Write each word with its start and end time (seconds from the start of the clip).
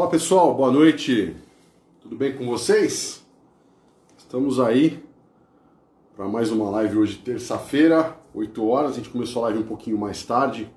Fala 0.00 0.10
pessoal, 0.10 0.54
boa 0.54 0.72
noite. 0.72 1.36
Tudo 2.00 2.16
bem 2.16 2.34
com 2.34 2.46
vocês? 2.46 3.22
Estamos 4.16 4.58
aí 4.58 5.04
para 6.16 6.26
mais 6.26 6.50
uma 6.50 6.70
live 6.70 6.96
hoje, 6.96 7.18
terça-feira, 7.18 8.16
8 8.32 8.66
horas. 8.66 8.92
A 8.92 8.94
gente 8.94 9.10
começou 9.10 9.44
a 9.44 9.48
live 9.48 9.62
um 9.62 9.66
pouquinho 9.66 9.98
mais 9.98 10.24
tarde. 10.24 10.72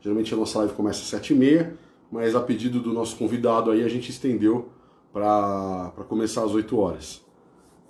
Geralmente 0.00 0.32
a 0.32 0.38
nossa 0.38 0.60
live 0.60 0.72
começa 0.72 1.02
às 1.02 1.22
7h30, 1.22 1.74
mas 2.10 2.34
a 2.34 2.40
pedido 2.40 2.80
do 2.80 2.94
nosso 2.94 3.14
convidado 3.18 3.70
aí 3.70 3.84
a 3.84 3.88
gente 3.88 4.08
estendeu 4.08 4.70
para 5.12 5.92
começar 6.08 6.42
às 6.42 6.52
8 6.52 6.74
horas. 6.78 7.20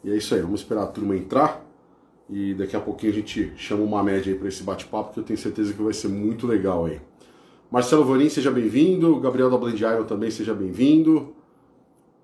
E 0.02 0.10
é 0.10 0.16
isso 0.16 0.34
aí, 0.34 0.40
vamos 0.40 0.62
esperar 0.62 0.82
a 0.82 0.88
turma 0.88 1.16
entrar 1.16 1.64
e 2.28 2.54
daqui 2.54 2.74
a 2.74 2.80
pouquinho 2.80 3.12
a 3.12 3.14
gente 3.14 3.52
chama 3.56 3.84
uma 3.84 4.02
média 4.02 4.32
aí 4.32 4.36
para 4.36 4.48
esse 4.48 4.64
bate-papo 4.64 5.14
que 5.14 5.20
eu 5.20 5.24
tenho 5.24 5.38
certeza 5.38 5.72
que 5.72 5.80
vai 5.80 5.92
ser 5.92 6.08
muito 6.08 6.44
legal 6.44 6.86
aí. 6.86 7.00
Marcelo 7.72 8.04
Vanin, 8.04 8.28
seja 8.28 8.50
bem-vindo. 8.50 9.18
Gabriel 9.18 9.48
da 9.48 9.56
Blend 9.56 9.82
Iron 9.82 10.04
também, 10.04 10.30
seja 10.30 10.52
bem-vindo. 10.52 11.32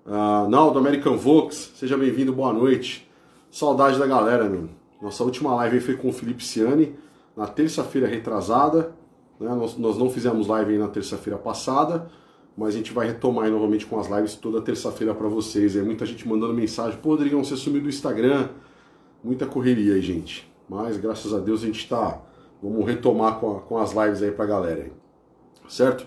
Uh, 0.05 0.47
Naldo, 0.47 0.77
American 0.77 1.17
Vox, 1.17 1.71
seja 1.75 1.97
bem-vindo, 1.97 2.31
boa 2.31 2.53
noite. 2.53 3.09
Saudade 3.49 3.97
da 3.97 4.05
galera, 4.05 4.47
meu. 4.47 4.69
Nossa 5.01 5.23
última 5.23 5.55
live 5.55 5.79
foi 5.79 5.95
com 5.95 6.09
o 6.09 6.13
Felipe 6.13 6.45
Ciani, 6.45 6.95
na 7.35 7.47
terça-feira 7.47 8.07
retrasada. 8.07 8.91
Né? 9.39 9.49
Nós, 9.55 9.75
nós, 9.75 9.97
não 9.97 10.11
fizemos 10.11 10.45
live 10.45 10.77
na 10.77 10.87
terça-feira 10.87 11.39
passada, 11.39 12.07
mas 12.55 12.75
a 12.75 12.77
gente 12.77 12.93
vai 12.93 13.07
retomar 13.07 13.49
novamente 13.49 13.87
com 13.87 13.99
as 13.99 14.07
lives 14.07 14.35
toda 14.35 14.61
terça-feira 14.61 15.15
para 15.15 15.27
vocês. 15.27 15.75
É 15.75 15.81
muita 15.81 16.05
gente 16.05 16.27
mandando 16.27 16.53
mensagem, 16.53 16.99
pô, 17.01 17.09
Rodrigão, 17.09 17.43
você 17.43 17.57
sumiu 17.57 17.81
do 17.81 17.89
Instagram. 17.89 18.49
Muita 19.23 19.47
correria 19.47 19.95
aí, 19.95 20.01
gente. 20.01 20.47
Mas 20.69 20.95
graças 20.97 21.33
a 21.33 21.39
Deus 21.39 21.63
a 21.63 21.65
gente 21.65 21.89
tá. 21.89 22.21
Vamos 22.61 22.85
retomar 22.85 23.39
com, 23.39 23.57
a, 23.57 23.61
com 23.61 23.79
as 23.79 23.93
lives 23.93 24.21
aí 24.21 24.29
pra 24.29 24.45
galera 24.45 24.98
certo? 25.69 26.05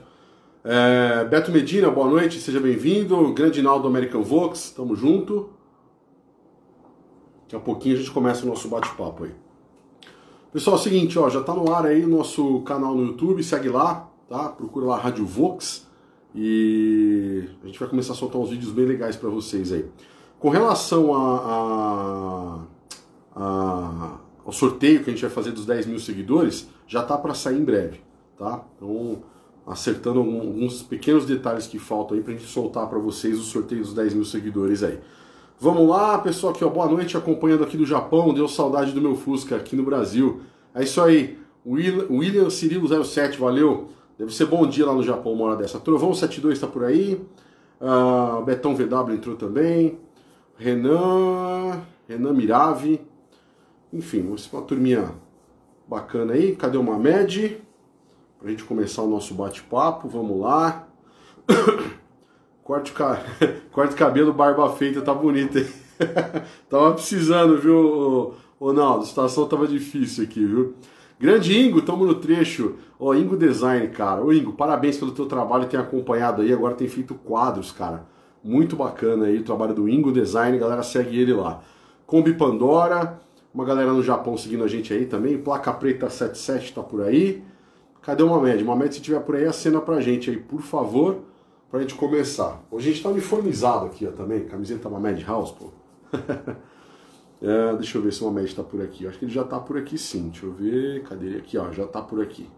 É, 0.65 1.25
Beto 1.25 1.51
Medina, 1.51 1.91
boa 1.91 2.09
noite, 2.09 2.41
seja 2.41 2.61
bem-vindo. 2.61 3.33
Grande 3.33 3.63
Naldo 3.63 3.89
American 3.89 4.23
Vox, 4.23 4.73
tamo 4.77 4.95
junto. 4.95 5.51
Daqui 7.43 7.57
a 7.57 7.61
pouquinho 7.61 7.95
a 7.95 7.99
gente 7.99 8.11
começa 8.11 8.45
o 8.45 8.49
nosso 8.49 8.69
bate-papo 8.69 9.25
aí. 9.25 9.35
Pessoal, 10.53 10.77
é 10.77 10.79
o 10.81 10.83
seguinte, 10.83 11.19
ó, 11.19 11.31
já 11.31 11.43
tá 11.43 11.55
no 11.55 11.73
ar 11.73 11.87
aí 11.87 12.05
o 12.05 12.09
nosso 12.09 12.61
canal 12.63 12.95
no 12.95 13.07
YouTube, 13.07 13.43
segue 13.43 13.69
lá, 13.69 14.11
tá? 14.29 14.51
Procura 14.51 14.87
lá 14.87 14.99
Rádio 14.99 15.25
Vox 15.25 15.87
e 16.35 17.45
a 17.63 17.67
gente 17.67 17.79
vai 17.79 17.89
começar 17.89 18.13
a 18.13 18.17
soltar 18.17 18.41
uns 18.41 18.51
vídeos 18.51 18.73
bem 18.73 18.85
legais 18.85 19.17
para 19.17 19.31
vocês 19.31 19.73
aí. 19.73 19.87
Com 20.39 20.51
relação 20.51 21.15
a, 21.15 22.67
a, 23.37 23.41
a, 23.41 24.19
ao 24.45 24.53
sorteio 24.53 25.03
que 25.03 25.11
a 25.11 25.13
gente 25.13 25.23
vai 25.23 25.31
fazer 25.31 25.53
dos 25.53 25.65
10 25.65 25.87
mil 25.87 25.99
seguidores, 25.99 26.69
já 26.87 27.03
tá 27.03 27.17
para 27.17 27.33
sair 27.33 27.59
em 27.59 27.65
breve, 27.65 28.01
tá? 28.37 28.65
Então 28.77 29.23
acertando 29.67 30.21
alguns 30.21 30.83
pequenos 30.83 31.25
detalhes 31.25 31.67
que 31.67 31.79
faltam 31.79 32.17
aí 32.17 32.23
pra 32.23 32.33
gente 32.33 32.47
soltar 32.47 32.89
para 32.89 32.99
vocês 32.99 33.39
o 33.39 33.43
sorteio 33.43 33.83
dos 33.83 33.95
10 33.95 34.15
mil 34.15 34.25
seguidores 34.25 34.83
aí. 34.83 34.99
Vamos 35.61 35.89
lá, 35.89 36.19
pessoal 36.19 36.53
aqui, 36.53 36.65
ó, 36.65 36.69
boa 36.69 36.89
noite, 36.89 37.17
acompanhando 37.17 37.63
aqui 37.63 37.77
do 37.77 37.87
Japão, 37.87 38.35
deu 38.35 38.49
saudade 38.49 38.93
do 38.93 39.01
meu 39.01 39.15
Fusca 39.15 39.57
aqui 39.57 39.77
no 39.77 39.85
Brasil. 39.85 40.41
É 40.75 40.83
isso 40.83 41.01
aí, 41.01 41.39
William 41.65 42.51
Cirilo 42.51 43.05
07, 43.05 43.39
valeu. 43.39 43.89
Deve 44.19 44.35
ser 44.35 44.47
bom 44.47 44.67
dia 44.67 44.87
lá 44.87 44.93
no 44.93 45.03
Japão, 45.03 45.33
uma 45.33 45.47
hora 45.47 45.57
dessa. 45.57 45.79
Trovão 45.79 46.13
72 46.13 46.55
está 46.55 46.67
por 46.67 46.85
aí. 46.85 47.21
Uh, 47.81 48.43
Betão 48.45 48.75
VW 48.75 49.15
entrou 49.15 49.37
também. 49.37 49.99
Renan, 50.57 51.81
Renan 52.09 52.33
Mirave. 52.33 53.01
Enfim, 53.93 54.21
uma 54.53 54.63
turminha 54.63 55.13
bacana 55.89 56.35
aí. 56.35 56.55
Cadê 56.57 56.77
o 56.79 56.83
Mamed? 58.43 58.43
Pra 58.43 58.51
gente 58.51 58.65
começar 58.65 59.03
o 59.03 59.09
nosso 59.09 59.35
bate-papo, 59.35 60.09
vamos 60.09 60.41
lá. 60.41 60.89
Corte, 62.63 62.93
ca... 62.93 63.23
Corte 63.73 63.95
cabelo, 63.95 64.33
barba 64.33 64.69
feita, 64.71 65.01
tá 65.01 65.15
bonito, 65.15 65.59
hein? 65.59 65.67
tava 66.69 66.93
precisando, 66.93 67.57
viu, 67.59 68.35
Ronaldo? 68.61 69.05
A 69.05 69.07
situação 69.07 69.47
tava 69.47 69.67
difícil 69.67 70.25
aqui, 70.25 70.45
viu? 70.45 70.75
Grande 71.19 71.57
Ingo, 71.57 71.83
tamo 71.83 72.05
no 72.05 72.17
trecho. 72.17 72.75
Ó, 72.99 73.15
Ingo 73.15 73.37
Design, 73.37 73.89
cara. 73.89 74.23
Ô, 74.23 74.33
Ingo, 74.33 74.53
parabéns 74.53 74.99
pelo 74.99 75.13
teu 75.13 75.27
trabalho, 75.27 75.67
tem 75.67 75.79
acompanhado 75.79 76.43
aí, 76.43 76.53
agora 76.53 76.75
tem 76.75 76.89
feito 76.89 77.15
quadros, 77.15 77.71
cara. 77.71 78.07
Muito 78.43 78.75
bacana 78.75 79.27
aí 79.27 79.39
o 79.39 79.45
trabalho 79.45 79.73
do 79.73 79.89
Ingo 79.89 80.11
Design, 80.11 80.59
galera 80.59 80.83
segue 80.83 81.19
ele 81.19 81.33
lá. 81.33 81.61
Kombi 82.07 82.35
Pandora, 82.35 83.21
uma 83.55 83.65
galera 83.65 83.93
no 83.93 84.03
Japão 84.03 84.37
seguindo 84.37 84.65
a 84.65 84.69
gente 84.69 84.93
aí 84.93 85.07
também. 85.07 85.39
Placa 85.39 85.73
Preta 85.73 86.11
77 86.11 86.75
tá 86.75 86.83
por 86.83 87.03
aí. 87.03 87.45
Cadê 88.03 88.25
uma 88.25 88.41
média? 88.41 88.65
Uma 88.65 88.75
média, 88.75 88.93
se 88.93 89.01
tiver 89.01 89.21
por 89.21 89.37
aí, 89.37 89.45
acena 89.45 89.81
pra 89.81 90.01
gente 90.01 90.29
aí, 90.29 90.37
por 90.37 90.61
favor, 90.61 91.23
pra 91.71 91.81
gente 91.81 91.95
começar. 91.95 92.61
Hoje 92.69 92.91
a 92.91 92.93
gente 92.93 93.03
tá 93.03 93.09
uniformizado 93.09 93.87
aqui 93.87 94.07
ó, 94.07 94.11
também, 94.11 94.45
camiseta 94.45 94.89
uma 94.89 95.11
House, 95.25 95.53
pô. 95.53 95.71
é, 97.41 97.77
deixa 97.77 97.99
eu 97.99 98.03
ver 98.03 98.13
se 98.13 98.23
uma 98.23 98.33
média 98.33 98.57
tá 98.57 98.65
por 98.65 98.83
aqui. 98.83 99.07
Acho 99.07 99.21
que 99.21 99.25
ele 99.25 99.33
já 99.33 99.45
tá 99.45 99.61
por 99.61 99.79
aqui 99.79 99.97
sim. 99.97 100.31
Deixa 100.31 100.45
eu 100.45 100.53
ver. 100.53 101.05
Cadê 101.05 101.27
ele 101.27 101.39
aqui? 101.39 101.57
Ó, 101.57 101.71
já 101.71 101.87
tá 101.87 102.03
por 102.03 102.21
aqui. 102.21 102.51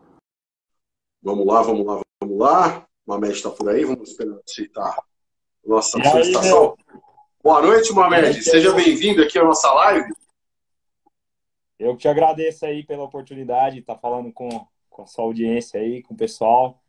Vamos 1.23 1.47
lá, 1.47 1.61
vamos 1.61 1.87
lá, 1.87 2.01
vamos 2.23 2.39
lá. 2.39 2.87
Uma 3.07 3.19
média 3.19 3.43
tá 3.43 3.51
por 3.51 3.69
aí, 3.69 3.85
vamos 3.85 4.09
esperar 4.09 4.39
aceitar 4.49 4.97
nossa 5.63 6.03
solicitação. 6.03 6.75
Boa 7.43 7.61
noite, 7.61 7.93
Mohamed. 7.93 8.43
Seja 8.43 8.73
bem-vindo 8.73 9.23
aqui 9.23 9.39
à 9.39 9.45
nossa 9.45 9.71
live. 9.75 10.11
Eu 11.79 11.93
que 11.93 12.03
te 12.03 12.09
agradeço 12.09 12.65
aí 12.65 12.83
pela 12.83 13.03
oportunidade 13.03 13.75
de 13.75 13.81
estar 13.83 13.99
falando 13.99 14.33
com 14.33 14.49
com 14.95 15.03
a 15.03 15.07
sua 15.07 15.25
audiência 15.25 15.81
aí, 15.81 16.03
com 16.05 16.15
o 16.15 16.17
pessoal. 16.17 16.81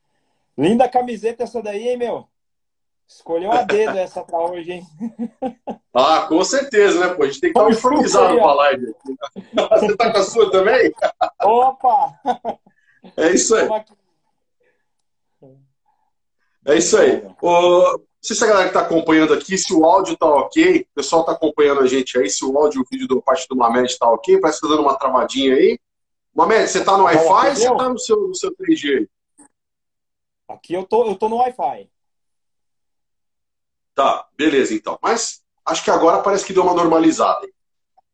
Linda 0.55 0.87
camiseta 0.87 1.43
essa 1.43 1.61
daí, 1.61 1.89
hein, 1.89 1.97
meu? 1.97 2.27
Escolheu 3.07 3.51
a 3.51 3.63
dedo 3.63 3.97
essa 3.97 4.23
pra 4.23 4.39
hoje, 4.39 4.73
hein? 4.73 4.83
Ah, 5.97 6.25
com 6.27 6.43
certeza, 6.43 6.99
né, 6.99 7.13
pô? 7.13 7.23
A 7.23 7.27
gente 7.27 7.39
tem 7.39 7.53
que 7.53 7.57
estar 7.57 7.67
uniformizado 7.67 8.35
pra 8.35 8.53
live. 8.53 8.93
Você 9.79 9.95
tá 9.95 10.11
com 10.11 10.17
a 10.17 10.23
sua 10.23 10.51
também? 10.51 10.93
Opa! 11.41 12.19
É 13.15 13.31
isso 13.31 13.55
aí. 13.55 13.69
É 16.65 16.75
isso 16.75 16.97
aí. 16.97 17.25
Ô, 17.41 17.91
não 17.93 17.99
sei 18.21 18.35
se 18.35 18.43
a 18.43 18.47
galera 18.47 18.67
que 18.67 18.73
tá 18.73 18.81
acompanhando 18.81 19.33
aqui, 19.33 19.57
se 19.57 19.73
o 19.73 19.85
áudio 19.85 20.17
tá 20.17 20.25
ok, 20.25 20.81
o 20.81 20.95
pessoal 20.95 21.23
tá 21.23 21.31
acompanhando 21.31 21.79
a 21.79 21.87
gente 21.87 22.17
aí, 22.19 22.29
se 22.29 22.43
o 22.43 22.57
áudio 22.57 22.79
e 22.79 22.81
o 22.81 22.87
vídeo 22.91 23.07
do 23.07 23.21
parte 23.21 23.47
do 23.47 23.55
Mamed 23.55 23.97
tá 23.97 24.11
ok, 24.11 24.37
parece 24.41 24.59
que 24.59 24.67
tá 24.67 24.73
dando 24.73 24.83
uma 24.83 24.99
travadinha 24.99 25.55
aí. 25.55 25.79
Mamed, 26.35 26.67
você 26.67 26.79
está 26.79 26.97
no 26.97 27.05
Wi-Fi 27.05 27.23
ou 27.23 27.55
você 27.55 27.71
está 27.71 27.89
no 27.89 27.97
seu, 27.97 28.27
no 28.27 28.35
seu 28.35 28.53
3G? 28.57 29.07
Aqui 30.49 30.73
eu 30.73 30.83
tô, 30.83 31.05
eu 31.05 31.15
tô 31.15 31.29
no 31.29 31.37
Wi-Fi. 31.37 31.89
Tá, 33.93 34.27
beleza 34.35 34.73
então. 34.73 34.99
Mas 35.01 35.41
acho 35.65 35.81
que 35.81 35.89
agora 35.89 36.21
parece 36.21 36.45
que 36.45 36.51
deu 36.51 36.63
uma 36.63 36.73
normalizada. 36.73 37.47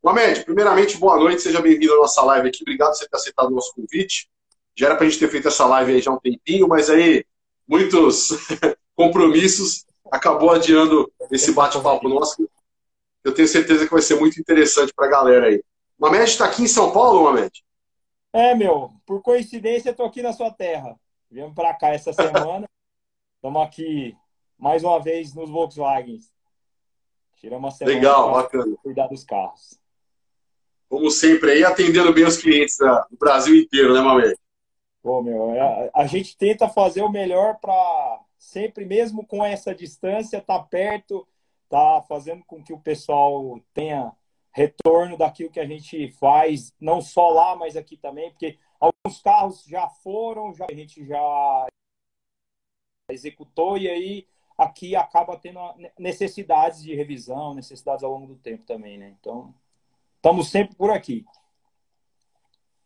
Mamed, 0.04 0.46
primeiramente, 0.46 0.98
boa 0.98 1.18
noite, 1.18 1.42
seja 1.42 1.60
bem-vindo 1.62 1.94
à 1.94 1.98
nossa 1.98 2.22
live 2.22 2.48
aqui. 2.48 2.60
Obrigado 2.62 2.90
por 2.90 2.98
você 2.98 3.10
ter 3.10 3.18
aceitado 3.18 3.48
o 3.48 3.56
nosso 3.56 3.74
convite. 3.74 4.30
Já 4.76 4.86
era 4.86 4.96
para 4.96 5.08
a 5.08 5.10
gente 5.10 5.20
ter 5.20 5.28
feito 5.28 5.48
essa 5.48 5.66
live 5.66 5.94
aí 5.94 6.02
já 6.02 6.12
há 6.12 6.14
um 6.14 6.20
tempinho, 6.20 6.68
mas 6.68 6.92
aí 6.92 7.26
muitos 7.68 8.30
compromissos 8.96 9.84
acabou 10.12 10.52
adiando 10.52 11.12
esse 11.31 11.52
bate-papo 11.54 12.08
nosso. 12.08 12.48
Eu 13.24 13.34
tenho 13.34 13.48
certeza 13.48 13.86
que 13.86 13.92
vai 13.92 14.02
ser 14.02 14.20
muito 14.20 14.40
interessante 14.40 14.94
para 14.94 15.08
a 15.08 15.10
galera 15.10 15.48
aí. 15.48 15.64
Mamed 15.98 16.30
está 16.30 16.46
aqui 16.46 16.64
em 16.64 16.68
São 16.68 16.92
Paulo, 16.92 17.24
Mamed? 17.24 17.64
É, 18.34 18.56
meu, 18.56 18.94
por 19.06 19.22
coincidência, 19.22 19.90
eu 19.90 19.96
tô 19.96 20.03
aqui 20.03 20.22
na 20.22 20.31
sua 20.31 20.52
terra. 20.52 20.97
Viemos 21.30 21.53
para 21.53 21.74
cá 21.74 21.90
essa 21.90 22.14
semana. 22.14 22.68
Estamos 23.36 23.62
aqui 23.62 24.16
mais 24.58 24.84
uma 24.84 25.02
vez 25.02 25.34
nos 25.34 25.50
Volkswagen. 25.50 26.19
Tiramos 27.38 27.66
uma 27.66 27.72
semana 27.72 27.98
Legal, 27.98 28.31
bacana. 28.31 28.78
cuidar 28.83 29.07
dos 29.07 29.24
carros. 29.24 29.80
Como 30.88 31.10
sempre, 31.10 31.51
aí 31.51 31.63
atendendo 31.63 32.13
bem 32.13 32.25
os 32.25 32.38
clientes 32.38 32.78
do 32.78 33.18
Brasil 33.18 33.56
inteiro, 33.56 33.94
né, 33.94 34.01
Mamãe? 34.01 34.33
Pô, 35.01 35.22
meu, 35.24 35.50
a, 35.60 36.01
a, 36.01 36.06
gente 36.06 36.38
tenta 36.38 36.69
fazer 36.69 37.01
o 37.01 37.10
melhor 37.10 37.57
para 37.60 38.22
sempre, 38.38 38.86
mesmo 38.86 39.25
com 39.25 39.44
essa 39.44 39.74
distância, 39.74 40.38
estar 40.38 40.60
tá 40.60 40.63
perto, 40.63 41.28
tá 41.68 42.04
fazendo 42.07 42.44
com 42.45 42.63
que 42.63 42.72
o 42.72 42.80
pessoal 42.80 43.60
tenha 43.74 44.12
retorno 44.51 45.18
daquilo 45.18 45.51
que 45.51 45.59
a 45.59 45.65
gente 45.65 46.09
faz, 46.12 46.74
não 46.80 47.01
só 47.01 47.30
lá, 47.30 47.56
mas 47.56 47.75
aqui 47.75 47.95
também, 47.95 48.30
porque 48.31 48.57
alguns 48.80 49.21
carros 49.21 49.63
já 49.63 49.88
foram, 49.88 50.53
já, 50.53 50.65
a 50.69 50.74
gente 50.74 51.06
já 51.06 51.68
executou, 53.09 53.77
e 53.77 53.89
aí 53.89 54.27
aqui 54.57 54.95
acaba 54.95 55.38
tendo 55.38 55.59
necessidades 55.98 56.83
de 56.83 56.94
revisão, 56.94 57.53
necessidades 57.53 58.03
ao 58.03 58.12
longo 58.12 58.27
do 58.27 58.36
tempo 58.36 58.63
também, 58.65 58.98
né? 58.98 59.15
Então, 59.19 59.53
estamos 60.15 60.50
sempre 60.50 60.75
por 60.75 60.92
aqui. 60.92 61.25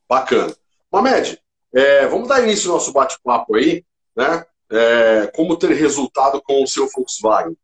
Bacana. 0.08 0.56
Mamed, 0.92 1.42
é, 1.74 2.08
vamos 2.08 2.30
dar 2.30 2.44
início 2.44 2.70
ao 2.70 2.78
nosso 2.78 2.94
bate-papo 2.94 3.56
aí, 3.56 3.84
né? 4.16 4.46
É, 4.72 5.28
como 5.28 5.58
ter 5.58 5.74
resultado 5.74 6.42
com 6.42 6.64
o 6.64 6.68
seu 6.68 6.88
Volkswagen. 6.90 7.58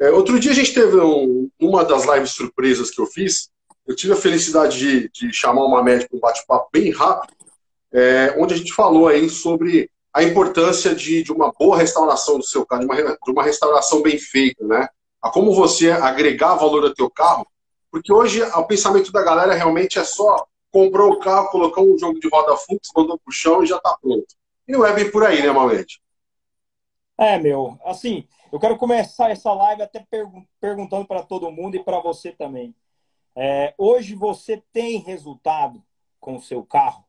É, 0.00 0.10
outro 0.10 0.38
dia 0.38 0.52
a 0.52 0.54
gente 0.54 0.72
teve 0.72 0.96
um, 0.96 1.50
uma 1.60 1.84
das 1.84 2.04
lives 2.04 2.30
surpresas 2.30 2.90
que 2.90 3.00
eu 3.00 3.06
fiz, 3.06 3.50
eu 3.86 3.96
tive 3.96 4.12
a 4.12 4.16
felicidade 4.16 4.78
de, 4.78 5.08
de 5.08 5.32
chamar 5.32 5.64
uma 5.64 5.82
médica 5.82 6.14
um 6.14 6.20
bate-papo 6.20 6.68
bem 6.72 6.90
rápido, 6.92 7.34
é, 7.92 8.34
onde 8.38 8.54
a 8.54 8.56
gente 8.56 8.72
falou 8.72 9.08
aí 9.08 9.28
sobre 9.28 9.90
a 10.12 10.22
importância 10.22 10.94
de, 10.94 11.22
de 11.22 11.32
uma 11.32 11.52
boa 11.52 11.76
restauração 11.76 12.38
do 12.38 12.44
seu 12.44 12.64
carro, 12.66 12.82
de 12.82 12.86
uma, 12.86 12.96
de 12.96 13.30
uma 13.30 13.42
restauração 13.42 14.02
bem 14.02 14.18
feita, 14.18 14.64
né? 14.64 14.88
A 15.22 15.30
como 15.30 15.54
você 15.54 15.90
agregar 15.90 16.54
valor 16.54 16.84
ao 16.84 16.94
teu 16.94 17.10
carro, 17.10 17.46
porque 17.90 18.12
hoje 18.12 18.42
o 18.42 18.64
pensamento 18.64 19.10
da 19.10 19.22
galera 19.22 19.54
realmente 19.54 19.98
é 19.98 20.04
só 20.04 20.46
comprou 20.70 21.12
o 21.12 21.18
carro, 21.18 21.48
colocou 21.48 21.92
um 21.92 21.98
jogo 21.98 22.20
de 22.20 22.28
roda 22.28 22.56
fluxo, 22.56 22.92
mandou 22.94 23.18
pro 23.18 23.32
chão 23.32 23.62
e 23.62 23.66
já 23.66 23.78
tá 23.78 23.96
pronto. 24.00 24.26
E 24.66 24.72
não 24.72 24.84
é 24.84 24.92
bem 24.92 25.10
por 25.10 25.24
aí, 25.24 25.42
né, 25.42 25.50
Malete? 25.50 26.00
É, 27.18 27.38
meu, 27.38 27.78
assim, 27.84 28.28
eu 28.50 28.58
quero 28.58 28.76
começar 28.76 29.30
essa 29.30 29.52
live 29.52 29.82
até 29.82 30.04
pergun 30.10 30.44
perguntando 30.60 31.06
para 31.06 31.22
todo 31.22 31.50
mundo 31.50 31.76
e 31.76 31.82
para 31.82 32.00
você 32.00 32.32
também. 32.32 32.74
É, 33.36 33.74
hoje 33.76 34.14
você 34.14 34.62
tem 34.72 34.98
resultado 34.98 35.82
com 36.18 36.36
o 36.36 36.42
seu 36.42 36.64
carro? 36.64 37.04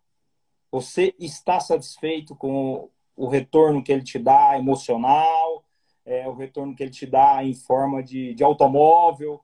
Você 0.71 1.15
está 1.17 1.59
satisfeito 1.59 2.35
com 2.35 2.89
o 3.15 3.27
retorno 3.27 3.83
que 3.83 3.91
ele 3.91 4.03
te 4.03 4.19
dá 4.19 4.57
emocional, 4.57 5.63
é, 6.05 6.27
o 6.27 6.33
retorno 6.33 6.75
que 6.75 6.83
ele 6.83 6.91
te 6.91 7.05
dá 7.05 7.43
em 7.43 7.53
forma 7.53 8.03
de, 8.03 8.33
de 8.33 8.43
automóvel? 8.43 9.43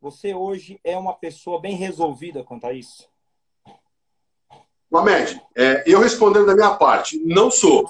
Você 0.00 0.34
hoje 0.34 0.80
é 0.82 0.98
uma 0.98 1.14
pessoa 1.14 1.60
bem 1.60 1.76
resolvida 1.76 2.42
quanto 2.42 2.66
a 2.66 2.72
isso? 2.72 3.08
Mamed, 4.90 5.40
é, 5.56 5.84
eu 5.86 6.00
respondendo 6.00 6.46
da 6.46 6.54
minha 6.54 6.76
parte, 6.76 7.18
não 7.24 7.50
sou, 7.50 7.88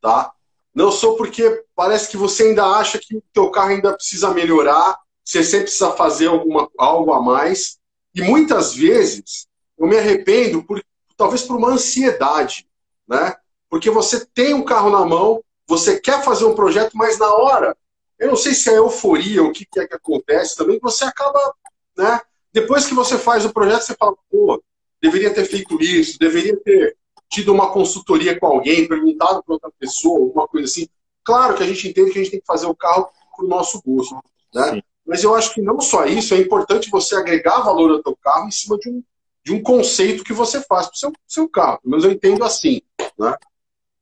tá? 0.00 0.34
Não 0.74 0.90
sou 0.90 1.16
porque 1.16 1.64
parece 1.74 2.08
que 2.08 2.16
você 2.16 2.44
ainda 2.44 2.64
acha 2.64 2.98
que 2.98 3.16
o 3.16 3.22
teu 3.32 3.50
carro 3.50 3.70
ainda 3.70 3.92
precisa 3.92 4.32
melhorar, 4.32 4.98
você 5.24 5.44
sempre 5.44 5.64
precisa 5.64 5.92
fazer 5.92 6.28
alguma, 6.28 6.70
algo 6.78 7.12
a 7.12 7.20
mais. 7.20 7.78
E 8.14 8.22
muitas 8.22 8.74
vezes 8.74 9.46
eu 9.78 9.86
me 9.86 9.98
arrependo 9.98 10.62
por 10.62 10.82
talvez 11.16 11.42
por 11.42 11.56
uma 11.56 11.70
ansiedade, 11.70 12.66
né? 13.06 13.36
Porque 13.68 13.90
você 13.90 14.26
tem 14.26 14.54
um 14.54 14.64
carro 14.64 14.90
na 14.90 15.04
mão, 15.04 15.42
você 15.66 16.00
quer 16.00 16.22
fazer 16.24 16.44
um 16.44 16.54
projeto, 16.54 16.96
mas 16.96 17.18
na 17.18 17.32
hora, 17.32 17.76
eu 18.18 18.28
não 18.28 18.36
sei 18.36 18.54
se 18.54 18.70
é 18.70 18.78
euforia, 18.78 19.42
o 19.42 19.52
que, 19.52 19.66
é 19.76 19.86
que 19.86 19.94
acontece 19.94 20.56
também, 20.56 20.78
você 20.80 21.04
acaba, 21.04 21.54
né? 21.96 22.20
Depois 22.52 22.86
que 22.86 22.94
você 22.94 23.16
faz 23.16 23.44
o 23.44 23.52
projeto, 23.52 23.82
você 23.82 23.94
fala, 23.94 24.14
pô, 24.30 24.62
deveria 25.00 25.32
ter 25.32 25.44
feito 25.44 25.80
isso, 25.82 26.18
deveria 26.18 26.56
ter 26.56 26.96
tido 27.32 27.50
uma 27.50 27.72
consultoria 27.72 28.38
com 28.38 28.46
alguém, 28.46 28.86
perguntado 28.86 29.42
para 29.42 29.54
outra 29.54 29.72
pessoa, 29.78 30.20
alguma 30.20 30.46
coisa 30.46 30.66
assim. 30.66 30.86
Claro 31.24 31.56
que 31.56 31.62
a 31.62 31.66
gente 31.66 31.88
entende 31.88 32.12
que 32.12 32.18
a 32.18 32.22
gente 32.22 32.30
tem 32.30 32.40
que 32.40 32.46
fazer 32.46 32.66
o 32.66 32.76
carro 32.76 33.08
para 33.34 33.46
o 33.46 33.48
nosso 33.48 33.80
gosto, 33.82 34.14
né? 34.54 34.74
Sim. 34.74 34.82
Mas 35.06 35.24
eu 35.24 35.34
acho 35.34 35.54
que 35.54 35.62
não 35.62 35.80
só 35.80 36.04
isso, 36.04 36.34
é 36.34 36.38
importante 36.38 36.90
você 36.90 37.16
agregar 37.16 37.62
valor 37.62 37.90
ao 37.90 38.02
teu 38.02 38.14
carro 38.16 38.46
em 38.46 38.50
cima 38.50 38.76
de 38.78 38.90
um, 38.90 39.02
de 39.42 39.54
um 39.54 39.62
conceito 39.62 40.22
que 40.22 40.34
você 40.34 40.60
faz 40.60 40.86
para 40.86 40.94
o 40.94 40.98
seu, 40.98 41.12
seu 41.26 41.48
carro. 41.48 41.80
Mas 41.82 42.04
eu 42.04 42.12
entendo 42.12 42.44
assim, 42.44 42.82
né? 43.18 43.34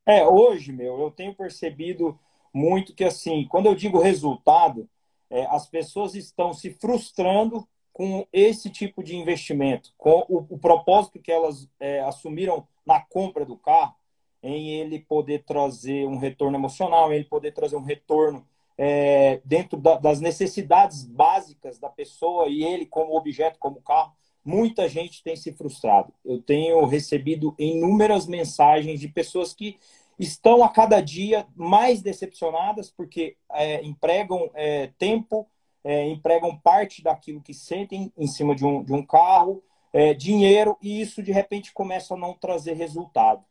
É, 0.05 0.27
hoje, 0.27 0.73
meu, 0.73 0.99
eu 0.99 1.09
tenho 1.09 1.33
percebido 1.33 2.19
muito 2.53 2.93
que, 2.93 3.05
assim, 3.05 3.47
quando 3.49 3.67
eu 3.67 3.75
digo 3.75 3.97
resultado, 3.97 4.89
é, 5.29 5.45
as 5.45 5.67
pessoas 5.67 6.15
estão 6.15 6.53
se 6.53 6.71
frustrando 6.71 7.65
com 7.93 8.27
esse 8.33 8.69
tipo 8.69 9.01
de 9.01 9.15
investimento, 9.15 9.93
com 9.97 10.25
o, 10.27 10.45
o 10.49 10.59
propósito 10.59 11.19
que 11.19 11.31
elas 11.31 11.69
é, 11.79 12.01
assumiram 12.01 12.67
na 12.85 12.99
compra 12.99 13.45
do 13.45 13.57
carro, 13.57 13.95
em 14.43 14.69
ele 14.71 14.99
poder 14.99 15.43
trazer 15.43 16.07
um 16.07 16.17
retorno 16.17 16.57
emocional, 16.57 17.11
em 17.11 17.17
ele 17.17 17.25
poder 17.25 17.51
trazer 17.53 17.75
um 17.75 17.83
retorno 17.83 18.45
é, 18.77 19.41
dentro 19.45 19.77
da, 19.77 19.97
das 19.97 20.19
necessidades 20.19 21.05
básicas 21.05 21.77
da 21.77 21.89
pessoa 21.89 22.47
e 22.47 22.63
ele 22.63 22.85
como 22.85 23.15
objeto, 23.15 23.59
como 23.59 23.81
carro, 23.81 24.13
muita 24.43 24.89
gente 24.89 25.23
tem 25.23 25.35
se 25.35 25.53
frustrado. 25.53 26.11
Eu 26.25 26.41
tenho 26.41 26.83
recebido 26.85 27.53
inúmeras 27.59 28.25
mensagens 28.25 28.99
de 28.99 29.07
pessoas 29.07 29.53
que 29.53 29.77
estão 30.17 30.63
a 30.63 30.69
cada 30.69 31.01
dia 31.01 31.47
mais 31.55 32.01
decepcionadas 32.01 32.89
porque 32.89 33.35
é, 33.51 33.83
empregam 33.83 34.49
é, 34.53 34.87
tempo, 34.97 35.47
é, 35.83 36.07
empregam 36.07 36.57
parte 36.57 37.03
daquilo 37.03 37.41
que 37.41 37.53
sentem 37.53 38.11
em 38.17 38.27
cima 38.27 38.55
de 38.55 38.65
um, 38.65 38.83
de 38.83 38.93
um 38.93 39.05
carro, 39.05 39.63
é, 39.93 40.13
dinheiro, 40.13 40.77
e 40.81 41.01
isso 41.01 41.21
de 41.21 41.31
repente 41.31 41.73
começa 41.73 42.13
a 42.13 42.17
não 42.17 42.33
trazer 42.33 42.73
resultado. 42.73 43.43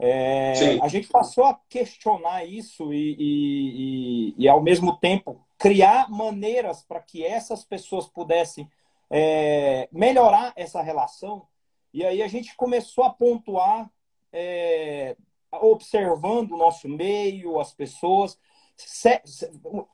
É, 0.00 0.78
a 0.80 0.86
gente 0.86 1.08
passou 1.08 1.44
a 1.44 1.60
questionar 1.68 2.44
isso 2.44 2.92
e, 2.92 3.16
e, 3.18 4.34
e, 4.38 4.44
e 4.44 4.48
ao 4.48 4.62
mesmo 4.62 4.96
tempo, 4.96 5.44
criar 5.58 6.08
maneiras 6.08 6.82
para 6.82 7.00
que 7.00 7.24
essas 7.24 7.64
pessoas 7.64 8.06
pudessem 8.06 8.70
é, 9.10 9.88
melhorar 9.90 10.52
essa 10.54 10.80
relação. 10.80 11.46
E 11.92 12.04
aí 12.04 12.22
a 12.22 12.28
gente 12.28 12.54
começou 12.54 13.04
a 13.04 13.10
pontuar, 13.10 13.90
é, 14.32 15.16
observando 15.50 16.52
o 16.52 16.56
nosso 16.56 16.88
meio, 16.88 17.58
as 17.58 17.72
pessoas, 17.72 18.38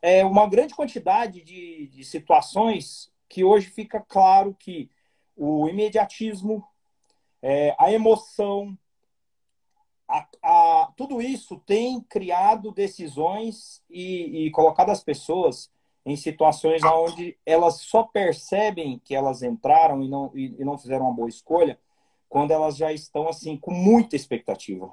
é 0.03 0.23
uma 0.25 0.47
grande 0.47 0.75
quantidade 0.75 1.43
de, 1.43 1.87
de 1.89 2.05
situações 2.05 3.11
que 3.27 3.43
hoje 3.43 3.69
fica 3.69 4.05
claro 4.07 4.55
que 4.59 4.91
o 5.37 5.69
imediatismo, 5.69 6.65
é, 7.43 7.75
a 7.79 7.93
emoção, 7.93 8.77
a, 10.09 10.27
a, 10.43 10.93
tudo 10.97 11.21
isso 11.21 11.59
tem 11.67 12.01
criado 12.01 12.73
decisões 12.73 13.83
e, 13.89 14.47
e 14.47 14.51
colocado 14.51 14.91
as 14.91 15.03
pessoas 15.03 15.71
em 16.07 16.17
situações 16.17 16.83
onde 16.85 17.37
elas 17.47 17.81
só 17.81 18.03
percebem 18.03 19.01
que 19.05 19.15
elas 19.15 19.43
entraram 19.43 20.03
e 20.03 20.09
não, 20.09 20.31
e, 20.35 20.55
e 20.59 20.65
não 20.65 20.77
fizeram 20.77 21.07
uma 21.07 21.15
boa 21.15 21.29
escolha 21.29 21.79
quando 22.29 22.51
elas 22.51 22.77
já 22.77 22.93
estão 22.93 23.29
assim 23.29 23.57
com 23.57 23.73
muita 23.73 24.17
expectativa. 24.17 24.93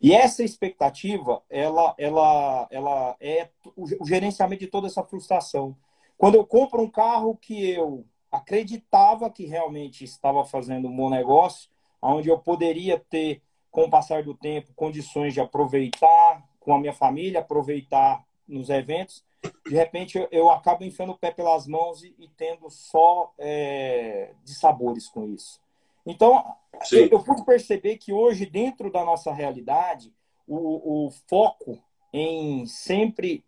E 0.00 0.12
essa 0.12 0.42
expectativa, 0.44 1.42
ela, 1.48 1.94
ela, 1.96 2.68
ela 2.70 3.16
é 3.18 3.48
o 3.74 4.06
gerenciamento 4.06 4.60
de 4.60 4.66
toda 4.66 4.86
essa 4.86 5.02
frustração. 5.02 5.74
Quando 6.18 6.34
eu 6.34 6.44
compro 6.44 6.82
um 6.82 6.90
carro 6.90 7.36
que 7.36 7.70
eu 7.70 8.04
acreditava 8.30 9.30
que 9.30 9.46
realmente 9.46 10.04
estava 10.04 10.44
fazendo 10.44 10.88
um 10.88 10.96
bom 10.96 11.10
negócio, 11.10 11.70
onde 12.00 12.28
eu 12.28 12.38
poderia 12.38 12.98
ter, 12.98 13.42
com 13.70 13.84
o 13.84 13.90
passar 13.90 14.22
do 14.22 14.34
tempo, 14.34 14.72
condições 14.74 15.34
de 15.34 15.40
aproveitar 15.40 16.44
com 16.60 16.74
a 16.74 16.78
minha 16.78 16.92
família, 16.92 17.40
aproveitar 17.40 18.24
nos 18.46 18.70
eventos, 18.70 19.24
de 19.66 19.74
repente 19.74 20.18
eu, 20.18 20.28
eu 20.30 20.50
acabo 20.50 20.84
enfiando 20.84 21.12
o 21.12 21.18
pé 21.18 21.30
pelas 21.30 21.66
mãos 21.66 22.02
e, 22.02 22.14
e 22.18 22.28
tendo 22.28 22.68
só 22.70 23.32
é, 23.38 24.32
dissabores 24.44 25.08
com 25.08 25.26
isso. 25.26 25.60
Então, 26.04 26.54
eu, 26.92 27.08
eu, 27.08 27.22
pude 27.22 27.44
perceber 27.44 27.96
que 27.96 28.12
hoje, 28.12 28.46
dentro 28.46 28.92
da 28.92 29.04
nossa 29.04 29.32
realidade, 29.32 30.12
o, 30.46 31.06
o 31.06 31.10
foco 31.28 31.82
em 32.12 32.64
sempre 32.66 33.44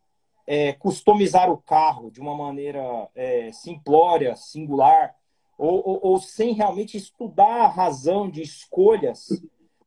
é, 0.50 0.72
customizar 0.72 1.52
o 1.52 1.58
carro 1.58 2.10
de 2.10 2.20
uma 2.20 2.34
maneira 2.34 2.80
é, 3.14 3.52
simplória, 3.52 4.34
singular, 4.34 5.14
ou, 5.58 5.86
ou, 5.86 6.00
ou, 6.02 6.18
sem 6.18 6.54
realmente 6.54 6.96
estudar 6.96 7.64
a 7.64 7.68
razão 7.68 8.30
de 8.30 8.40
escolhas, 8.40 9.28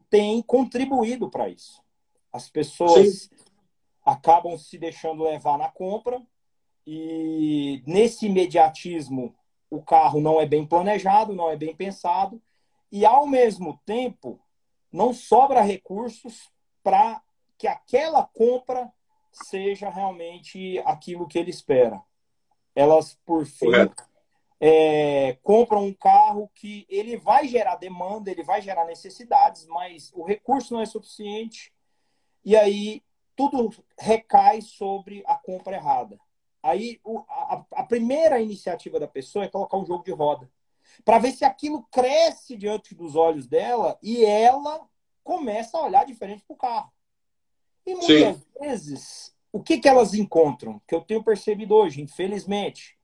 tem 0.10 0.42
contribuído 0.42 1.30
para 1.30 1.50
isso. 1.50 1.82
As 2.32 2.48
pessoas 2.48 3.24
Sim 3.24 3.52
acabam 4.06 4.58
se 4.58 4.78
deixando 4.78 5.24
levar 5.24 5.58
na 5.58 5.70
compra 5.70 6.22
e 6.86 7.84
nesse 7.86 8.26
imediatismo 8.26 9.36
o 9.70 9.82
carro 9.82 10.20
não 10.20 10.42
é 10.42 10.46
bem 10.46 10.66
planejado, 10.66 11.36
não 11.36 11.50
é 11.50 11.56
bem 11.56 11.76
pensado 11.76 12.42
e 12.92 13.06
ao 13.06 13.26
mesmo 13.26 13.80
tempo 13.86 14.40
não 14.92 15.14
sobra 15.14 15.62
recursos 15.62 16.52
para 16.84 17.22
que 17.58 17.68
aquela 17.68 18.24
compra 18.34 18.92
seja 19.32 19.90
realmente 19.90 20.80
aquilo 20.80 21.28
que 21.28 21.40
ele 21.40 21.50
espera. 21.50 22.02
Elas, 22.76 23.18
por 23.26 23.46
fim, 23.46 23.72
é, 24.60 25.38
compram 25.42 25.86
um 25.86 25.94
carro 25.94 26.50
que 26.54 26.86
ele 26.90 27.18
vai 27.18 27.48
gerar 27.48 27.76
demanda, 27.76 28.30
ele 28.30 28.44
vai 28.44 28.62
gerar 28.62 28.86
necessidades, 28.86 29.66
mas 29.66 30.12
o 30.14 30.24
recurso 30.24 30.74
não 30.74 30.82
é 30.82 30.86
suficiente. 30.86 31.74
E 32.46 32.56
aí 32.56 33.04
tudo 33.36 33.72
recai 34.00 34.62
sobre 34.62 35.24
a 35.26 35.36
compra 35.36 35.76
errada. 35.76 36.20
Aí 36.62 37.00
o, 37.04 37.24
a, 37.28 37.66
a, 37.72 37.84
primeira 37.84 38.40
iniciativa 38.40 39.00
da 39.00 39.08
pessoa 39.08 39.46
é 39.46 39.50
colocar 39.50 39.78
um 39.78 39.86
jogo 39.86 40.04
de 40.04 40.12
roda 40.12 40.48
para 41.04 41.18
ver 41.18 41.32
se 41.32 41.44
aquilo 41.44 41.84
cresce 41.92 42.56
diante 42.56 42.94
dos 42.94 43.16
olhos 43.16 43.48
dela 43.48 43.98
e 44.02 44.24
ela 44.24 44.88
começa 45.24 45.78
a 45.78 45.84
olhar 45.84 46.06
diferente 46.06 46.44
para 46.44 46.54
o 46.54 46.58
carro. 46.58 46.94
E 47.86 47.96
muitas 47.96 48.38
Sim. 48.38 48.44
vezes, 48.60 49.36
o 49.52 49.62
que, 49.62 49.80
que 49.80 49.90
elas 49.90 50.14
encontram? 50.14 50.82
Que 50.88 50.96
eu 50.96 51.02
tenho 51.02 51.24
percebido 51.24 51.76
hoje, 51.76 52.02
infelizmente, 52.02 52.98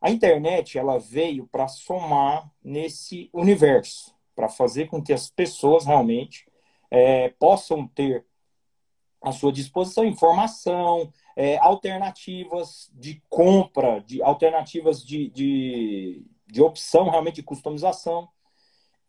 a 0.00 0.10
internet 0.10 0.78
ela 0.78 0.98
veio 0.98 1.46
para 1.46 1.66
somar 1.66 2.50
nesse 2.62 3.30
universo, 3.32 4.14
para 4.36 4.48
fazer 4.48 4.86
com 4.86 5.02
que 5.02 5.12
as 5.12 5.30
pessoas 5.30 5.86
realmente 5.86 6.46
é, 6.90 7.30
possam 7.30 7.88
ter 7.88 8.26
à 9.22 9.32
sua 9.32 9.50
disposição 9.50 10.04
informação, 10.04 11.10
é, 11.34 11.56
alternativas 11.56 12.90
de 12.92 13.22
compra, 13.30 14.00
de 14.00 14.22
alternativas 14.22 15.02
de, 15.02 15.30
de, 15.30 16.26
de 16.46 16.62
opção 16.62 17.08
realmente 17.08 17.36
de 17.36 17.42
customização. 17.42 18.28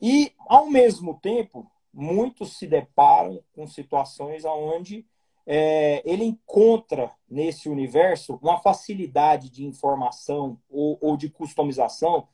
E, 0.02 0.32
ao 0.48 0.68
mesmo 0.68 1.20
tempo, 1.20 1.70
muitos 1.96 2.58
se 2.58 2.68
deparam 2.68 3.42
com 3.54 3.66
situações 3.66 4.44
onde 4.44 5.06
é, 5.48 6.02
ele 6.06 6.26
encontra 6.26 7.12
nesse 7.30 7.70
universo 7.70 8.38
uma 8.42 8.60
facilidade 8.60 9.50
de 9.50 9.66
informação 9.66 10.60
ou, 10.70 10.98
ou 11.02 11.16
de 11.16 11.30
customização 11.30 12.28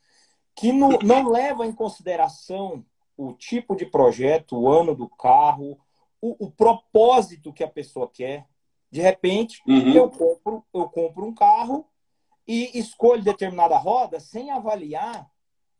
que 0.56 0.72
no, 0.72 1.00
não 1.00 1.30
leva 1.30 1.66
em 1.66 1.72
consideração 1.72 2.84
o 3.16 3.34
tipo 3.34 3.76
de 3.76 3.86
projeto, 3.86 4.58
o 4.58 4.70
ano 4.70 4.96
do 4.96 5.08
carro, 5.08 5.80
o, 6.20 6.46
o 6.46 6.52
propósito 6.52 7.54
que 7.54 7.64
a 7.64 7.68
pessoa 7.68 8.10
quer. 8.12 8.48
De 8.90 9.00
repente, 9.00 9.62
uhum. 9.68 9.94
eu, 9.94 10.10
compro, 10.10 10.66
eu 10.74 10.90
compro 10.90 11.26
um 11.26 11.34
carro 11.34 11.86
e 12.48 12.78
escolho 12.78 13.24
determinada 13.24 13.78
roda 13.78 14.20
sem 14.20 14.52
avaliar. 14.52 15.30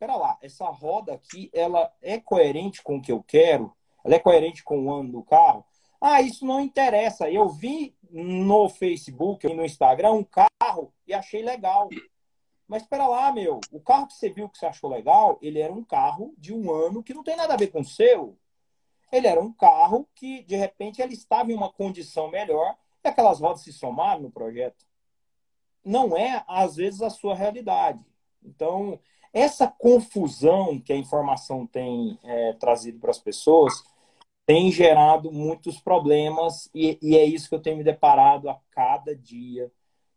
Espera 0.02 0.18
lá, 0.18 0.36
essa 0.42 0.66
roda 0.66 1.14
aqui, 1.14 1.52
ela 1.54 1.94
é 2.02 2.20
coerente 2.20 2.82
com 2.82 2.96
o 2.96 3.02
que 3.04 3.12
eu 3.12 3.22
quero? 3.22 3.72
Ela 4.04 4.16
é 4.16 4.20
coerente 4.20 4.64
com 4.64 4.84
o 4.84 4.92
ano 4.92 5.12
do 5.12 5.22
carro? 5.22 5.64
Ah, 6.02 6.24
isso 6.24 6.44
não 6.44 6.60
interessa. 6.60 7.30
Eu 7.30 7.48
vi 7.48 7.96
no 8.10 8.68
Facebook 8.68 9.46
e 9.46 9.54
no 9.54 9.64
Instagram 9.64 10.14
um 10.14 10.24
carro 10.24 10.92
e 11.06 11.14
achei 11.14 11.44
legal. 11.44 11.88
Mas 12.68 12.82
espera 12.82 13.06
lá, 13.06 13.32
meu. 13.32 13.60
O 13.72 13.80
carro 13.80 14.08
que 14.08 14.16
você 14.16 14.28
viu 14.28 14.50
que 14.50 14.58
você 14.58 14.66
achou 14.66 14.90
legal, 14.90 15.38
ele 15.40 15.60
era 15.60 15.72
um 15.72 15.84
carro 15.84 16.34
de 16.36 16.52
um 16.52 16.72
ano 16.72 17.04
que 17.04 17.14
não 17.14 17.24
tem 17.24 17.36
nada 17.36 17.54
a 17.54 17.58
ver 17.58 17.68
com 17.68 17.82
o 17.82 17.86
seu. 17.86 18.36
Ele 19.12 19.28
era 19.28 19.40
um 19.40 19.54
carro 19.54 20.10
que, 20.16 20.42
de 20.46 20.56
repente, 20.56 21.00
ele 21.00 21.14
estava 21.14 21.52
em 21.52 21.56
uma 21.56 21.72
condição 21.72 22.28
melhor 22.28 22.76
e 23.04 23.08
aquelas 23.08 23.40
rodas 23.40 23.62
se 23.62 23.72
somaram 23.72 24.22
no 24.22 24.32
projeto. 24.32 24.84
Não 25.86 26.18
é, 26.18 26.44
às 26.48 26.78
vezes, 26.78 27.04
a 27.04 27.12
sua 27.12 27.36
realidade. 27.36 28.04
Então, 28.44 29.00
essa 29.34 29.68
confusão 29.68 30.80
que 30.80 30.92
a 30.92 30.98
informação 30.98 31.66
tem 31.66 32.20
é, 32.24 32.54
trazido 32.54 33.00
para 33.00 33.12
as 33.12 33.20
pessoas 33.20 33.84
tem 34.46 34.72
gerado 34.72 35.32
muitos 35.32 35.80
problemas 35.80 36.70
e, 36.74 36.98
e, 37.02 37.16
é 37.16 37.24
isso 37.24 37.48
que 37.48 37.56
eu 37.56 37.62
tenho 37.62 37.78
me 37.78 37.84
deparado 37.84 38.50
a 38.50 38.60
cada 38.72 39.16
dia 39.16 39.72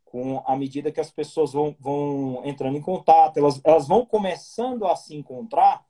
com 0.04 0.42
à 0.46 0.56
medida 0.56 0.92
que 0.92 1.00
as 1.00 1.10
pessoas 1.10 1.52
vão, 1.52 1.76
vão 1.78 2.40
entrando 2.44 2.76
em 2.76 2.80
contato, 2.80 3.36
elas, 3.36 3.60
elas 3.64 3.88
vão 3.88 4.06
começando 4.06 4.86
a 4.86 4.94
se 4.94 5.14
encontrar, 5.14 5.84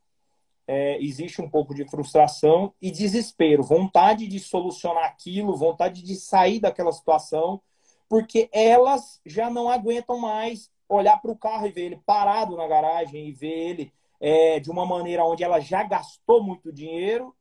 é, 0.66 0.98
existe 1.02 1.42
um 1.42 1.48
pouco 1.48 1.74
de 1.74 1.84
frustração 1.84 2.72
e 2.80 2.90
desespero, 2.90 3.62
vontade 3.62 4.26
de 4.26 4.40
solucionar 4.40 5.04
aquilo, 5.04 5.54
vontade 5.54 6.02
de 6.02 6.14
sair 6.16 6.58
daquela 6.58 6.90
situação, 6.90 7.60
porque 8.08 8.48
elas 8.50 9.20
já 9.26 9.50
não 9.50 9.68
aguentam 9.68 10.18
mais 10.18 10.70
olhar 10.88 11.20
para 11.20 11.30
o 11.30 11.36
carro 11.36 11.66
e 11.66 11.72
ver 11.72 11.86
ele 11.86 12.02
parado 12.04 12.56
na 12.56 12.66
garagem 12.66 13.28
e 13.28 13.32
ver 13.32 13.52
ele 13.52 13.92
é, 14.20 14.58
de 14.58 14.70
uma 14.70 14.86
maneira 14.86 15.24
onde 15.24 15.44
ela 15.44 15.60
já 15.60 15.82
gastou 15.82 16.42
muito 16.42 16.72
dinheiro 16.72 17.34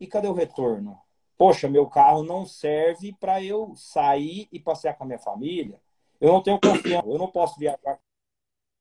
e 0.00 0.06
cadê 0.06 0.28
o 0.28 0.32
retorno? 0.32 0.98
Poxa, 1.36 1.68
meu 1.68 1.86
carro 1.86 2.22
não 2.22 2.46
serve 2.46 3.12
para 3.18 3.42
eu 3.42 3.74
sair 3.76 4.48
e 4.50 4.58
passear 4.58 4.96
com 4.96 5.04
a 5.04 5.06
minha 5.06 5.18
família. 5.18 5.80
Eu 6.20 6.32
não 6.32 6.42
tenho 6.42 6.60
confiança, 6.60 7.06
eu 7.06 7.18
não 7.18 7.28
posso 7.28 7.58
viajar 7.58 8.00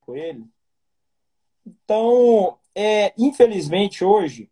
com 0.01 0.15
ele. 0.15 0.45
Então, 1.65 2.57
é, 2.73 3.13
infelizmente, 3.17 4.03
hoje, 4.03 4.49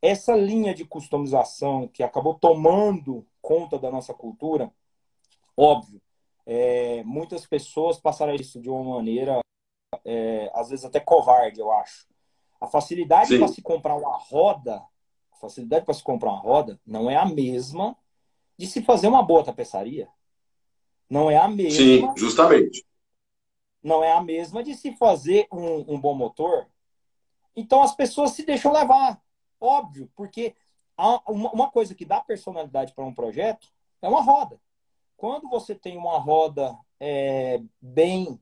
essa 0.00 0.34
linha 0.34 0.74
de 0.74 0.84
customização 0.84 1.86
que 1.86 2.02
acabou 2.02 2.34
tomando 2.34 3.24
conta 3.40 3.78
da 3.78 3.90
nossa 3.90 4.12
cultura, 4.12 4.72
óbvio, 5.56 6.01
é, 6.46 7.02
muitas 7.04 7.46
pessoas 7.46 7.98
passaram 7.98 8.34
isso 8.34 8.60
de 8.60 8.68
uma 8.68 8.96
maneira, 8.96 9.40
é, 10.04 10.50
às 10.54 10.70
vezes 10.70 10.84
até 10.84 11.00
covarde, 11.00 11.60
eu 11.60 11.70
acho. 11.72 12.06
A 12.60 12.66
facilidade 12.66 13.36
para 13.38 13.48
se 13.48 13.60
comprar 13.60 13.96
uma 13.96 14.16
roda 14.16 14.82
facilidade 15.42 15.84
para 15.84 15.94
se 15.94 16.04
comprar 16.04 16.30
uma 16.30 16.38
roda 16.38 16.80
não 16.86 17.10
é 17.10 17.16
a 17.16 17.26
mesma 17.26 17.96
de 18.56 18.66
se 18.66 18.80
fazer 18.80 19.08
uma 19.08 19.24
boa 19.24 19.42
tapeçaria. 19.42 20.08
Não 21.10 21.28
é 21.28 21.36
a 21.36 21.48
mesma. 21.48 21.76
Sim, 21.76 22.16
justamente. 22.16 22.86
Não 23.82 24.04
é 24.04 24.12
a 24.12 24.22
mesma 24.22 24.62
de 24.62 24.74
se 24.76 24.92
fazer 24.92 25.48
um, 25.52 25.94
um 25.94 26.00
bom 26.00 26.14
motor. 26.14 26.68
Então 27.56 27.82
as 27.82 27.94
pessoas 27.94 28.30
se 28.30 28.46
deixam 28.46 28.72
levar. 28.72 29.20
Óbvio, 29.60 30.08
porque 30.14 30.54
uma 31.26 31.70
coisa 31.70 31.94
que 31.94 32.04
dá 32.04 32.20
personalidade 32.20 32.94
para 32.94 33.04
um 33.04 33.12
projeto 33.12 33.66
é 34.00 34.08
uma 34.08 34.22
roda. 34.22 34.60
Quando 35.22 35.48
você 35.48 35.72
tem 35.72 35.96
uma 35.96 36.18
roda 36.18 36.76
é, 36.98 37.62
bem 37.80 38.40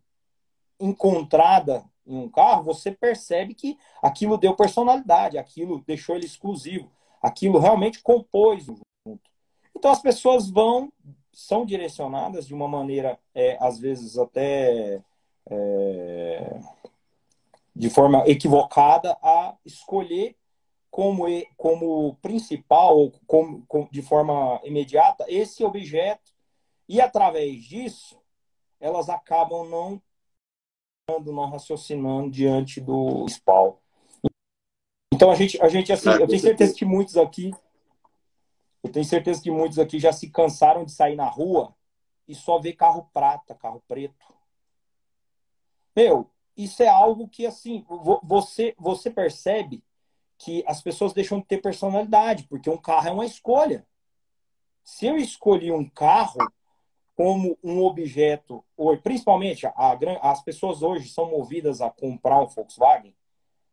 encontrada 0.80 1.84
em 2.06 2.16
um 2.16 2.26
carro, 2.26 2.62
você 2.62 2.90
percebe 2.90 3.52
que 3.52 3.76
aquilo 4.02 4.38
deu 4.38 4.56
personalidade, 4.56 5.36
aquilo 5.36 5.84
deixou 5.86 6.16
ele 6.16 6.24
exclusivo, 6.24 6.90
aquilo 7.20 7.58
realmente 7.58 8.02
compôs 8.02 8.66
o 8.66 8.78
junto. 9.06 9.30
Então 9.76 9.90
as 9.90 10.00
pessoas 10.00 10.48
vão, 10.48 10.90
são 11.34 11.66
direcionadas 11.66 12.46
de 12.46 12.54
uma 12.54 12.66
maneira, 12.66 13.18
é, 13.34 13.58
às 13.60 13.78
vezes 13.78 14.16
até 14.16 15.02
é, 15.50 16.60
de 17.76 17.90
forma 17.90 18.24
equivocada, 18.26 19.18
a 19.22 19.54
escolher 19.66 20.34
como, 20.90 21.26
como 21.58 22.16
principal, 22.22 22.96
ou 22.96 23.12
como, 23.26 23.66
de 23.90 24.00
forma 24.00 24.58
imediata, 24.64 25.26
esse 25.28 25.62
objeto, 25.62 26.39
e 26.90 27.00
através 27.00 27.62
disso, 27.62 28.20
elas 28.80 29.08
acabam 29.08 29.64
não 29.68 30.02
não 31.24 31.48
raciocinando 31.48 32.28
diante 32.30 32.80
do 32.80 33.28
spawn. 33.28 33.76
Então 35.14 35.30
a 35.30 35.36
gente, 35.36 35.60
a 35.62 35.68
gente 35.68 35.92
assim, 35.92 36.08
eu 36.08 36.26
tenho 36.26 36.40
certeza 36.40 36.74
que 36.74 36.84
muitos 36.84 37.16
aqui, 37.16 37.52
eu 38.82 38.90
tenho 38.90 39.04
certeza 39.04 39.40
que 39.40 39.52
muitos 39.52 39.78
aqui 39.78 40.00
já 40.00 40.12
se 40.12 40.30
cansaram 40.30 40.84
de 40.84 40.90
sair 40.90 41.14
na 41.14 41.28
rua 41.28 41.72
e 42.26 42.34
só 42.34 42.58
ver 42.58 42.72
carro 42.72 43.08
prata, 43.12 43.54
carro 43.54 43.80
preto. 43.86 44.26
Meu, 45.94 46.28
isso 46.56 46.82
é 46.82 46.88
algo 46.88 47.28
que 47.28 47.46
assim, 47.46 47.84
você 48.24 48.74
você 48.76 49.10
percebe 49.10 49.84
que 50.38 50.64
as 50.66 50.82
pessoas 50.82 51.12
deixam 51.12 51.38
de 51.38 51.46
ter 51.46 51.58
personalidade, 51.58 52.48
porque 52.48 52.68
um 52.68 52.78
carro 52.78 53.06
é 53.06 53.12
uma 53.12 53.26
escolha. 53.26 53.86
Se 54.82 55.06
eu 55.06 55.16
escolhi 55.16 55.70
um 55.70 55.88
carro 55.88 56.38
como 57.20 57.58
um 57.62 57.82
objeto, 57.82 58.64
ou 58.74 58.96
principalmente 58.96 59.66
a, 59.66 59.98
as 60.22 60.42
pessoas 60.42 60.82
hoje 60.82 61.10
são 61.10 61.30
movidas 61.30 61.82
a 61.82 61.90
comprar 61.90 62.40
um 62.40 62.46
Volkswagen, 62.46 63.14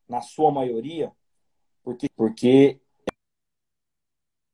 na 0.05 0.19
sua 0.19 0.51
maioria, 0.51 1.13
porque, 1.81 2.09
porque 2.09 2.77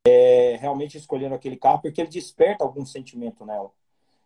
é, 0.05 0.57
realmente 0.57 0.95
escolhendo 0.95 1.33
aquele 1.33 1.57
carro 1.57 1.81
porque 1.81 2.01
ele 2.01 2.07
desperta 2.07 2.63
algum 2.63 2.85
sentimento 2.85 3.43
nela. 3.43 3.71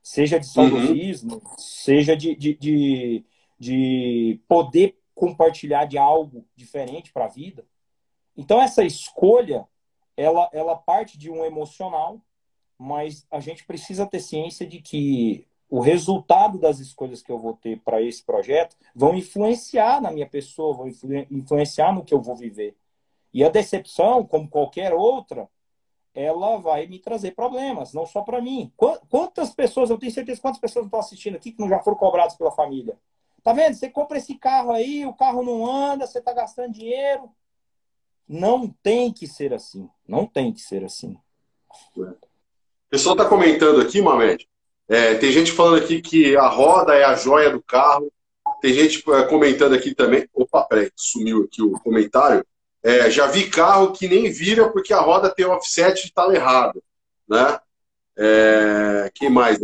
Seja 0.03 0.37
de 0.37 0.47
saudosismo, 0.47 1.35
uhum. 1.35 1.57
seja 1.57 2.13
de, 2.13 2.35
de, 2.35 2.53
de, 2.55 3.25
de 3.57 4.41
poder 4.49 4.99
compartilhar 5.15 5.85
de 5.85 5.97
algo 5.97 6.45
diferente 6.57 7.13
para 7.13 7.23
a 7.23 7.29
vida. 7.29 7.65
Então, 8.35 8.61
essa 8.61 8.83
escolha, 8.83 9.65
ela, 10.17 10.49
ela 10.51 10.75
parte 10.75 11.17
de 11.17 11.31
um 11.31 11.45
emocional 11.45 12.21
mas 12.77 13.25
a 13.31 13.39
gente 13.39 13.65
precisa 13.65 14.05
ter 14.05 14.19
ciência 14.19 14.65
de 14.65 14.81
que 14.81 15.47
o 15.69 15.79
resultado 15.79 16.57
das 16.57 16.79
escolhas 16.79 17.21
que 17.21 17.31
eu 17.31 17.37
vou 17.37 17.53
ter 17.53 17.79
para 17.81 18.01
esse 18.01 18.23
projeto 18.23 18.75
vão 18.95 19.15
influenciar 19.15 20.01
na 20.01 20.11
minha 20.11 20.27
pessoa, 20.27 20.75
vão 20.75 20.87
influenciar 21.29 21.93
no 21.93 22.05
que 22.05 22.13
eu 22.13 22.21
vou 22.21 22.35
viver. 22.35 22.75
E 23.33 23.43
a 23.43 23.49
decepção, 23.49 24.25
como 24.25 24.49
qualquer 24.49 24.93
outra, 24.93 25.49
ela 26.13 26.57
vai 26.57 26.87
me 26.87 26.99
trazer 26.99 27.35
problemas, 27.35 27.93
não 27.93 28.05
só 28.05 28.21
para 28.21 28.41
mim. 28.41 28.71
Quantas 29.09 29.53
pessoas, 29.53 29.89
eu 29.89 29.97
tenho 29.97 30.11
certeza 30.11 30.41
quantas 30.41 30.59
pessoas 30.59 30.85
estão 30.85 30.99
assistindo 30.99 31.35
aqui 31.35 31.51
que 31.51 31.59
não 31.59 31.69
já 31.69 31.79
foram 31.79 31.97
cobradas 31.97 32.35
pela 32.35 32.51
família? 32.51 32.97
Tá 33.43 33.53
vendo? 33.53 33.75
Você 33.75 33.89
compra 33.89 34.17
esse 34.17 34.35
carro 34.35 34.71
aí, 34.71 35.05
o 35.05 35.13
carro 35.13 35.43
não 35.43 35.65
anda, 35.65 36.07
você 36.07 36.19
está 36.19 36.33
gastando 36.33 36.73
dinheiro. 36.73 37.29
Não 38.27 38.67
tem 38.67 39.13
que 39.13 39.27
ser 39.27 39.53
assim. 39.53 39.89
Não 40.07 40.25
tem 40.25 40.51
que 40.51 40.59
ser 40.59 40.83
assim. 40.83 41.17
O 42.87 42.89
pessoal 42.89 43.15
está 43.15 43.27
comentando 43.27 43.81
aqui, 43.81 44.01
Mamed. 44.01 44.47
É, 44.87 45.15
tem 45.15 45.29
gente 45.29 45.51
falando 45.51 45.83
aqui 45.83 46.01
que 46.01 46.37
a 46.37 46.47
roda 46.47 46.95
é 46.95 47.03
a 47.03 47.15
joia 47.15 47.49
do 47.49 47.61
carro. 47.61 48.09
Tem 48.61 48.73
gente 48.73 49.03
é, 49.11 49.23
comentando 49.23 49.75
aqui 49.75 49.93
também. 49.93 50.25
Opa, 50.33 50.63
peraí, 50.63 50.89
sumiu 50.95 51.43
aqui 51.43 51.61
o 51.61 51.73
comentário. 51.73 52.45
É, 52.81 53.11
já 53.11 53.27
vi 53.27 53.49
carro 53.49 53.91
que 53.91 54.07
nem 54.07 54.31
vira 54.31 54.69
porque 54.69 54.93
a 54.93 55.01
roda 55.01 55.29
tem 55.29 55.45
offset 55.45 56.01
e 56.01 56.05
está 56.05 56.33
errado. 56.33 56.81
Né? 57.27 57.59
É, 58.17 59.11
quem 59.13 59.29
mais? 59.29 59.59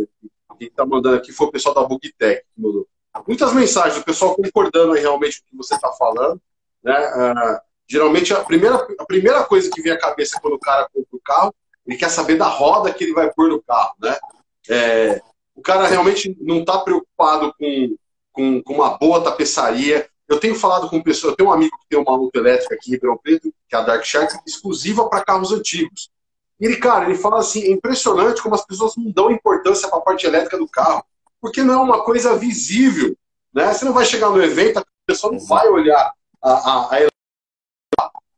Quem 0.58 0.68
está 0.68 0.84
mandando 0.84 1.16
aqui 1.16 1.32
foi 1.32 1.46
o 1.46 1.50
pessoal 1.50 1.74
da 1.74 1.82
Bugtech 1.82 2.42
que 2.42 2.60
mandou. 2.60 2.86
Muitas 3.26 3.54
mensagens 3.54 3.96
do 3.96 4.04
pessoal 4.04 4.36
concordando 4.36 4.92
aí 4.92 5.00
realmente 5.00 5.40
com 5.40 5.46
o 5.46 5.50
que 5.50 5.56
você 5.56 5.76
está 5.76 5.90
falando. 5.92 6.38
Né? 6.82 6.94
É, 6.94 7.60
geralmente, 7.88 8.34
a 8.34 8.44
primeira, 8.44 8.86
a 8.98 9.04
primeira 9.06 9.42
coisa 9.44 9.70
que 9.70 9.80
vem 9.80 9.92
à 9.92 9.98
cabeça 9.98 10.38
quando 10.42 10.54
o 10.54 10.60
cara 10.60 10.86
compra 10.92 11.16
o 11.16 11.20
carro 11.20 11.54
ele 11.86 11.96
quer 11.96 12.08
saber 12.08 12.36
da 12.36 12.46
roda 12.46 12.92
que 12.92 13.04
ele 13.04 13.12
vai 13.12 13.32
pôr 13.32 13.48
no 13.48 13.62
carro, 13.62 13.94
né? 14.00 14.16
É, 14.68 15.22
o 15.54 15.62
cara 15.62 15.86
realmente 15.86 16.36
não 16.40 16.60
está 16.60 16.78
preocupado 16.78 17.54
com, 17.58 17.96
com, 18.32 18.62
com, 18.62 18.74
uma 18.74 18.96
boa 18.96 19.22
tapeçaria, 19.22 20.08
eu 20.26 20.40
tenho 20.40 20.54
falado 20.54 20.88
com 20.88 21.02
pessoas, 21.02 21.32
eu 21.32 21.36
tenho 21.36 21.50
um 21.50 21.52
amigo 21.52 21.76
que 21.78 21.88
tem 21.88 21.98
uma 21.98 22.16
luta 22.16 22.38
elétrica 22.38 22.74
aqui 22.74 22.90
em 22.90 22.94
Ribeirão 22.94 23.18
Preto, 23.18 23.52
que 23.68 23.76
é 23.76 23.78
a 23.78 23.82
Dark 23.82 24.04
Shark, 24.04 24.34
exclusiva 24.46 25.08
para 25.08 25.24
carros 25.24 25.52
antigos. 25.52 26.10
E 26.58 26.64
ele, 26.64 26.76
cara, 26.76 27.04
ele 27.04 27.18
fala 27.18 27.40
assim, 27.40 27.62
é 27.62 27.70
impressionante 27.70 28.42
como 28.42 28.54
as 28.54 28.64
pessoas 28.64 28.96
não 28.96 29.10
dão 29.10 29.30
importância 29.30 29.88
para 29.88 29.98
a 29.98 30.02
parte 30.02 30.26
elétrica 30.26 30.56
do 30.56 30.68
carro, 30.68 31.04
porque 31.40 31.62
não 31.62 31.74
é 31.74 31.76
uma 31.76 32.02
coisa 32.04 32.36
visível, 32.36 33.14
né? 33.52 33.72
Você 33.72 33.84
não 33.84 33.92
vai 33.92 34.06
chegar 34.06 34.30
no 34.30 34.42
evento, 34.42 34.78
a 34.78 34.84
pessoa 35.06 35.32
não 35.32 35.40
vai 35.40 35.68
olhar 35.68 36.12
a, 36.42 36.50
a, 36.50 36.96
a 36.96 37.08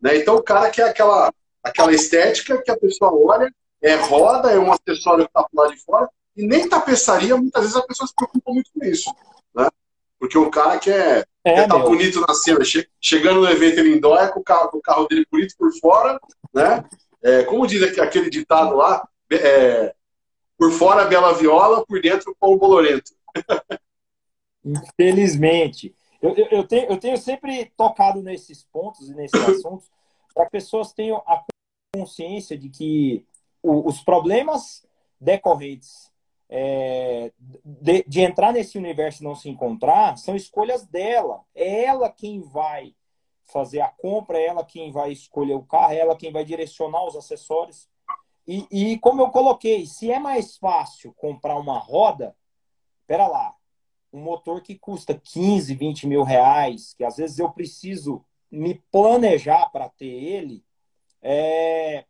né? 0.01 0.17
Então 0.17 0.37
o 0.37 0.43
cara 0.43 0.71
quer 0.71 0.89
aquela, 0.89 1.33
aquela 1.67 1.93
estética 1.93 2.63
que 2.63 2.71
a 2.71 2.77
pessoa 2.77 3.13
olha, 3.13 3.53
é 3.83 3.95
roda, 3.95 4.51
é 4.51 4.59
um 4.59 4.73
acessório 4.73 5.25
que 5.25 5.31
está 5.31 5.43
pro 5.43 5.63
lado 5.63 5.75
de 5.75 5.83
fora, 5.83 6.09
e 6.37 6.47
nem 6.47 6.69
tapeçaria, 6.69 7.37
muitas 7.37 7.63
vezes 7.63 7.77
a 7.77 7.83
pessoa 7.83 8.07
se 8.07 8.15
preocupa 8.15 8.53
muito 8.53 8.71
com 8.73 8.85
isso. 8.85 9.15
Né? 9.55 9.69
Porque 10.19 10.39
o 10.39 10.51
cara 10.51 10.79
quer 10.79 11.27
é, 11.45 11.63
estar 11.63 11.69
tá 11.69 11.79
bonito 11.79 12.21
na 12.21 12.35
cena, 12.35 12.65
che 12.65 12.89
chegando 13.01 13.41
no 13.41 13.49
evento 13.49 13.79
ele 13.79 13.97
endóia 13.97 14.29
com 14.29 14.41
o 14.41 14.45
carro, 14.45 14.71
com 14.71 14.79
o 14.79 14.83
carro 14.83 15.07
dele 15.07 15.27
bonito 15.31 15.55
por 15.59 15.73
fora, 15.79 16.19
né? 16.53 16.85
É, 17.23 17.43
como 17.45 17.67
diz 17.67 17.83
aquele 17.99 18.31
ditado 18.31 18.77
lá, 18.77 19.07
é, 19.33 19.95
por 20.59 20.71
fora 20.73 21.05
bela 21.05 21.33
viola, 21.33 21.85
por 21.85 22.01
dentro 22.01 22.37
pão 22.39 22.57
bolorento. 22.57 23.13
Infelizmente. 24.65 25.95
Eu, 26.21 26.35
eu, 26.37 26.47
eu, 26.51 26.65
tenho, 26.65 26.91
eu 26.91 26.97
tenho 26.99 27.17
sempre 27.17 27.73
tocado 27.77 28.23
nesses 28.23 28.65
pontos 28.65 29.09
e 29.09 29.15
nesses 29.15 29.41
assuntos 29.41 29.89
para 30.35 30.45
que 30.45 30.51
pessoas 30.51 30.93
tenham 30.93 31.17
a 31.27 31.43
consciência 31.97 32.59
de 32.59 32.69
que 32.69 33.25
os 33.63 34.01
problemas 34.03 34.87
decorrentes 35.21 36.13
é, 36.49 37.33
de, 37.65 38.05
de, 38.07 38.21
entrar 38.21 38.53
nesse 38.53 38.79
universo 38.79 39.23
e 39.23 39.25
não 39.25 39.35
se 39.35 39.49
encontrar 39.49 40.17
são 40.19 40.37
escolhas 40.37 40.87
dela. 40.87 41.43
É 41.55 41.85
ela 41.85 42.11
quem 42.11 42.41
vai 42.43 42.95
fazer 43.45 43.81
a 43.81 43.89
compra, 43.89 44.39
é 44.39 44.47
ela 44.47 44.65
quem 44.65 44.93
vai 44.93 45.11
escolher 45.11 45.55
o 45.55 45.63
carro, 45.63 45.93
é 45.93 45.99
ela 45.99 46.17
quem 46.17 46.31
vai 46.31 46.45
direcionar 46.45 47.05
os 47.05 47.17
acessórios. 47.17 47.89
E, 48.47 48.67
e 48.71 48.99
como 48.99 49.23
eu 49.23 49.31
coloquei, 49.31 49.87
se 49.87 50.11
é 50.11 50.19
mais 50.19 50.57
fácil 50.57 51.13
comprar 51.15 51.57
uma 51.57 51.79
roda, 51.79 52.37
pera 53.07 53.27
lá, 53.27 53.55
um 54.13 54.21
motor 54.21 54.61
que 54.63 54.79
custa 54.79 55.19
15, 55.19 55.75
20 55.75 56.07
mil 56.07 56.23
reais, 56.23 56.95
que 56.95 57.05
às 57.05 57.17
vezes 57.17 57.39
eu 57.39 57.51
preciso 57.51 58.25
me 58.51 58.75
planejar 58.93 59.69
para 59.71 59.89
ter 59.89 60.07
ele, 60.07 60.65
é... 61.23 62.05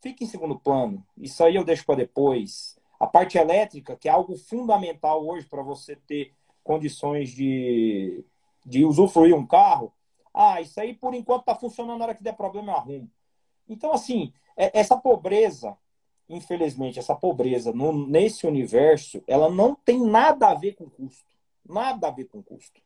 fica 0.00 0.24
em 0.24 0.26
segundo 0.26 0.58
plano. 0.58 1.04
Isso 1.16 1.42
aí 1.44 1.56
eu 1.56 1.64
deixo 1.64 1.84
para 1.84 1.96
depois. 1.96 2.78
A 2.98 3.06
parte 3.06 3.36
elétrica, 3.36 3.96
que 3.96 4.08
é 4.08 4.12
algo 4.12 4.36
fundamental 4.36 5.26
hoje 5.26 5.46
para 5.46 5.62
você 5.62 5.96
ter 5.96 6.32
condições 6.62 7.30
de, 7.30 8.24
de 8.64 8.84
usufruir 8.84 9.34
um 9.34 9.46
carro, 9.46 9.92
ah, 10.32 10.60
isso 10.60 10.80
aí 10.80 10.94
por 10.94 11.14
enquanto 11.14 11.40
está 11.40 11.54
funcionando, 11.54 11.98
na 11.98 12.04
hora 12.04 12.14
que 12.14 12.22
der 12.22 12.36
problema 12.36 12.72
eu 12.72 12.76
arrumo. 12.76 13.10
Então, 13.68 13.92
assim, 13.92 14.32
é, 14.56 14.78
essa 14.78 14.96
pobreza, 14.96 15.76
infelizmente, 16.28 16.98
essa 16.98 17.14
pobreza 17.14 17.72
no, 17.72 18.06
nesse 18.06 18.46
universo, 18.46 19.22
ela 19.26 19.50
não 19.50 19.74
tem 19.74 20.00
nada 20.00 20.48
a 20.48 20.54
ver 20.54 20.74
com 20.74 20.88
custo. 20.88 21.30
Nada 21.68 22.08
a 22.08 22.10
ver 22.10 22.24
com 22.26 22.42
custo. 22.42 22.80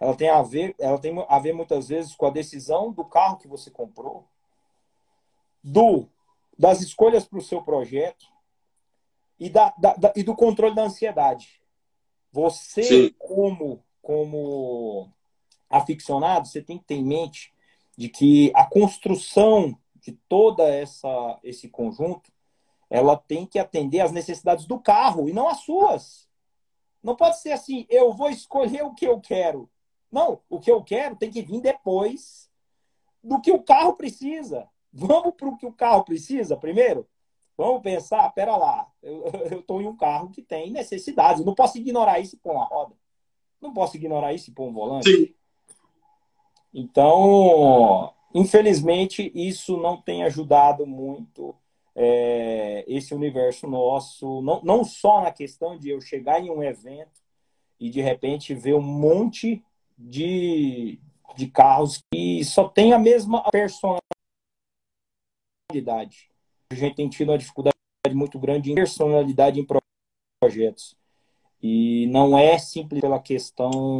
Ela 0.00 0.14
tem 0.14 0.28
a 0.28 0.42
ver, 0.42 0.74
ela 0.78 0.98
tem 0.98 1.14
a 1.28 1.38
ver 1.38 1.52
muitas 1.52 1.88
vezes 1.88 2.14
com 2.14 2.26
a 2.26 2.30
decisão 2.30 2.92
do 2.92 3.04
carro 3.04 3.38
que 3.38 3.48
você 3.48 3.70
comprou, 3.70 4.26
do 5.64 6.06
das 6.56 6.80
escolhas 6.80 7.24
para 7.24 7.38
o 7.38 7.42
seu 7.42 7.62
projeto, 7.62 8.26
e, 9.38 9.50
da, 9.50 9.74
da, 9.76 9.94
da, 9.94 10.12
e 10.14 10.22
do 10.22 10.34
controle 10.34 10.74
da 10.74 10.84
ansiedade. 10.84 11.60
Você, 12.32 12.82
Sim. 12.82 13.14
como, 13.18 13.82
como 14.00 15.10
aficionado, 15.68 16.46
você 16.48 16.62
tem 16.62 16.78
que 16.78 16.84
ter 16.84 16.94
em 16.94 17.04
mente 17.04 17.52
de 17.96 18.08
que 18.08 18.52
a 18.54 18.64
construção 18.64 19.76
de 19.96 20.12
toda 20.28 20.64
essa 20.64 21.38
esse 21.42 21.68
conjunto, 21.68 22.32
ela 22.90 23.16
tem 23.16 23.46
que 23.46 23.58
atender 23.58 24.00
às 24.00 24.12
necessidades 24.12 24.66
do 24.66 24.78
carro 24.78 25.28
e 25.28 25.32
não 25.32 25.48
às 25.48 25.60
suas. 25.60 26.28
Não 27.02 27.16
pode 27.16 27.40
ser 27.40 27.52
assim, 27.52 27.86
eu 27.88 28.12
vou 28.12 28.30
escolher 28.30 28.82
o 28.84 28.94
que 28.94 29.06
eu 29.06 29.20
quero. 29.20 29.70
Não, 30.10 30.40
o 30.48 30.60
que 30.60 30.70
eu 30.70 30.82
quero 30.82 31.16
tem 31.16 31.30
que 31.30 31.42
vir 31.42 31.60
depois 31.60 32.50
do 33.22 33.40
que 33.40 33.50
o 33.50 33.62
carro 33.62 33.94
precisa. 33.94 34.68
Vamos 34.96 35.34
para 35.34 35.48
o 35.48 35.56
que 35.56 35.66
o 35.66 35.72
carro 35.72 36.04
precisa 36.04 36.56
primeiro? 36.56 37.04
Vamos 37.56 37.82
pensar, 37.82 38.32
pera 38.32 38.56
lá, 38.56 38.86
eu 39.02 39.24
estou 39.58 39.82
em 39.82 39.86
um 39.88 39.96
carro 39.96 40.30
que 40.30 40.40
tem 40.40 40.70
necessidades, 40.70 41.40
eu 41.40 41.46
não 41.46 41.54
posso 41.54 41.78
ignorar 41.78 42.20
isso 42.20 42.38
pôr 42.38 42.52
uma 42.52 42.64
roda. 42.64 42.94
Não 43.60 43.72
posso 43.72 43.96
ignorar 43.96 44.32
isso 44.32 44.52
pôr 44.52 44.68
um 44.68 44.72
volante. 44.72 45.10
Sim. 45.10 45.34
Então, 46.72 48.12
infelizmente, 48.32 49.32
isso 49.34 49.76
não 49.76 50.00
tem 50.00 50.22
ajudado 50.22 50.86
muito 50.86 51.54
é, 51.94 52.84
esse 52.86 53.14
universo 53.14 53.66
nosso, 53.66 54.42
não, 54.42 54.60
não 54.62 54.84
só 54.84 55.22
na 55.22 55.32
questão 55.32 55.76
de 55.78 55.90
eu 55.90 56.00
chegar 56.00 56.40
em 56.40 56.50
um 56.50 56.62
evento 56.62 57.22
e 57.80 57.90
de 57.90 58.00
repente 58.00 58.54
ver 58.54 58.74
um 58.74 58.82
monte 58.82 59.64
de, 59.96 61.00
de 61.36 61.46
carros 61.48 62.00
que 62.12 62.44
só 62.44 62.68
tem 62.68 62.92
a 62.92 62.98
mesma 62.98 63.44
personalidade 65.68 66.34
a 66.70 66.74
gente 66.74 66.96
tem 66.96 67.08
tido 67.08 67.30
uma 67.30 67.38
dificuldade 67.38 67.74
muito 68.12 68.38
grande 68.38 68.70
em 68.70 68.74
personalidade 68.74 69.60
em 69.60 69.66
projetos. 70.40 70.96
E 71.62 72.06
não 72.08 72.36
é 72.36 72.58
simples 72.58 73.00
pela 73.00 73.18
questão 73.18 73.98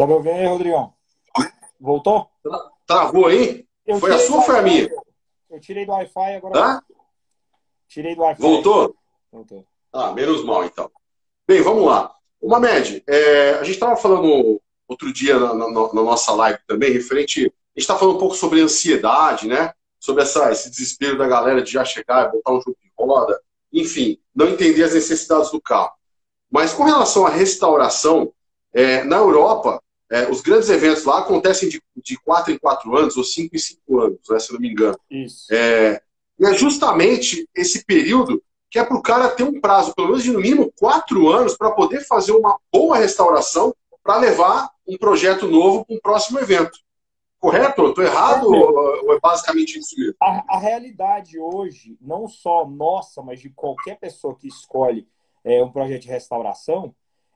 Tá 0.00 0.06
me 0.06 0.14
ouvindo 0.14 0.36
aí, 0.36 0.46
Rodrigão? 0.46 0.94
Voltou? 1.78 2.26
Travou 2.86 3.26
aí? 3.26 3.66
Eu 3.86 4.00
foi 4.00 4.14
a 4.14 4.18
sua 4.18 4.36
ou 4.36 4.42
foi 4.42 4.58
a 4.58 4.62
minha? 4.62 4.90
Eu 5.50 5.60
tirei 5.60 5.84
do 5.84 5.92
Wi-Fi 5.92 6.36
agora. 6.36 6.58
Hã? 6.58 6.82
Tirei 7.86 8.14
do 8.14 8.22
Wi-Fi. 8.22 8.40
Voltou? 8.40 8.96
Voltou. 9.30 9.66
Ah, 9.92 10.12
menos 10.12 10.42
mal 10.42 10.64
então. 10.64 10.90
Bem, 11.46 11.60
vamos 11.60 11.84
lá. 11.84 12.14
Uma 12.40 12.58
média. 12.58 13.02
É, 13.06 13.50
a 13.56 13.62
gente 13.62 13.74
estava 13.74 13.94
falando 13.94 14.58
outro 14.88 15.12
dia 15.12 15.38
na, 15.38 15.52
na, 15.52 15.68
na, 15.68 16.02
nossa 16.02 16.32
live 16.32 16.60
também, 16.66 16.90
referente. 16.90 17.40
A 17.40 17.42
gente 17.42 17.52
está 17.76 17.94
falando 17.94 18.16
um 18.16 18.20
pouco 18.20 18.34
sobre 18.34 18.62
ansiedade, 18.62 19.46
né? 19.46 19.74
Sobre 19.98 20.22
essa, 20.22 20.50
esse 20.50 20.70
desespero 20.70 21.18
da 21.18 21.28
galera 21.28 21.60
de 21.60 21.72
já 21.72 21.84
chegar, 21.84 22.32
botar 22.32 22.52
um 22.52 22.62
jogo 22.62 22.78
de 22.82 22.90
roda, 22.98 23.38
enfim, 23.70 24.18
não 24.34 24.48
entender 24.48 24.82
as 24.82 24.94
necessidades 24.94 25.50
do 25.50 25.60
carro. 25.60 25.92
Mas 26.50 26.72
com 26.72 26.84
relação 26.84 27.26
à 27.26 27.28
restauração, 27.28 28.32
é, 28.72 29.04
na 29.04 29.16
Europa, 29.16 29.82
é, 30.10 30.28
os 30.28 30.40
grandes 30.40 30.68
eventos 30.68 31.04
lá 31.04 31.20
acontecem 31.20 31.68
de, 31.68 31.80
de 32.02 32.18
4 32.18 32.52
em 32.52 32.58
4 32.58 32.96
anos, 32.96 33.16
ou 33.16 33.22
5 33.22 33.54
em 33.54 33.58
5 33.58 34.00
anos, 34.00 34.18
né, 34.28 34.38
se 34.38 34.52
não 34.52 34.60
me 34.60 34.70
engano. 34.70 34.98
Isso. 35.08 35.46
É, 35.52 36.02
e 36.38 36.46
é 36.46 36.54
justamente 36.54 37.48
esse 37.54 37.84
período 37.84 38.42
que 38.68 38.78
é 38.78 38.84
para 38.84 38.96
o 38.96 39.02
cara 39.02 39.28
ter 39.28 39.42
um 39.42 39.60
prazo, 39.60 39.94
pelo 39.94 40.08
menos 40.08 40.22
de 40.22 40.32
no 40.32 40.40
mínimo 40.40 40.72
4 40.78 41.28
anos, 41.28 41.56
para 41.56 41.72
poder 41.72 42.06
fazer 42.06 42.32
uma 42.32 42.58
boa 42.72 42.96
restauração 42.96 43.74
para 44.02 44.16
levar 44.16 44.70
um 44.86 44.96
projeto 44.96 45.46
novo 45.46 45.84
para 45.84 45.96
um 45.96 46.00
próximo 46.00 46.38
evento. 46.38 46.78
Correto? 47.38 47.86
Estou 47.86 48.04
errado 48.04 48.46
ou 48.46 49.14
é 49.14 49.18
basicamente 49.18 49.78
isso 49.78 49.98
mesmo? 49.98 50.14
A, 50.20 50.56
a, 50.56 50.58
realidade 50.58 51.38
hoje, 51.38 51.96
não 52.00 52.28
só 52.28 52.66
nossa, 52.66 53.22
mas 53.22 53.40
de 53.40 53.48
qualquer 53.50 53.98
pessoa 53.98 54.36
que 54.36 54.46
escolhe 54.46 55.08
é, 55.42 55.62
um 55.62 55.72
projeto 55.72 56.02
de 56.02 56.08
restauração, 56.08 56.94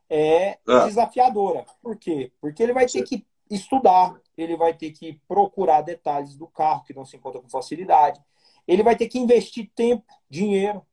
é 0.09 0.59
ah. 0.67 0.87
desafiadora. 0.87 1.65
Por 1.83 1.97
quê? 1.97 2.33
Porque 2.41 2.63
ele 2.63 2.73
vai 2.73 2.87
ter 2.87 3.03
que 3.03 3.27
estudar, 3.51 4.21
ele 4.37 4.57
vai 4.57 4.75
ter 4.75 4.91
que 4.91 5.21
procurar 5.29 5.83
detalhes 5.83 6.37
do 6.37 6.47
carro 6.47 6.85
que 6.85 6.95
não 6.95 7.05
se 7.05 7.17
encontra 7.17 7.41
com 7.41 7.49
facilidade, 7.49 8.21
ele 8.67 8.83
vai 8.83 8.97
ter 8.97 9.09
que 9.09 9.19
investir 9.19 9.71
tempo, 9.75 10.05
dinheiro. 10.29 10.85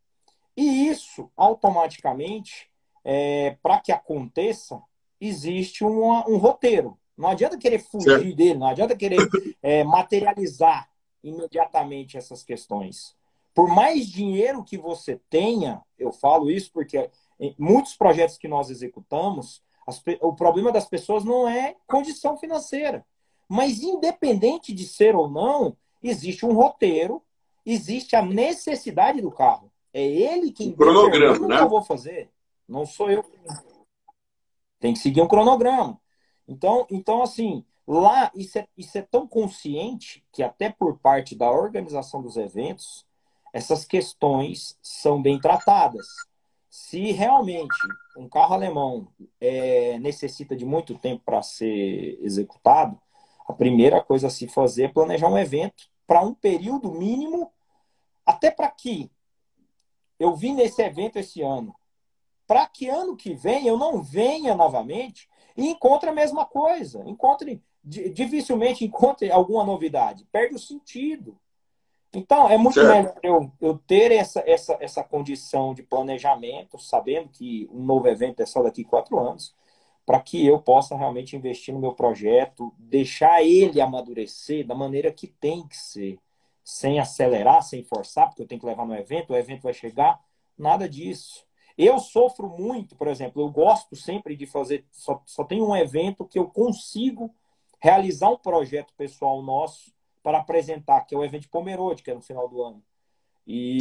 E 0.56 0.88
isso, 0.88 1.32
automaticamente, 1.36 2.70
é, 3.04 3.58
para 3.64 3.80
que 3.80 3.92
aconteça, 3.92 4.82
existe 5.20 5.84
uma, 5.84 6.28
um 6.30 6.38
roteiro. 6.38 6.98
Não 7.18 7.30
adianta 7.30 7.58
querer 7.58 7.80
fugir 7.80 8.10
certo. 8.10 8.36
dele, 8.36 8.60
não 8.60 8.68
adianta 8.68 8.96
querer 8.96 9.18
é, 9.62 9.84
materializar 9.84 10.90
imediatamente 11.24 12.18
essas 12.18 12.44
questões. 12.44 13.16
Por 13.54 13.70
mais 13.70 14.08
dinheiro 14.08 14.64
que 14.64 14.78
você 14.78 15.20
tenha, 15.30 15.82
eu 15.98 16.12
falo 16.12 16.50
isso 16.50 16.72
porque 16.72 17.10
muitos 17.58 17.96
projetos 17.96 18.38
que 18.38 18.48
nós 18.48 18.70
executamos, 18.70 19.64
as, 19.88 20.02
o 20.22 20.34
problema 20.34 20.72
das 20.72 20.88
pessoas 20.88 21.24
não 21.24 21.48
é 21.48 21.76
condição 21.88 22.38
financeira. 22.38 23.06
Mas, 23.50 23.82
independente 23.82 24.74
de 24.74 24.86
ser 24.86 25.16
ou 25.16 25.30
não, 25.30 25.76
existe 26.02 26.46
um 26.46 26.54
roteiro, 26.54 27.22
existe 27.66 28.16
a 28.16 28.22
necessidade 28.22 29.22
do 29.22 29.32
carro. 29.32 29.72
É 29.94 30.04
ele 30.04 30.52
quem 30.52 30.70
um 30.70 30.76
cronograma, 30.76 31.48
né? 31.48 31.58
que 31.58 31.64
eu 31.64 31.70
vou 31.70 31.82
fazer. 31.82 32.30
Não 32.68 32.86
sou 32.86 33.10
eu. 33.12 33.26
Tem 34.80 34.94
que 34.94 35.00
seguir 35.00 35.22
um 35.22 35.28
cronograma. 35.28 36.00
Então, 36.48 36.88
então 36.90 37.22
assim, 37.22 37.66
lá 37.86 38.32
isso 38.34 38.58
é, 38.58 38.68
isso 38.78 38.98
é 38.98 39.02
tão 39.02 39.28
consciente 39.28 40.24
que 40.32 40.42
até 40.42 40.70
por 40.70 40.98
parte 41.00 41.36
da 41.36 41.52
organização 41.52 42.22
dos 42.22 42.38
eventos, 42.38 43.06
essas 43.54 43.84
questões 43.84 44.78
são 44.82 45.22
bem 45.22 45.40
tratadas. 45.40 46.08
Se 46.72 47.12
realmente 47.12 47.76
um 48.16 48.30
carro 48.30 48.54
alemão 48.54 49.10
é, 49.42 50.00
necessita 50.00 50.56
de 50.56 50.66
muito 50.66 50.98
tempo 50.98 51.22
para 51.26 51.44
ser 51.44 52.18
executado, 52.22 52.98
a 53.46 53.52
primeira 53.52 54.02
coisa 54.02 54.28
a 54.28 54.30
se 54.30 54.48
fazer 54.48 54.84
é 54.84 54.88
planejar 54.88 55.28
um 55.28 55.38
evento 55.38 55.90
para 56.08 56.22
um 56.22 56.34
período 56.34 56.90
mínimo, 56.90 57.52
até 58.26 58.50
para 58.50 58.72
que 58.72 59.12
eu 60.18 60.34
vim 60.34 60.56
nesse 60.56 60.82
evento 60.82 61.18
esse 61.20 61.42
ano, 61.42 61.76
para 62.48 62.66
que 62.66 62.88
ano 62.88 63.18
que 63.18 63.34
vem 63.34 63.68
eu 63.68 63.78
não 63.78 64.02
venha 64.02 64.56
novamente 64.56 65.28
e 65.58 65.68
encontre 65.68 66.10
a 66.10 66.14
mesma 66.14 66.46
coisa, 66.46 67.04
encontre 67.06 67.62
dificilmente 67.84 68.86
encontre 68.86 69.30
alguma 69.30 69.66
novidade, 69.66 70.26
perde 70.32 70.56
o 70.56 70.60
sentido. 70.60 71.38
Então, 72.14 72.50
é 72.50 72.58
muito 72.58 72.76
certo. 72.76 72.88
melhor 72.88 73.16
eu, 73.24 73.52
eu 73.62 73.78
ter 73.78 74.12
essa, 74.12 74.44
essa, 74.46 74.78
essa 74.82 75.04
condição 75.04 75.74
de 75.74 75.82
planejamento, 75.82 76.78
sabendo 76.78 77.30
que 77.30 77.70
um 77.72 77.84
novo 77.84 78.08
evento 78.08 78.42
é 78.42 78.46
só 78.46 78.62
daqui 78.62 78.84
quatro 78.84 79.18
anos, 79.18 79.56
para 80.06 80.20
que 80.20 80.46
eu 80.46 80.60
possa 80.60 80.96
realmente 80.98 81.38
investir 81.38 81.74
no 81.74 81.80
meu 81.80 81.94
projeto, 81.94 82.74
deixar 82.78 83.42
ele 83.44 83.80
amadurecer 83.80 84.66
da 84.68 84.76
maneira 84.76 85.12
que 85.12 85.28
tem 85.28 85.66
que 85.66 85.78
ser, 85.78 86.20
sem 86.64 87.00
acelerar, 87.00 87.64
sem 87.64 87.84
forçar, 87.84 88.28
porque 88.28 88.42
eu 88.42 88.48
tenho 88.48 88.60
que 88.60 88.68
levar 88.68 88.86
no 88.86 88.96
evento, 88.96 89.32
o 89.32 89.38
evento 89.38 89.64
vai 89.64 89.74
chegar, 89.74 90.20
nada 90.58 90.90
disso. 90.90 91.46
Eu 91.78 91.98
sofro 91.98 92.50
muito, 92.50 92.96
por 92.96 93.08
exemplo, 93.08 93.42
eu 93.42 93.50
gosto 93.50 93.96
sempre 93.96 94.36
de 94.36 94.46
fazer, 94.46 94.86
só, 94.92 95.22
só 95.26 95.46
tem 95.46 95.62
um 95.62 95.76
evento 95.76 96.26
que 96.26 96.38
eu 96.38 96.48
consigo 96.50 97.34
realizar 97.80 98.30
um 98.30 98.38
projeto 98.38 98.94
pessoal 98.98 99.42
nosso 99.42 99.94
para 100.24 100.40
apresentar, 100.40 101.02
que 101.02 101.16
é 101.16 101.18
o 101.18 101.24
evento 101.24 101.44
de 101.44 101.50
Pomerode, 101.50 102.04
que 102.04 102.12
é 102.12 102.14
no 102.14 102.22
final 102.22 102.48
do 102.48 102.62
ano. 102.62 102.84
E, 103.46 103.80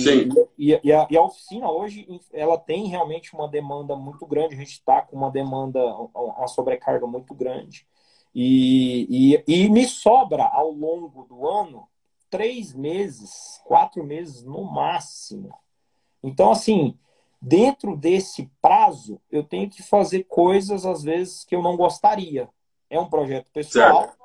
e, 0.58 0.80
e, 0.82 0.92
a, 0.92 1.06
e, 1.10 1.16
a, 1.16 1.22
oficina 1.22 1.70
hoje, 1.70 2.06
ela 2.32 2.58
tem 2.58 2.86
realmente 2.86 3.34
uma 3.34 3.46
demanda 3.46 3.94
muito 3.94 4.26
grande, 4.26 4.54
a 4.54 4.58
gente 4.58 4.72
está 4.72 5.02
com 5.02 5.16
uma 5.16 5.30
demanda, 5.30 5.80
uma 6.14 6.48
sobrecarga 6.48 7.06
muito 7.06 7.34
grande. 7.34 7.86
E, 8.34 9.42
e, 9.46 9.68
me 9.68 9.86
sobra 9.86 10.44
ao 10.44 10.70
longo 10.70 11.24
do 11.24 11.46
ano 11.46 11.88
três 12.30 12.72
meses, 12.72 13.60
quatro 13.64 14.04
meses 14.04 14.42
no 14.42 14.64
máximo. 14.64 15.52
Então, 16.22 16.52
assim, 16.52 16.96
dentro 17.40 17.96
desse 17.96 18.50
prazo, 18.62 19.20
eu 19.30 19.42
tenho 19.42 19.68
que 19.68 19.82
fazer 19.82 20.24
coisas, 20.24 20.86
às 20.86 21.02
vezes, 21.02 21.44
que 21.44 21.54
eu 21.54 21.62
não 21.62 21.76
gostaria. 21.76 22.48
É 22.88 22.98
um 22.98 23.08
projeto 23.08 23.46
pessoal, 23.52 24.04
certo. 24.04 24.18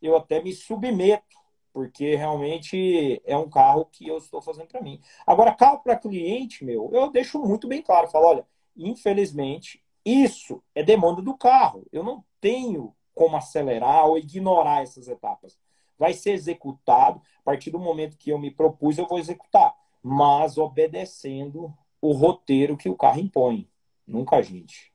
eu 0.00 0.16
até 0.16 0.42
me 0.42 0.52
submeto 0.52 1.39
porque 1.72 2.16
realmente 2.16 3.20
é 3.24 3.36
um 3.36 3.48
carro 3.48 3.86
que 3.86 4.06
eu 4.06 4.18
estou 4.18 4.42
fazendo 4.42 4.68
para 4.68 4.82
mim. 4.82 5.00
Agora, 5.26 5.54
carro 5.54 5.80
para 5.80 5.96
cliente, 5.96 6.64
meu, 6.64 6.90
eu 6.92 7.10
deixo 7.10 7.38
muito 7.38 7.68
bem 7.68 7.82
claro, 7.82 8.08
falo, 8.08 8.26
olha, 8.26 8.46
infelizmente, 8.76 9.82
isso 10.04 10.62
é 10.74 10.82
demanda 10.82 11.22
do 11.22 11.36
carro. 11.36 11.86
Eu 11.92 12.02
não 12.02 12.24
tenho 12.40 12.94
como 13.14 13.36
acelerar 13.36 14.06
ou 14.06 14.18
ignorar 14.18 14.82
essas 14.82 15.08
etapas. 15.08 15.58
Vai 15.98 16.14
ser 16.14 16.32
executado, 16.32 17.20
a 17.40 17.42
partir 17.44 17.70
do 17.70 17.78
momento 17.78 18.16
que 18.16 18.30
eu 18.30 18.38
me 18.38 18.50
propus, 18.50 18.96
eu 18.96 19.06
vou 19.06 19.18
executar, 19.18 19.74
mas 20.02 20.56
obedecendo 20.56 21.72
o 22.00 22.12
roteiro 22.12 22.76
que 22.76 22.88
o 22.88 22.96
carro 22.96 23.20
impõe, 23.20 23.68
nunca 24.06 24.36
a 24.36 24.42
gente. 24.42 24.90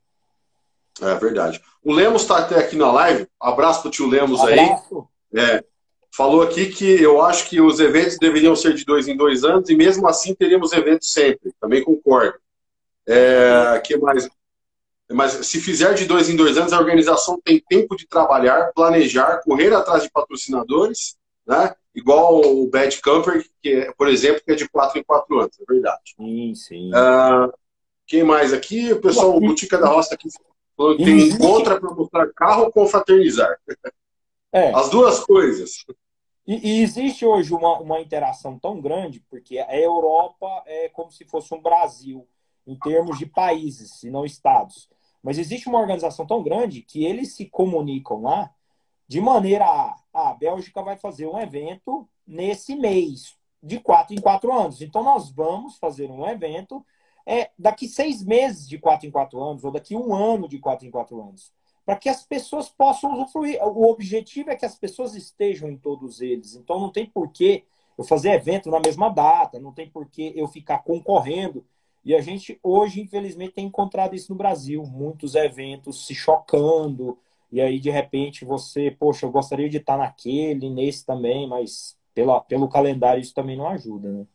É 1.01 1.13
verdade. 1.15 1.61
O 1.83 1.91
Lemos 1.91 2.23
está 2.23 2.39
até 2.39 2.57
aqui 2.57 2.75
na 2.75 2.91
live. 2.91 3.27
Abraço 3.39 3.81
para 3.81 3.89
o 3.89 3.91
tio 3.91 4.07
Lemos 4.07 4.41
Abraço. 4.41 5.09
aí. 5.33 5.43
É, 5.43 5.65
falou 6.15 6.41
aqui 6.41 6.67
que 6.67 7.01
eu 7.01 7.21
acho 7.21 7.49
que 7.49 7.59
os 7.59 7.79
eventos 7.79 8.17
deveriam 8.17 8.55
ser 8.55 8.73
de 8.73 8.85
dois 8.85 9.07
em 9.07 9.17
dois 9.17 9.43
anos 9.43 9.69
e 9.69 9.75
mesmo 9.75 10.07
assim 10.07 10.33
teríamos 10.33 10.71
eventos 10.71 11.11
sempre. 11.11 11.53
Também 11.59 11.83
concordo. 11.83 12.39
É, 13.07 13.81
que 13.83 13.97
mais? 13.97 14.27
Mas 15.11 15.33
se 15.45 15.59
fizer 15.59 15.93
de 15.93 16.05
dois 16.05 16.29
em 16.29 16.35
dois 16.35 16.57
anos, 16.57 16.73
a 16.73 16.79
organização 16.79 17.39
tem 17.43 17.59
tempo 17.59 17.95
de 17.95 18.07
trabalhar, 18.07 18.71
planejar, 18.73 19.41
correr 19.43 19.73
atrás 19.73 20.03
de 20.03 20.09
patrocinadores, 20.09 21.15
né? 21.45 21.75
Igual 21.93 22.41
o 22.41 22.67
Bad 22.67 22.99
Camper, 23.01 23.45
que 23.61 23.73
é, 23.73 23.91
por 23.93 24.07
exemplo, 24.07 24.41
que 24.43 24.51
é 24.51 24.55
de 24.55 24.67
quatro 24.67 24.99
em 24.99 25.03
quatro 25.03 25.39
anos, 25.39 25.55
é 25.59 25.71
verdade. 25.71 26.15
Sim, 26.17 26.55
sim. 26.55 26.89
Uh, 26.89 27.53
quem 28.07 28.23
mais 28.23 28.51
aqui? 28.51 28.91
O 28.93 29.01
pessoal, 29.01 29.35
o 29.35 29.39
Butica 29.39 29.77
da 29.77 29.87
Roça 29.87 30.15
aqui 30.15 30.29
falou 30.75 30.97
que 30.97 31.05
tem 31.05 31.29
encontra 31.29 31.79
para 31.79 31.93
mostrar 31.93 32.33
carro 32.33 32.63
ou 32.63 32.71
confraternizar. 32.71 33.57
É. 34.51 34.73
As 34.73 34.89
duas 34.89 35.19
coisas. 35.19 35.85
E, 36.47 36.79
e, 36.79 36.83
existe 36.83 37.25
hoje 37.25 37.53
uma, 37.53 37.79
uma 37.79 37.99
interação 37.99 38.59
tão 38.59 38.79
grande, 38.79 39.19
porque 39.29 39.57
a 39.57 39.75
Europa 39.75 40.63
é 40.67 40.89
como 40.89 41.11
se 41.11 41.25
fosse 41.25 41.53
um 41.53 41.61
Brasil, 41.61 42.27
em 42.67 42.77
termos 42.77 43.17
de 43.17 43.25
países, 43.25 44.03
e 44.03 44.11
não 44.11 44.25
estados. 44.25 44.89
Mas 45.23 45.39
existe 45.39 45.67
uma 45.67 45.79
organização 45.79 46.25
tão 46.25 46.43
grande 46.43 46.81
que 46.81 47.03
eles 47.03 47.35
se 47.35 47.45
comunicam 47.45 48.21
lá 48.21 48.53
de 49.07 49.21
maneira 49.21 49.65
a, 49.65 49.95
a 50.13 50.33
Bélgica 50.33 50.81
vai 50.81 50.97
fazer 50.97 51.27
um 51.27 51.39
evento 51.39 52.07
nesse 52.25 52.75
mês, 52.75 53.35
de 53.61 53.79
quatro 53.79 54.15
em 54.15 54.21
quatro 54.21 54.51
anos. 54.53 54.81
Então 54.81 55.03
nós 55.03 55.31
vamos 55.31 55.77
fazer 55.77 56.09
um 56.09 56.25
evento 56.27 56.85
é, 57.25 57.51
daqui 57.57 57.87
seis 57.87 58.23
meses 58.23 58.67
de 58.67 58.77
quatro 58.77 59.07
em 59.07 59.11
quatro 59.11 59.41
anos, 59.43 59.63
ou 59.63 59.71
daqui 59.71 59.95
um 59.95 60.13
ano 60.13 60.47
de 60.47 60.59
quatro 60.59 60.85
em 60.85 60.91
quatro 60.91 61.19
anos 61.21 61.51
para 61.85 61.95
que 61.95 62.09
as 62.09 62.25
pessoas 62.25 62.67
possam 62.67 63.13
usufruir. 63.13 63.61
O 63.61 63.89
objetivo 63.89 64.49
é 64.49 64.55
que 64.55 64.65
as 64.65 64.75
pessoas 64.75 65.15
estejam 65.15 65.69
em 65.69 65.77
todos 65.77 66.19
eles. 66.19 66.55
Então 66.55 66.79
não 66.79 66.91
tem 66.91 67.05
porquê 67.05 67.63
eu 67.97 68.03
fazer 68.03 68.31
evento 68.31 68.69
na 68.69 68.79
mesma 68.79 69.09
data, 69.09 69.59
não 69.59 69.71
tem 69.71 69.89
porquê 69.89 70.33
eu 70.35 70.47
ficar 70.47 70.79
concorrendo. 70.79 71.63
E 72.03 72.15
a 72.15 72.21
gente 72.21 72.59
hoje, 72.61 73.01
infelizmente, 73.01 73.53
tem 73.53 73.65
encontrado 73.65 74.15
isso 74.15 74.31
no 74.31 74.37
Brasil, 74.37 74.83
muitos 74.83 75.35
eventos 75.35 76.05
se 76.05 76.13
chocando, 76.13 77.17
e 77.51 77.61
aí 77.61 77.79
de 77.79 77.89
repente 77.89 78.43
você, 78.43 78.91
poxa, 78.91 79.25
eu 79.25 79.31
gostaria 79.31 79.69
de 79.69 79.77
estar 79.77 79.97
naquele, 79.97 80.69
nesse 80.69 81.05
também, 81.05 81.47
mas 81.47 81.97
pela, 82.13 82.41
pelo 82.41 82.67
calendário 82.67 83.21
isso 83.21 83.33
também 83.33 83.57
não 83.57 83.67
ajuda, 83.67 84.11
né? 84.11 84.25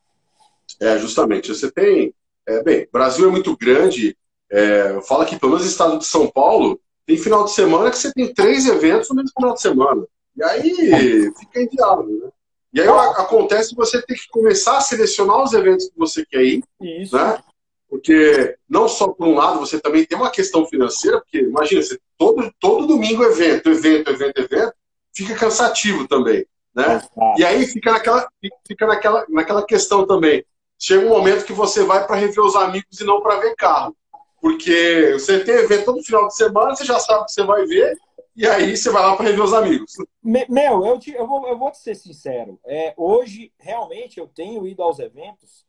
É, 0.81 0.99
justamente. 0.99 1.49
Você 1.49 1.71
tem. 1.71 2.15
É, 2.47 2.63
bem, 2.63 2.89
Brasil 2.93 3.29
é 3.29 3.31
muito 3.31 3.57
grande. 3.57 4.17
É, 4.51 5.01
fala 5.03 5.25
que 5.25 5.39
pelo 5.39 5.53
menos 5.53 5.67
o 5.67 5.71
estado 5.71 5.99
de 5.99 6.07
São 6.07 6.29
Paulo 6.29 6.81
tem 7.11 7.19
final 7.19 7.45
de 7.45 7.51
semana 7.51 7.91
que 7.91 7.99
você 7.99 8.13
tem 8.13 8.33
três 8.33 8.67
eventos 8.67 9.09
no 9.09 9.17
mesmo 9.17 9.33
final 9.37 9.55
de 9.55 9.61
semana. 9.61 10.07
E 10.37 10.45
aí 10.45 11.33
fica 11.37 11.63
inviável, 11.63 12.07
né? 12.07 12.29
E 12.73 12.81
aí 12.81 12.89
acontece 12.89 13.75
você 13.75 14.01
ter 14.01 14.15
que 14.15 14.29
começar 14.29 14.77
a 14.77 14.81
selecionar 14.81 15.43
os 15.43 15.53
eventos 15.53 15.89
que 15.89 15.99
você 15.99 16.25
quer 16.25 16.45
ir, 16.45 16.63
Isso. 16.81 17.17
né? 17.17 17.43
Porque 17.89 18.55
não 18.69 18.89
só 18.89 19.09
por 19.09 19.27
um 19.27 19.35
lado, 19.35 19.59
você 19.59 19.81
também 19.81 20.05
tem 20.05 20.17
uma 20.17 20.31
questão 20.31 20.65
financeira, 20.65 21.21
porque 21.21 21.39
imagina, 21.39 21.83
você, 21.83 21.99
todo, 22.17 22.49
todo 22.61 22.87
domingo 22.87 23.25
evento, 23.25 23.71
evento, 23.71 24.11
evento, 24.13 24.39
evento, 24.41 24.73
fica 25.13 25.35
cansativo 25.35 26.07
também, 26.07 26.47
né? 26.73 27.03
E 27.37 27.45
aí 27.45 27.67
fica 27.67 27.91
naquela, 27.91 28.29
fica 28.65 28.87
naquela, 28.87 29.27
naquela 29.29 29.67
questão 29.67 30.07
também. 30.07 30.45
Chega 30.79 31.05
um 31.05 31.09
momento 31.09 31.45
que 31.45 31.53
você 31.53 31.83
vai 31.83 32.07
para 32.07 32.15
rever 32.15 32.45
os 32.45 32.55
amigos 32.55 33.01
e 33.01 33.05
não 33.05 33.21
para 33.21 33.41
ver 33.41 33.57
carro. 33.57 33.97
Porque 34.41 35.13
você 35.13 35.45
tem 35.45 35.55
evento 35.55 35.85
todo 35.85 36.03
final 36.03 36.27
de 36.29 36.35
semana, 36.35 36.75
você 36.75 36.85
já 36.85 36.99
sabe 36.99 37.27
que 37.27 37.33
você 37.33 37.43
vai 37.43 37.67
ver, 37.67 37.97
e 38.35 38.47
aí 38.47 38.77
você 38.77 38.91
vai 38.91 39.03
lá 39.03 39.17
para 39.17 39.27
rever 39.27 39.45
os 39.45 39.53
amigos. 39.53 39.93
Meu, 40.23 40.87
eu, 40.87 40.99
te, 40.99 41.13
eu, 41.13 41.27
vou, 41.27 41.47
eu 41.47 41.59
vou 41.59 41.71
te 41.71 41.79
ser 41.79 41.95
sincero. 41.95 42.59
É, 42.65 42.95
hoje, 42.97 43.53
realmente, 43.59 44.19
eu 44.19 44.27
tenho 44.27 44.67
ido 44.67 44.83
aos 44.83 44.99
eventos 44.99 45.67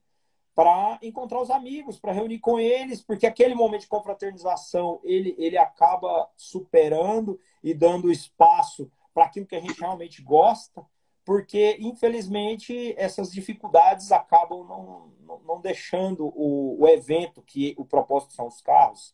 para 0.55 0.99
encontrar 1.01 1.41
os 1.41 1.49
amigos, 1.49 1.99
para 1.99 2.11
reunir 2.11 2.39
com 2.39 2.59
eles, 2.59 3.01
porque 3.01 3.25
aquele 3.25 3.55
momento 3.55 3.81
de 3.81 3.87
confraternização 3.87 4.99
ele, 5.03 5.35
ele 5.37 5.57
acaba 5.57 6.29
superando 6.35 7.39
e 7.63 7.73
dando 7.73 8.11
espaço 8.11 8.91
para 9.13 9.25
aquilo 9.25 9.45
que 9.45 9.55
a 9.55 9.61
gente 9.61 9.79
realmente 9.79 10.21
gosta 10.21 10.85
porque 11.23 11.77
infelizmente 11.79 12.93
essas 12.97 13.31
dificuldades 13.31 14.11
acabam 14.11 14.65
não, 14.67 15.13
não, 15.45 15.61
deixando 15.61 16.25
o, 16.25 16.81
o, 16.81 16.87
evento, 16.87 17.41
que 17.41 17.73
o 17.77 17.85
propósito 17.85 18.33
são 18.33 18.47
os 18.47 18.61
carros, 18.61 19.13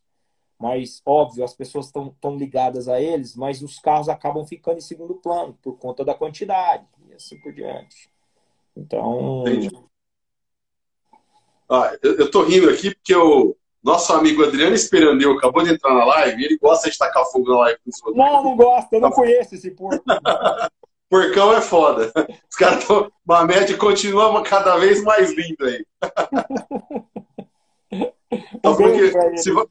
mas 0.60 1.02
óbvio, 1.06 1.44
as 1.44 1.54
pessoas 1.54 1.88
estão 1.88 2.36
ligadas 2.36 2.88
a 2.88 3.00
eles, 3.00 3.36
mas 3.36 3.62
os 3.62 3.78
carros 3.80 4.10
acabam 4.10 4.46
ficando 4.46 4.78
em 4.78 4.82
segundo 4.82 5.16
plano 5.16 5.58
por 5.62 5.78
conta 5.78 6.04
da 6.04 6.16
quantidade 6.16 6.86
e 7.08 7.14
assim 7.14 7.40
por 7.40 7.54
diante. 7.54 8.10
Então. 8.76 9.44
Ah, 11.70 11.96
eu, 12.02 12.18
eu 12.18 12.32
tô 12.32 12.44
rindo 12.44 12.70
aqui 12.70 12.96
porque 12.96 13.14
eu, 13.14 13.58
nosso 13.84 14.12
amigo 14.14 14.44
Adriano 14.44 14.76
Esperandeu 14.76 15.34
acabou 15.34 15.64
de 15.64 15.74
entrar 15.74 15.94
na 15.94 16.06
live 16.06 16.42
e 16.42 16.46
ele 16.46 16.58
gosta 16.58 16.90
de 16.90 16.98
tacar 16.98 17.26
fogo 17.26 17.50
na 17.52 17.60
live. 17.60 17.80
Não, 18.16 18.44
não 18.44 18.56
gosta, 18.56 18.96
eu 18.96 19.02
não 19.02 19.12
conheço 19.12 19.56
esse 19.56 19.72
porco. 19.72 20.04
Porcão 21.10 21.54
é 21.54 21.62
foda. 21.62 22.12
Os 22.50 22.56
caras 22.58 22.80
estão. 22.80 23.12
Mamed 23.26 23.78
continua 23.78 24.44
cada 24.44 24.78
vez 24.78 25.04
mais 25.04 25.32
lindo 25.34 25.66
aí. 25.66 25.86
Então, 28.30 28.76
porque 28.76 29.38
se 29.38 29.52
vai, 29.52 29.66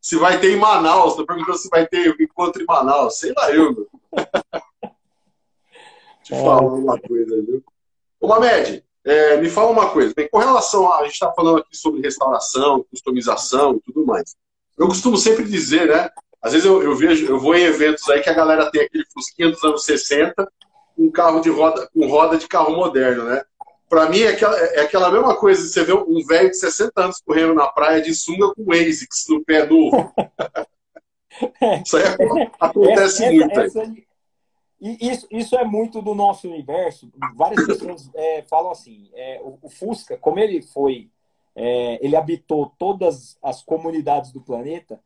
se 0.00 0.16
vai 0.16 0.40
ter 0.40 0.52
em 0.52 0.58
Manaus, 0.58 1.14
tô 1.14 1.26
perguntando 1.26 1.58
se 1.58 1.68
vai 1.68 1.86
ter 1.86 2.16
encontro 2.18 2.62
em 2.62 2.64
Manaus. 2.64 3.18
Sei 3.18 3.34
lá 3.36 3.50
eu, 3.50 3.74
meu. 3.74 3.86
Te 6.24 6.34
é. 6.34 6.42
falar 6.42 6.62
uma 6.62 6.98
coisa, 6.98 7.42
viu? 7.42 7.62
Ô, 8.18 8.26
Mamed, 8.26 8.82
é, 9.04 9.36
me 9.36 9.48
fala 9.50 9.70
uma 9.70 9.90
coisa. 9.90 10.12
Bem, 10.16 10.28
com 10.28 10.38
relação 10.38 10.90
a. 10.90 11.00
A 11.00 11.02
gente 11.04 11.12
está 11.12 11.30
falando 11.32 11.58
aqui 11.58 11.76
sobre 11.76 12.00
restauração, 12.00 12.84
customização 12.90 13.76
e 13.76 13.80
tudo 13.80 14.06
mais. 14.06 14.34
Eu 14.78 14.88
costumo 14.88 15.16
sempre 15.16 15.44
dizer, 15.44 15.88
né? 15.88 16.10
Às 16.46 16.52
vezes 16.52 16.64
eu, 16.64 16.80
eu, 16.80 16.94
vejo, 16.94 17.26
eu 17.26 17.40
vou 17.40 17.56
em 17.56 17.64
eventos 17.64 18.08
aí 18.08 18.20
que 18.20 18.30
a 18.30 18.34
galera 18.34 18.70
tem 18.70 18.82
aquele 18.82 19.04
Fusquinha 19.12 19.50
dos 19.50 19.64
anos 19.64 19.84
60, 19.84 20.48
um 20.96 21.10
carro 21.10 21.40
de 21.40 21.50
roda, 21.50 21.90
com 21.92 22.06
roda 22.06 22.38
de 22.38 22.46
carro 22.46 22.76
moderno, 22.76 23.24
né? 23.24 23.42
Para 23.88 24.08
mim 24.08 24.20
é 24.20 24.28
aquela, 24.28 24.56
é 24.56 24.80
aquela 24.82 25.10
mesma 25.10 25.34
coisa, 25.34 25.66
você 25.66 25.82
vê 25.82 25.92
um 25.92 26.24
velho 26.24 26.48
de 26.48 26.56
60 26.56 27.02
anos 27.02 27.20
correndo 27.20 27.52
na 27.52 27.66
praia 27.66 28.00
de 28.00 28.14
sunga 28.14 28.54
com 28.54 28.72
ASICS 28.72 29.26
no 29.28 29.44
pé 29.44 29.66
novo. 29.66 30.14
Isso 31.84 31.96
aí 31.96 32.04
acontece 32.60 33.24
essa, 33.24 33.32
muito. 33.32 33.60
Essa, 33.60 33.80
essa, 33.82 33.94
isso, 34.80 35.26
isso 35.30 35.56
é 35.56 35.64
muito 35.64 36.00
do 36.00 36.14
nosso 36.14 36.48
universo. 36.48 37.10
Várias 37.34 37.66
pessoas 37.66 38.08
é, 38.14 38.42
falam 38.42 38.70
assim: 38.70 39.10
é, 39.14 39.40
o, 39.42 39.58
o, 39.62 39.68
Fusca, 39.68 40.16
como 40.16 40.38
ele 40.38 40.62
foi, 40.62 41.10
é, 41.56 41.98
ele 42.00 42.14
habitou 42.14 42.72
todas 42.78 43.36
as 43.42 43.62
comunidades 43.62 44.30
do 44.32 44.40
planeta, 44.40 45.00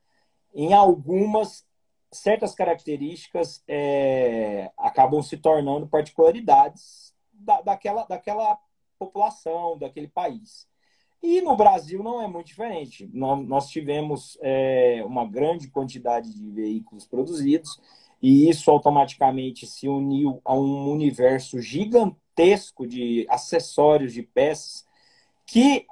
em 0.55 0.73
algumas 0.73 1.65
certas 2.13 2.55
características 2.55 3.63
é, 3.69 4.71
acabam 4.77 5.23
se 5.23 5.37
tornando 5.37 5.87
particularidades 5.87 7.15
da, 7.33 7.61
daquela, 7.61 8.05
daquela 8.05 8.59
população, 8.99 9.79
daquele 9.79 10.09
país. 10.09 10.69
E 11.23 11.41
no 11.41 11.57
Brasil 11.57 12.03
não 12.03 12.21
é 12.21 12.27
muito 12.27 12.47
diferente. 12.47 13.09
Nós, 13.13 13.47
nós 13.47 13.69
tivemos 13.69 14.39
é, 14.41 15.03
uma 15.05 15.27
grande 15.27 15.69
quantidade 15.69 16.35
de 16.35 16.51
veículos 16.51 17.07
produzidos 17.07 17.79
e 18.23 18.49
isso 18.49 18.71
automaticamente 18.71 19.67
se 19.67 19.89
uniu 19.89 20.41
a 20.45 20.55
um 20.55 20.91
universo 20.91 21.61
gigantesco 21.61 22.87
de 22.87 23.27
acessórios, 23.29 24.13
de 24.13 24.23
peças, 24.23 24.87
que 25.47 25.87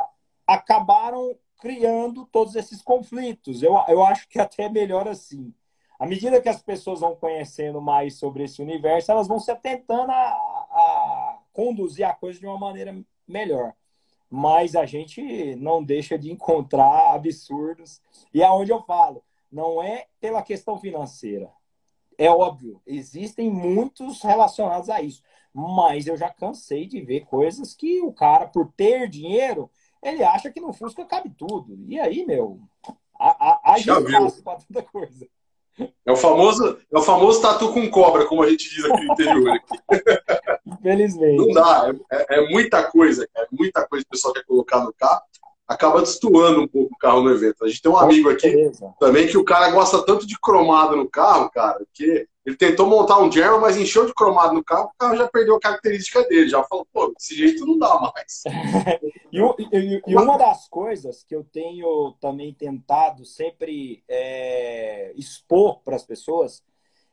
acabaram 0.47 1.37
criando 1.59 2.27
todos 2.27 2.55
esses 2.57 2.83
conflitos. 2.83 3.63
Eu, 3.63 3.75
eu 3.89 4.03
acho 4.03 4.29
que 4.29 4.39
até 4.39 4.65
é 4.65 4.69
melhor 4.69 5.09
assim. 5.09 5.53
À 5.99 6.07
medida 6.07 6.41
que 6.41 6.49
as 6.49 6.63
pessoas 6.63 7.01
vão 7.01 7.17
conhecendo 7.17 7.81
mais 7.81 8.15
sobre 8.15 8.45
esse 8.45 8.63
universo, 8.63 9.11
elas 9.11 9.27
vão 9.27 9.41
se 9.41 9.51
atentando 9.51 10.13
a, 10.13 10.15
a 10.15 11.39
conduzir 11.53 12.07
a 12.07 12.15
coisa 12.15 12.39
de 12.39 12.47
uma 12.47 12.59
maneira 12.59 12.97
melhor. 13.27 13.75
Mas 14.31 14.77
a 14.77 14.87
gente 14.87 15.57
não 15.57 15.83
deixa 15.83 16.17
de 16.19 16.31
encontrar 16.31 17.15
absurdos. 17.15 18.01
E 18.33 18.43
é 18.43 18.51
onde 18.51 18.71
eu 18.71 18.83
falo, 18.83 19.25
não 19.51 19.83
é 19.83 20.07
pela 20.21 20.43
questão 20.43 20.79
financeira 20.79 21.51
é 22.19 22.29
óbvio, 22.29 22.83
existem 22.85 23.49
muitos 23.49 24.21
relacionados 24.23 24.91
a 24.91 25.01
isso. 25.01 25.23
Mas 25.55 26.09
eu 26.09 26.17
já 26.17 26.29
cansei 26.29 26.87
de 26.87 27.01
ver 27.01 27.25
coisas 27.25 27.73
que 27.73 28.01
o 28.03 28.13
cara, 28.13 28.47
por 28.49 28.73
ter 28.77 29.09
dinheiro, 29.09 29.71
ele 30.03 30.23
acha 30.23 30.51
que 30.51 30.61
no 30.61 30.73
Fusca 30.73 31.05
cabe 31.05 31.31
tudo. 31.37 31.79
E 31.87 31.99
aí, 31.99 32.25
meu, 32.25 32.61
a, 33.19 33.71
a, 33.71 33.73
a 33.73 33.79
gente 33.79 33.87
passa 33.87 34.43
pra 34.43 34.57
tanta 34.57 34.83
coisa. 34.83 35.27
É 36.05 36.11
o 36.11 36.17
famoso, 36.17 36.79
é 36.93 36.99
o 36.99 37.03
famoso 37.03 37.41
tatu 37.41 37.73
com 37.73 37.89
cobra, 37.89 38.27
como 38.27 38.43
a 38.43 38.51
gente 38.51 38.69
diz 38.69 38.85
aqui 38.85 39.05
no 39.05 39.13
interior. 39.13 39.61
Infelizmente. 40.67 41.37
Não 41.37 41.53
dá, 41.53 41.95
é, 42.11 42.39
é, 42.39 42.49
muita 42.49 42.83
coisa, 42.91 43.29
é 43.37 43.47
muita 43.53 43.87
coisa 43.87 44.05
que 44.05 44.09
o 44.09 44.11
pessoal 44.11 44.35
quer 44.35 44.45
colocar 44.45 44.83
no 44.83 44.93
carro 44.93 45.23
acaba 45.69 46.01
destoando 46.01 46.63
um 46.63 46.67
pouco 46.67 46.95
o 46.95 46.99
carro 46.99 47.21
no 47.21 47.31
evento. 47.31 47.63
A 47.63 47.69
gente 47.69 47.83
tem 47.83 47.93
um 47.93 47.97
amigo 47.97 48.31
aqui 48.31 48.71
também 48.99 49.29
que 49.29 49.37
o 49.37 49.45
cara 49.45 49.71
gosta 49.71 50.03
tanto 50.03 50.27
de 50.27 50.39
cromado 50.41 50.97
no 50.97 51.09
carro, 51.09 51.51
cara, 51.51 51.79
que 51.93 52.27
ele 52.49 52.57
tentou 52.57 52.87
montar 52.87 53.21
um 53.21 53.31
German, 53.31 53.61
mas 53.61 53.77
encheu 53.77 54.07
de 54.07 54.15
cromado 54.15 54.55
no 54.55 54.65
carro, 54.65 54.87
o 54.87 54.99
carro 54.99 55.17
já 55.19 55.29
perdeu 55.29 55.57
a 55.57 55.61
característica 55.61 56.27
dele, 56.27 56.49
já 56.49 56.65
falou, 56.65 56.87
pô, 56.91 57.13
desse 57.13 57.37
jeito 57.37 57.67
não 57.67 57.79
dá 57.79 58.01
mais. 58.01 58.43
e, 59.31 59.39
e, 59.77 60.03
e, 60.07 60.17
uma 60.17 60.39
das 60.39 60.67
coisas 60.67 61.23
que 61.23 61.37
eu 61.37 61.45
tenho 61.45 62.15
também 62.19 62.55
tentado 62.55 63.27
sempre 63.27 64.03
é, 64.09 65.13
expor 65.15 65.81
para 65.81 65.95
as 65.95 66.07
pessoas 66.07 66.65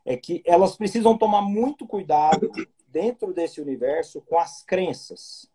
é 0.05 0.15
que 0.15 0.41
elas 0.45 0.77
precisam 0.77 1.17
tomar 1.17 1.41
muito 1.41 1.85
cuidado 1.85 2.49
dentro 2.87 3.33
desse 3.33 3.59
universo 3.59 4.21
com 4.21 4.39
as 4.39 4.63
crenças. 4.63 5.51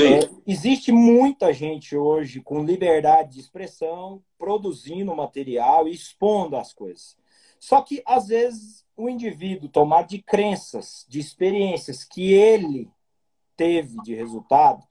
É, 0.00 0.28
existe 0.44 0.90
muita 0.90 1.52
gente 1.52 1.96
hoje 1.96 2.40
com 2.40 2.64
liberdade 2.64 3.34
de 3.34 3.40
expressão, 3.40 4.20
produzindo 4.36 5.14
material 5.14 5.86
e 5.86 5.92
expondo 5.92 6.56
as 6.56 6.72
coisas. 6.72 7.19
Só 7.60 7.82
que, 7.82 8.02
às 8.06 8.28
vezes, 8.28 8.86
o 8.96 9.08
indivíduo 9.08 9.68
tomado 9.68 10.08
de 10.08 10.22
crenças, 10.22 11.04
de 11.08 11.20
experiências 11.20 12.02
que 12.02 12.32
ele 12.32 12.90
teve 13.54 14.00
de 14.02 14.14
resultado, 14.14 14.82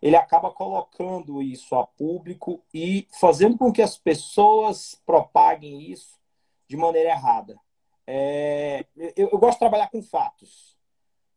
ele 0.00 0.16
acaba 0.16 0.50
colocando 0.50 1.42
isso 1.42 1.74
a 1.74 1.86
público 1.86 2.62
e 2.72 3.06
fazendo 3.20 3.58
com 3.58 3.70
que 3.70 3.82
as 3.82 3.98
pessoas 3.98 5.00
propaguem 5.04 5.90
isso 5.90 6.18
de 6.66 6.76
maneira 6.76 7.10
errada. 7.10 7.58
É, 8.06 8.84
eu, 8.96 9.28
eu, 9.32 9.38
gosto 9.38 9.54
de 9.54 9.60
trabalhar 9.60 9.90
com 9.90 10.02
fatos. 10.02 10.76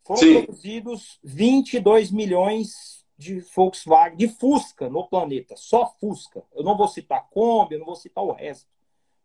Foram 0.03 0.21
Sim. 0.21 0.45
produzidos 0.45 1.19
22 1.23 2.11
milhões 2.11 3.05
de 3.17 3.39
Volkswagen, 3.39 4.17
de 4.17 4.27
Fusca 4.27 4.89
no 4.89 5.07
planeta, 5.07 5.55
só 5.57 5.93
Fusca. 5.99 6.43
Eu 6.53 6.63
não 6.63 6.77
vou 6.77 6.87
citar 6.87 7.27
Kombi, 7.29 7.75
eu 7.75 7.79
não 7.79 7.85
vou 7.85 7.95
citar 7.95 8.23
o 8.23 8.31
resto, 8.31 8.69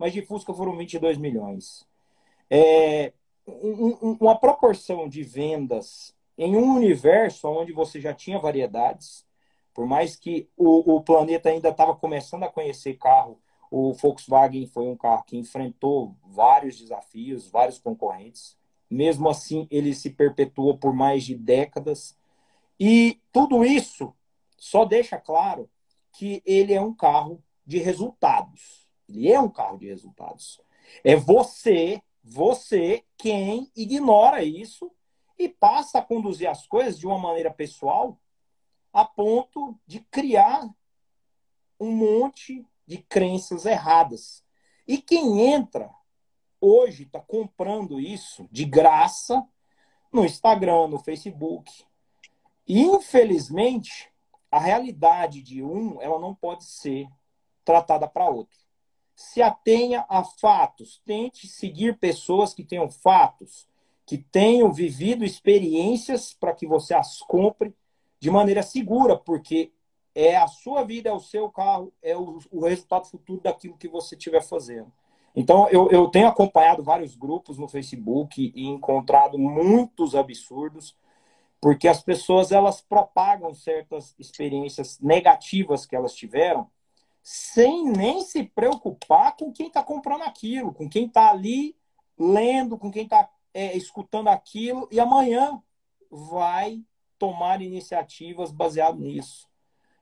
mas 0.02 0.12
de 0.12 0.20
Fusca 0.20 0.52
foram 0.52 0.76
22 0.76 1.16
milhões. 1.16 1.86
É, 2.50 3.12
um, 3.46 4.16
uma 4.20 4.36
proporção 4.36 5.08
de 5.08 5.22
vendas 5.22 6.12
em 6.36 6.56
um 6.56 6.74
universo 6.74 7.46
onde 7.46 7.72
você 7.72 8.00
já 8.00 8.12
tinha 8.12 8.40
variedades, 8.40 9.24
por 9.72 9.86
mais 9.86 10.16
que 10.16 10.48
o, 10.56 10.96
o 10.96 11.00
planeta 11.04 11.50
ainda 11.50 11.68
estava 11.68 11.94
começando 11.94 12.42
a 12.42 12.48
conhecer 12.48 12.94
carro, 12.94 13.40
o 13.70 13.92
Volkswagen 13.92 14.66
foi 14.66 14.88
um 14.88 14.96
carro 14.96 15.22
que 15.22 15.38
enfrentou 15.38 16.16
vários 16.24 16.80
desafios, 16.80 17.48
vários 17.48 17.78
concorrentes. 17.78 18.58
Mesmo 18.90 19.28
assim, 19.28 19.68
ele 19.70 19.94
se 19.94 20.10
perpetuou 20.10 20.76
por 20.76 20.92
mais 20.92 21.22
de 21.22 21.36
décadas 21.36 22.18
e 22.76 23.20
tudo 23.30 23.64
isso 23.64 24.12
só 24.58 24.84
deixa 24.84 25.16
claro 25.16 25.70
que 26.10 26.42
ele 26.44 26.74
é 26.74 26.80
um 26.80 26.92
carro 26.92 27.40
de 27.64 27.78
resultados. 27.78 28.81
Ele 29.12 29.32
é 29.32 29.40
um 29.40 29.48
carro 29.48 29.78
de 29.78 29.86
resultados. 29.86 30.60
É 31.04 31.16
você, 31.16 32.02
você 32.22 33.04
quem 33.16 33.70
ignora 33.76 34.42
isso 34.42 34.90
e 35.38 35.48
passa 35.48 35.98
a 35.98 36.02
conduzir 36.02 36.48
as 36.48 36.66
coisas 36.66 36.98
de 36.98 37.06
uma 37.06 37.18
maneira 37.18 37.50
pessoal 37.50 38.18
a 38.92 39.04
ponto 39.04 39.78
de 39.86 40.00
criar 40.00 40.68
um 41.80 41.90
monte 41.90 42.66
de 42.86 42.98
crenças 42.98 43.64
erradas. 43.64 44.44
E 44.86 44.98
quem 44.98 45.40
entra 45.52 45.90
hoje 46.60 47.04
está 47.04 47.20
comprando 47.20 47.98
isso 47.98 48.46
de 48.50 48.64
graça 48.64 49.46
no 50.12 50.24
Instagram, 50.24 50.88
no 50.88 50.98
Facebook, 50.98 51.84
Infelizmente, 52.66 54.10
a 54.50 54.58
realidade 54.58 55.42
de 55.42 55.62
um, 55.62 56.00
ela 56.00 56.18
não 56.18 56.34
pode 56.34 56.64
ser 56.64 57.08
tratada 57.64 58.06
para 58.06 58.28
outro. 58.28 58.58
Se 59.22 59.40
atenha 59.40 60.04
a 60.08 60.24
fatos, 60.24 61.00
tente 61.06 61.46
seguir 61.46 61.96
pessoas 61.96 62.52
que 62.52 62.64
tenham 62.64 62.90
fatos, 62.90 63.68
que 64.04 64.18
tenham 64.18 64.72
vivido 64.72 65.24
experiências 65.24 66.34
para 66.34 66.52
que 66.52 66.66
você 66.66 66.92
as 66.92 67.20
compre 67.20 67.72
de 68.18 68.30
maneira 68.30 68.62
segura, 68.62 69.16
porque 69.16 69.72
é 70.12 70.36
a 70.36 70.48
sua 70.48 70.82
vida, 70.82 71.08
é 71.08 71.12
o 71.12 71.20
seu 71.20 71.48
carro, 71.48 71.92
é 72.02 72.16
o, 72.16 72.40
o 72.50 72.66
resultado 72.66 73.06
futuro 73.06 73.40
daquilo 73.40 73.78
que 73.78 73.88
você 73.88 74.16
estiver 74.16 74.42
fazendo. 74.42 74.92
Então, 75.34 75.68
eu, 75.68 75.88
eu 75.90 76.08
tenho 76.08 76.26
acompanhado 76.26 76.82
vários 76.82 77.14
grupos 77.14 77.56
no 77.56 77.68
Facebook 77.68 78.52
e 78.54 78.66
encontrado 78.66 79.38
muitos 79.38 80.14
absurdos 80.16 80.96
porque 81.60 81.86
as 81.86 82.02
pessoas 82.02 82.50
elas 82.50 82.80
propagam 82.80 83.54
certas 83.54 84.16
experiências 84.18 84.98
negativas 85.00 85.86
que 85.86 85.94
elas 85.94 86.12
tiveram 86.12 86.68
sem 87.22 87.84
nem 87.84 88.22
se 88.22 88.42
preocupar 88.42 89.36
com 89.36 89.52
quem 89.52 89.68
está 89.68 89.82
comprando 89.82 90.22
aquilo, 90.22 90.72
com 90.72 90.88
quem 90.88 91.06
está 91.06 91.30
ali 91.30 91.76
lendo, 92.18 92.76
com 92.76 92.90
quem 92.90 93.04
está 93.04 93.28
é, 93.54 93.76
escutando 93.76 94.28
aquilo 94.28 94.88
e 94.90 94.98
amanhã 94.98 95.62
vai 96.10 96.82
tomar 97.18 97.62
iniciativas 97.62 98.50
baseado 98.50 98.98
nisso. 98.98 99.48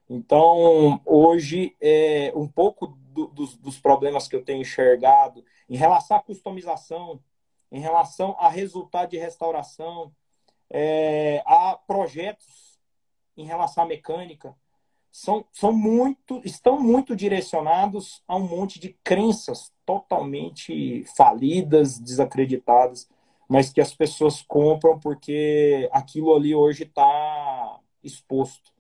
Então, 0.08 1.00
hoje, 1.04 1.76
é, 1.80 2.32
um 2.34 2.48
pouco 2.48 2.86
do, 2.86 3.28
dos, 3.28 3.56
dos 3.56 3.78
problemas 3.78 4.26
que 4.26 4.34
eu 4.34 4.44
tenho 4.44 4.62
enxergado 4.62 5.44
em 5.68 5.76
relação 5.76 6.16
à 6.16 6.20
customização, 6.20 7.22
em 7.70 7.78
relação 7.78 8.34
a 8.38 8.48
resultado 8.48 9.10
de 9.10 9.18
restauração, 9.18 10.12
é, 10.68 11.42
a 11.46 11.76
projetos 11.76 12.80
em 13.36 13.44
relação 13.44 13.84
à 13.84 13.86
mecânica, 13.86 14.56
são, 15.10 15.44
são 15.52 15.72
muito, 15.72 16.40
estão 16.44 16.80
muito 16.80 17.16
direcionados 17.16 18.22
a 18.28 18.36
um 18.36 18.46
monte 18.46 18.78
de 18.78 18.96
crenças 19.02 19.72
totalmente 19.84 21.04
falidas, 21.16 21.98
desacreditadas, 21.98 23.08
mas 23.48 23.72
que 23.72 23.80
as 23.80 23.92
pessoas 23.92 24.40
compram 24.42 24.98
porque 25.00 25.88
aquilo 25.92 26.34
ali 26.34 26.54
hoje 26.54 26.84
está 26.84 27.80
exposto. 28.02 28.72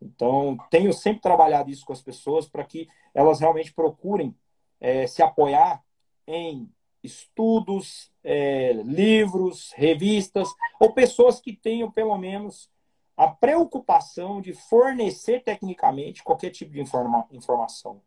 Então, 0.00 0.56
tenho 0.70 0.92
sempre 0.92 1.20
trabalhado 1.20 1.70
isso 1.70 1.84
com 1.84 1.92
as 1.92 2.02
pessoas 2.02 2.48
para 2.48 2.64
que 2.64 2.88
elas 3.14 3.40
realmente 3.40 3.72
procurem 3.72 4.34
é, 4.80 5.06
se 5.06 5.22
apoiar 5.22 5.82
em 6.26 6.70
estudos, 7.02 8.10
é, 8.24 8.72
livros, 8.72 9.72
revistas, 9.74 10.48
ou 10.80 10.92
pessoas 10.92 11.40
que 11.40 11.52
tenham, 11.52 11.90
pelo 11.90 12.16
menos, 12.18 12.70
a 13.16 13.28
preocupação 13.28 14.40
de 14.40 14.52
fornecer 14.52 15.42
tecnicamente 15.42 16.22
qualquer 16.22 16.50
tipo 16.50 16.72
de 16.72 16.80
informa 16.80 17.26
informação. 17.30 18.02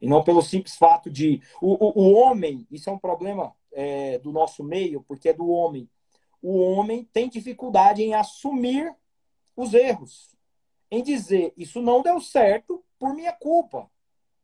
E 0.00 0.08
não 0.08 0.24
pelo 0.24 0.42
simples 0.42 0.76
fato 0.76 1.10
de. 1.10 1.42
O, 1.60 1.72
o, 1.72 2.04
o 2.04 2.12
homem, 2.14 2.66
isso 2.70 2.88
é 2.88 2.92
um 2.92 2.98
problema 2.98 3.54
é, 3.72 4.18
do 4.18 4.32
nosso 4.32 4.64
meio, 4.64 5.02
porque 5.02 5.28
é 5.30 5.32
do 5.32 5.48
homem. 5.48 5.88
O 6.42 6.58
homem 6.58 7.04
tem 7.12 7.28
dificuldade 7.28 8.02
em 8.02 8.14
assumir 8.14 8.94
os 9.56 9.74
erros 9.74 10.30
em 10.90 11.02
dizer 11.02 11.52
isso 11.56 11.80
não 11.80 12.02
deu 12.02 12.20
certo 12.20 12.82
por 12.98 13.14
minha 13.14 13.32
culpa. 13.32 13.88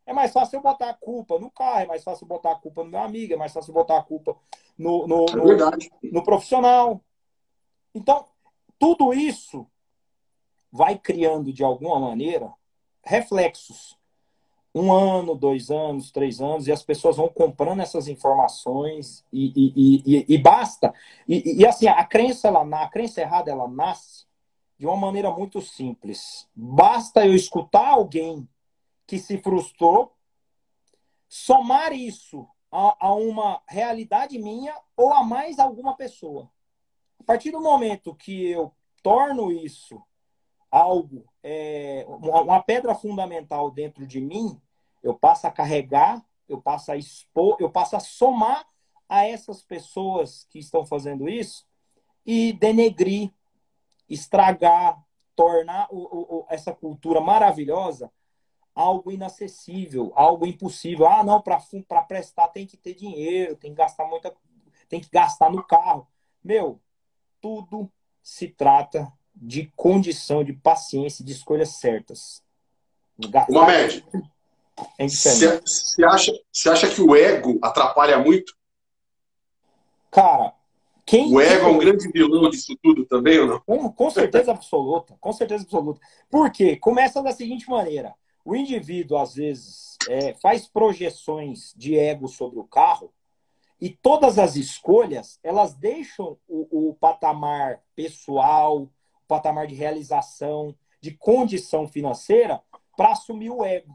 É 0.07 0.13
mais 0.13 0.33
fácil 0.33 0.59
eu 0.59 0.63
botar 0.63 0.91
a 0.91 0.95
culpa 0.95 1.39
no 1.39 1.51
carro, 1.51 1.81
é 1.81 1.87
mais 1.87 2.05
fácil 2.05 2.25
eu 2.25 2.29
botar 2.29 2.53
a 2.53 2.57
culpa 2.57 2.85
no 2.85 2.91
meu 2.91 3.01
amigo, 3.01 3.33
é 3.33 3.37
mais 3.37 3.53
fácil 3.53 3.71
eu 3.71 3.75
botar 3.75 3.99
a 3.99 4.03
culpa 4.03 4.37
no, 4.79 5.07
no, 5.07 5.27
no, 5.27 5.53
é 5.53 6.11
no 6.13 6.23
profissional. 6.23 7.03
Então, 7.93 8.25
tudo 8.79 9.13
isso 9.13 9.67
vai 10.77 10.99
criando, 10.99 11.53
de 11.53 11.65
alguma 11.65 11.99
maneira, 11.99 12.53
reflexos. 13.03 13.99
Um 14.75 14.93
ano, 14.93 15.35
dois 15.35 15.71
anos, 15.71 16.11
três 16.11 16.39
anos, 16.39 16.67
e 16.67 16.73
as 16.73 16.83
pessoas 16.83 17.17
vão 17.17 17.29
comprando 17.29 17.81
essas 17.81 18.09
informações 18.09 19.25
e, 19.33 19.47
e, 19.57 20.03
e, 20.05 20.35
e 20.35 20.39
basta. 20.39 20.93
E, 21.27 21.65
assim, 21.65 21.89
a 21.89 22.05
crença, 22.05 22.49
ela, 22.49 22.63
a 22.83 22.89
crença 22.89 23.23
errada, 23.23 23.51
ela 23.51 23.67
nasce 23.67 24.27
de 24.79 24.87
uma 24.87 24.97
maneira 24.97 25.31
muito 25.31 25.63
simples. 25.63 26.47
Basta 26.55 27.27
eu 27.27 27.35
escutar 27.35 27.89
alguém 27.89 28.47
que 29.07 29.19
se 29.19 29.39
frustrou, 29.39 30.13
somar 31.27 31.95
isso 31.95 32.47
a, 32.71 33.07
a, 33.07 33.15
uma 33.15 33.63
realidade 33.67 34.39
minha 34.39 34.75
ou 34.95 35.11
a 35.11 35.25
mais 35.25 35.59
alguma 35.59 35.97
pessoa. 35.97 36.51
A 37.19 37.25
partir 37.25 37.51
do 37.51 37.63
momento 37.63 38.15
que 38.15 38.51
eu 38.51 38.71
torno 39.03 39.51
isso 39.51 40.03
algo, 40.71 41.25
é, 41.43 42.05
uma 42.09 42.63
pedra 42.63 42.95
fundamental 42.95 43.71
dentro 43.71 44.07
de 44.07 44.21
mim, 44.21 44.61
eu 45.03 45.15
passo 45.15 45.47
a 45.47 45.51
carregar, 45.51 46.25
eu 46.49 46.61
passo 46.61 46.93
a 46.93 46.97
expor, 46.97 47.57
eu 47.61 47.71
passo 47.71 47.97
a 47.97 48.01
somar 48.01 48.67
a 49.09 49.25
essas 49.25 49.63
pessoas 49.63 50.47
que 50.51 50.59
estão 50.59 50.85
fazendo 50.85 51.29
isso 51.29 51.67
e 52.25 52.53
denegrir 52.53 53.31
estragar, 54.09 55.03
tornar 55.35 55.89
o, 55.91 55.99
o, 56.39 56.47
essa 56.49 56.73
cultura 56.73 57.21
maravilhosa 57.21 58.11
algo 58.75 59.11
inacessível, 59.11 60.13
algo 60.15 60.47
impossível. 60.47 61.07
Ah, 61.07 61.25
não, 61.25 61.41
para 61.41 62.03
prestar 62.03 62.49
tem 62.49 62.67
que 62.67 62.77
ter 62.77 62.95
dinheiro, 62.95 63.57
tem 63.57 63.71
que 63.71 63.77
gastar 63.79 64.05
muita, 64.05 64.35
tem 64.87 65.01
que 65.01 65.09
gastar 65.11 65.51
no 65.51 65.65
carro. 65.65 66.07
Meu, 66.45 66.79
tudo 67.41 67.91
se 68.23 68.49
trata 68.49 69.11
de 69.37 69.71
condição, 69.77 70.43
de 70.43 70.53
paciência, 70.53 71.25
de 71.25 71.33
escolhas 71.33 71.77
certas. 71.77 72.43
Uma 73.49 73.67
média. 73.67 74.03
Você 74.99 76.03
é 76.03 76.07
acha, 76.07 76.33
acha 76.69 76.89
que 76.89 77.01
o 77.01 77.15
ego 77.15 77.59
atrapalha 77.63 78.19
muito? 78.19 78.55
Cara, 80.11 80.55
quem 81.05 81.33
o 81.33 81.41
ego 81.41 81.67
é 81.67 81.69
um 81.69 81.79
grande 81.79 82.11
vilão 82.11 82.51
disso 82.51 82.77
tudo 82.83 83.07
também, 83.07 83.39
ou 83.39 83.47
não? 83.47 83.61
Com, 83.61 83.91
com 83.93 84.11
certeza 84.11 84.51
absoluta, 84.51 85.17
com 85.21 85.33
certeza 85.33 85.63
absoluta. 85.63 86.01
Por 86.31 86.51
quê? 86.51 86.77
Começa 86.77 87.23
da 87.23 87.33
seguinte 87.33 87.69
maneira: 87.71 88.15
o 88.45 88.57
indivíduo, 88.57 89.19
às 89.19 89.35
vezes, 89.35 89.97
é, 90.09 90.35
faz 90.35 90.67
projeções 90.67 91.73
de 91.77 91.99
ego 91.99 92.29
sobre 92.29 92.59
o 92.59 92.65
carro 92.65 93.13
e 93.81 93.91
todas 93.91 94.39
as 94.39 94.57
escolhas, 94.57 95.39
elas 95.43 95.75
deixam 95.75 96.39
o, 96.49 96.89
o 96.89 96.95
patamar 96.95 97.83
pessoal, 97.95 98.89
patamar 99.27 99.67
de 99.67 99.75
realização, 99.75 100.75
de 101.01 101.13
condição 101.13 101.87
financeira, 101.87 102.63
para 102.97 103.13
assumir 103.13 103.51
o 103.51 103.65
ego. 103.65 103.95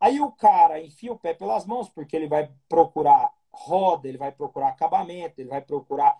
Aí 0.00 0.20
o 0.20 0.32
cara 0.32 0.80
enfia 0.82 1.12
o 1.12 1.18
pé 1.18 1.34
pelas 1.34 1.66
mãos, 1.66 1.88
porque 1.88 2.16
ele 2.16 2.26
vai 2.26 2.50
procurar 2.68 3.32
roda, 3.52 4.08
ele 4.08 4.16
vai 4.16 4.32
procurar 4.32 4.68
acabamento, 4.68 5.40
ele 5.40 5.50
vai 5.50 5.60
procurar 5.60 6.16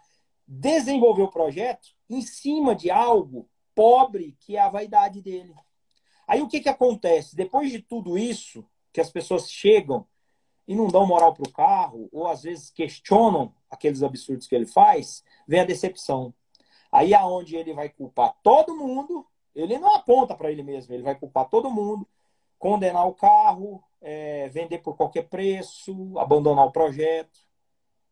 desenvolver 0.47 1.23
o 1.23 1.31
projeto 1.31 1.89
em 2.09 2.21
cima 2.21 2.75
de 2.75 2.91
algo 2.91 3.49
pobre 3.75 4.37
que 4.41 4.57
é 4.57 4.61
a 4.61 4.69
vaidade 4.69 5.23
dele. 5.23 5.55
Aí 6.27 6.43
o 6.43 6.49
que, 6.49 6.61
que 6.61 6.69
acontece? 6.69 7.35
Depois 7.35 7.71
de 7.71 7.81
tudo 7.81 8.19
isso, 8.19 8.65
que 8.93 9.01
as 9.01 9.11
pessoas 9.11 9.51
chegam 9.51 10.07
e 10.67 10.75
não 10.75 10.89
dão 10.89 11.07
moral 11.07 11.35
para 11.35 11.49
o 11.49 11.53
carro, 11.53 12.09
ou 12.13 12.29
às 12.29 12.43
vezes 12.43 12.71
questionam 12.71 13.55
aqueles 13.71 14.03
absurdos 14.03 14.47
que 14.47 14.55
ele 14.55 14.67
faz, 14.67 15.25
vem 15.47 15.61
a 15.61 15.65
decepção. 15.65 16.35
Aí 16.93 17.15
aonde 17.15 17.57
ele 17.57 17.73
vai 17.73 17.89
culpar 17.89 18.35
todo 18.43 18.77
mundo, 18.77 19.25
ele 19.55 19.79
não 19.79 19.95
aponta 19.95 20.35
para 20.35 20.51
ele 20.51 20.63
mesmo, 20.63 20.95
ele 20.95 21.03
vai 21.03 21.15
culpar 21.15 21.49
todo 21.49 21.71
mundo, 21.71 22.07
condenar 22.59 23.07
o 23.07 23.15
carro, 23.15 23.83
é, 24.01 24.49
vender 24.49 24.79
por 24.79 24.97
qualquer 24.97 25.29
preço, 25.29 26.19
abandonar 26.19 26.67
o 26.67 26.73
projeto. 26.73 27.39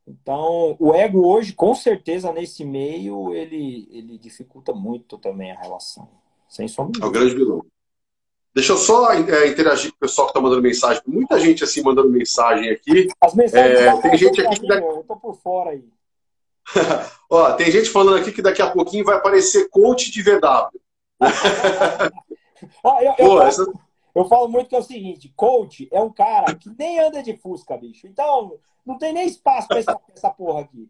Então, 0.07 0.75
o 0.79 0.95
ego 0.95 1.27
hoje, 1.27 1.53
com 1.53 1.75
certeza, 1.75 2.33
nesse 2.33 2.65
meio, 2.65 3.35
ele, 3.35 3.89
ele 3.91 4.19
dificulta 4.19 4.73
muito 4.73 5.19
também 5.19 5.51
a 5.51 5.61
relação. 5.61 6.09
Sem 6.49 6.67
sombra. 6.67 7.05
É 7.05 7.07
o 7.07 7.11
grande 7.11 7.35
vilão. 7.35 7.65
Deixa 8.55 8.73
eu 8.73 8.79
só 8.79 9.13
é, 9.13 9.49
interagir 9.49 9.91
com 9.91 9.97
o 9.97 10.01
pessoal 10.01 10.27
que 10.27 10.31
está 10.31 10.41
mandando 10.41 10.63
mensagem. 10.63 11.03
Muita 11.07 11.39
gente 11.39 11.63
assim 11.63 11.83
mandando 11.83 12.09
mensagem 12.09 12.71
aqui. 12.71 13.09
As 13.21 13.35
mensagens 13.35 13.79
é, 13.79 14.01
tem 14.01 14.17
gente 14.17 14.41
aqui 14.41 14.61
que 14.61 14.67
daqui... 14.67 14.87
Eu 14.87 15.05
tô 15.07 15.17
por 15.17 15.35
fora 15.35 15.71
aí. 15.71 15.85
Ó, 17.31 17.53
tem 17.53 17.71
gente 17.71 17.91
falando 17.91 18.19
aqui 18.19 18.33
que 18.33 18.43
daqui 18.43 18.63
a 18.63 18.71
pouquinho 18.71 19.05
vai 19.05 19.17
aparecer 19.17 19.69
coach 19.71 20.11
de 20.11 20.23
VW. 20.23 20.81
Ó, 22.83 23.01
eu, 23.01 23.13
Pô, 23.15 23.37
eu, 23.37 23.43
essa... 23.43 23.67
eu 24.15 24.25
falo 24.27 24.49
muito 24.49 24.69
que 24.69 24.77
é 24.77 24.79
o 24.79 24.83
seguinte: 24.83 25.33
coach 25.37 25.89
é 25.93 26.01
um 26.01 26.13
cara 26.13 26.55
que 26.55 26.71
nem 26.79 27.01
anda 27.01 27.23
de 27.23 27.37
Fusca, 27.37 27.77
bicho. 27.77 28.07
Então, 28.07 28.59
não 28.85 28.99
tem 28.99 29.13
nem 29.13 29.27
espaço 29.27 29.69
para 29.69 29.79
essa, 29.79 29.99
essa 30.15 30.31
porra 30.31 30.63
aqui. 30.63 30.89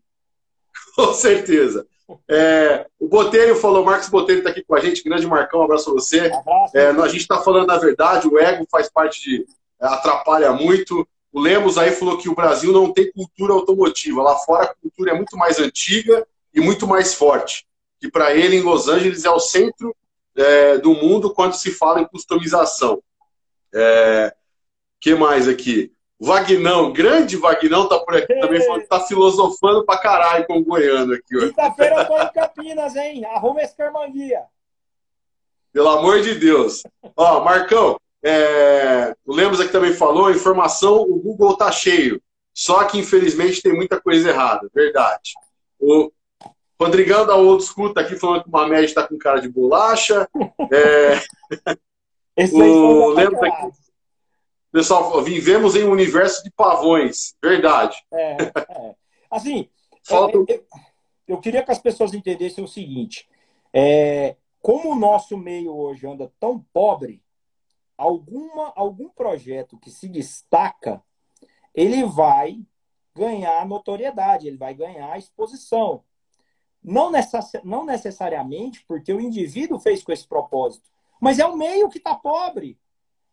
Com 0.95 1.13
certeza. 1.13 1.87
É, 2.27 2.87
o 2.99 3.07
Botelho 3.07 3.55
falou, 3.57 3.85
Marcos 3.85 4.09
Botelho 4.09 4.39
está 4.39 4.51
aqui 4.51 4.65
com 4.65 4.75
a 4.75 4.81
gente, 4.81 5.05
grande 5.05 5.27
Marcão, 5.27 5.61
um 5.61 5.65
abraço 5.65 5.91
a 5.91 5.93
você. 5.93 6.31
Um 6.31 6.39
abraço, 6.39 6.77
é, 6.77 6.87
a 6.89 7.09
gente 7.09 7.21
está 7.21 7.39
falando 7.43 7.67
na 7.67 7.77
verdade, 7.77 8.27
o 8.27 8.39
ego 8.39 8.67
faz 8.71 8.89
parte 8.89 9.23
de. 9.23 9.47
Atrapalha 9.81 10.53
muito. 10.53 11.07
O 11.39 11.41
Lemos 11.41 11.79
aí 11.79 11.93
falou 11.93 12.19
que 12.19 12.29
o 12.29 12.35
Brasil 12.35 12.73
não 12.73 12.93
tem 12.93 13.13
cultura 13.13 13.53
automotiva. 13.53 14.21
Lá 14.21 14.35
fora 14.39 14.65
a 14.65 14.75
cultura 14.75 15.13
é 15.13 15.15
muito 15.15 15.37
mais 15.37 15.61
antiga 15.61 16.27
e 16.53 16.61
muito 16.61 16.85
mais 16.85 17.15
forte. 17.15 17.65
Que 18.01 18.11
para 18.11 18.35
ele, 18.35 18.57
em 18.57 18.61
Los 18.61 18.89
Angeles, 18.89 19.25
é 19.25 19.31
o 19.31 19.39
centro 19.39 19.95
é, 20.37 20.79
do 20.79 20.95
mundo 20.95 21.33
quando 21.33 21.53
se 21.53 21.71
fala 21.71 22.01
em 22.01 22.09
customização. 22.09 23.01
É, 23.73 24.35
que 25.01 25.15
mais 25.15 25.47
aqui? 25.47 25.93
Vagnão, 26.19 26.93
grande 26.93 27.37
Vagnão, 27.37 27.89
tá 27.89 28.01
por 28.01 28.17
aqui 28.17 28.35
também, 28.41 28.61
falando 28.61 28.83
que 28.83 28.89
tá 28.89 28.99
filosofando 28.99 29.87
pra 29.87 29.97
caralho 29.99 30.45
com 30.45 30.59
o 30.59 30.65
goiano 30.65 31.15
aqui. 31.15 31.39
Quinta-feira 31.39 31.99
eu 31.99 32.05
tô 32.05 32.21
em 32.21 32.33
Campinas, 32.33 32.97
hein? 32.97 33.25
Arruma 33.27 33.63
esse. 33.63 33.77
Pelo 35.73 35.89
amor 35.89 36.21
de 36.21 36.35
Deus. 36.35 36.83
Ó, 37.17 37.45
Marcão, 37.45 37.97
é... 38.25 39.15
o 39.25 39.35
Lemos 39.35 39.61
aqui 39.61 39.71
também 39.71 39.93
falou, 39.93 40.31
informação, 40.31 41.03
o 41.03 41.17
Google 41.17 41.57
tá 41.57 41.71
cheio. 41.71 42.21
Só 42.53 42.85
que, 42.85 42.99
infelizmente, 42.99 43.63
tem 43.63 43.73
muita 43.73 44.01
coisa 44.01 44.31
errada. 44.31 44.69
Verdade. 44.75 45.33
O 45.79 46.11
Rodrigão 46.81 47.27
da 47.27 47.37
Old 47.37 47.63
School 47.63 47.95
tá 47.95 48.01
aqui 48.01 48.17
falando 48.17 48.43
que 48.43 48.49
o 48.49 48.53
Mamed 48.53 48.93
tá 48.93 49.07
com 49.07 49.17
cara 49.19 49.41
de 49.41 49.49
bolacha. 49.49 50.29
É... 52.41 52.53
O 52.53 53.09
Lemos 53.09 53.43
aqui... 53.43 53.89
Pessoal, 54.71 55.23
vivemos 55.23 55.75
em 55.75 55.85
um 55.85 55.91
universo 55.91 56.43
de 56.45 56.51
pavões. 56.51 57.35
Verdade. 57.43 57.97
É, 58.13 58.37
é. 58.43 58.95
Assim, 59.31 59.69
Falta... 60.05 60.37
eu, 60.37 60.45
eu, 60.49 60.65
eu, 61.27 61.39
queria 61.39 61.65
que 61.65 61.73
as 61.73 61.79
pessoas 61.79 62.13
entendessem 62.13 62.63
o 62.63 62.69
seguinte: 62.69 63.29
é, 63.73 64.37
como 64.61 64.93
o 64.93 64.95
nosso 64.95 65.37
meio 65.37 65.75
hoje 65.75 66.07
anda 66.07 66.31
tão 66.39 66.65
pobre, 66.73 67.23
alguma, 67.99 68.73
algum 68.77 69.09
projeto 69.09 69.77
que 69.77 69.91
se 69.91 70.09
destaca, 70.09 71.03
ele 71.75 72.05
vai 72.05 72.65
ganhar 73.15 73.67
notoriedade, 73.67 74.47
ele 74.47 74.57
vai 74.57 74.73
ganhar 74.73 75.19
exposição. 75.19 76.05
Não, 76.83 77.11
necess, 77.11 77.53
não 77.65 77.85
necessariamente 77.85 78.85
porque 78.87 79.13
o 79.13 79.21
indivíduo 79.21 79.81
fez 79.81 80.03
com 80.05 80.13
esse 80.13 80.27
propósito, 80.27 80.89
mas 81.21 81.41
é 81.41 81.45
o 81.45 81.57
meio 81.57 81.89
que 81.91 81.99
está 81.99 82.15
pobre. 82.15 82.79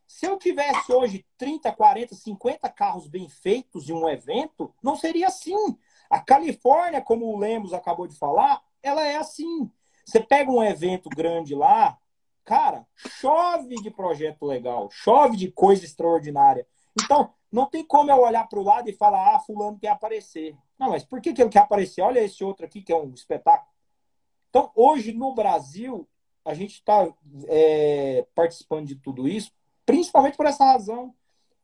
Se 0.07 0.25
eu 0.25 0.37
tivesse 0.37 0.91
hoje 0.91 1.25
30, 1.37 1.71
40, 1.71 2.15
50 2.15 2.69
carros 2.69 3.07
bem 3.07 3.29
feitos 3.29 3.87
em 3.87 3.93
um 3.93 4.09
evento, 4.09 4.73
não 4.81 4.95
seria 4.95 5.27
assim. 5.27 5.77
A 6.09 6.19
Califórnia, 6.19 7.01
como 7.01 7.25
o 7.27 7.37
Lemos 7.37 7.73
acabou 7.73 8.07
de 8.07 8.15
falar, 8.15 8.63
ela 8.81 9.05
é 9.05 9.17
assim. 9.17 9.69
Você 10.05 10.19
pega 10.19 10.51
um 10.51 10.63
evento 10.63 11.09
grande 11.09 11.55
lá, 11.55 11.97
cara, 12.45 12.87
chove 12.95 13.75
de 13.81 13.89
projeto 13.89 14.45
legal, 14.45 14.87
chove 14.91 15.35
de 15.35 15.51
coisa 15.51 15.83
extraordinária. 15.83 16.65
Então, 17.01 17.33
não 17.51 17.65
tem 17.65 17.83
como 17.83 18.11
eu 18.11 18.21
olhar 18.21 18.47
para 18.47 18.59
o 18.59 18.63
lado 18.63 18.89
e 18.89 18.93
falar, 18.93 19.35
ah, 19.35 19.39
fulano 19.39 19.79
quer 19.79 19.89
aparecer. 19.89 20.55
Não, 20.77 20.89
mas 20.89 21.03
por 21.03 21.19
que, 21.19 21.33
que 21.33 21.41
ele 21.41 21.49
quer 21.49 21.59
aparecer? 21.59 22.01
Olha 22.01 22.19
esse 22.19 22.43
outro 22.43 22.65
aqui 22.65 22.81
que 22.81 22.93
é 22.93 22.95
um 22.95 23.13
espetáculo. 23.13 23.71
Então, 24.49 24.71
hoje 24.75 25.11
no 25.11 25.33
Brasil, 25.33 26.07
a 26.45 26.53
gente 26.53 26.75
está 26.75 27.11
é, 27.47 28.25
participando 28.35 28.87
de 28.87 28.95
tudo 28.95 29.27
isso, 29.27 29.51
principalmente 29.85 30.37
por 30.37 30.45
essa 30.45 30.63
razão, 30.63 31.13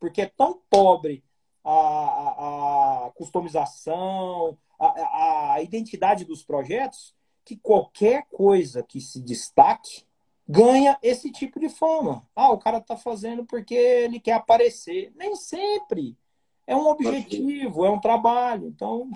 porque 0.00 0.22
é 0.22 0.26
tão 0.26 0.60
pobre 0.68 1.24
a, 1.64 1.70
a, 1.70 3.06
a 3.06 3.10
customização, 3.12 4.58
a, 4.78 5.54
a 5.54 5.62
identidade 5.62 6.24
dos 6.24 6.42
projetos, 6.42 7.14
que 7.44 7.56
qualquer 7.56 8.26
coisa 8.30 8.82
que 8.82 9.00
se 9.00 9.20
destaque 9.20 10.04
ganha 10.48 10.98
esse 11.02 11.30
tipo 11.30 11.60
de 11.60 11.68
fama. 11.68 12.26
Ah, 12.34 12.50
o 12.50 12.58
cara 12.58 12.78
está 12.78 12.96
fazendo 12.96 13.44
porque 13.44 13.74
ele 13.74 14.20
quer 14.20 14.32
aparecer. 14.32 15.12
Nem 15.16 15.34
sempre. 15.36 16.16
É 16.66 16.76
um 16.76 16.86
objetivo, 16.86 17.84
é 17.84 17.90
um 17.90 18.00
trabalho. 18.00 18.66
Então. 18.66 19.10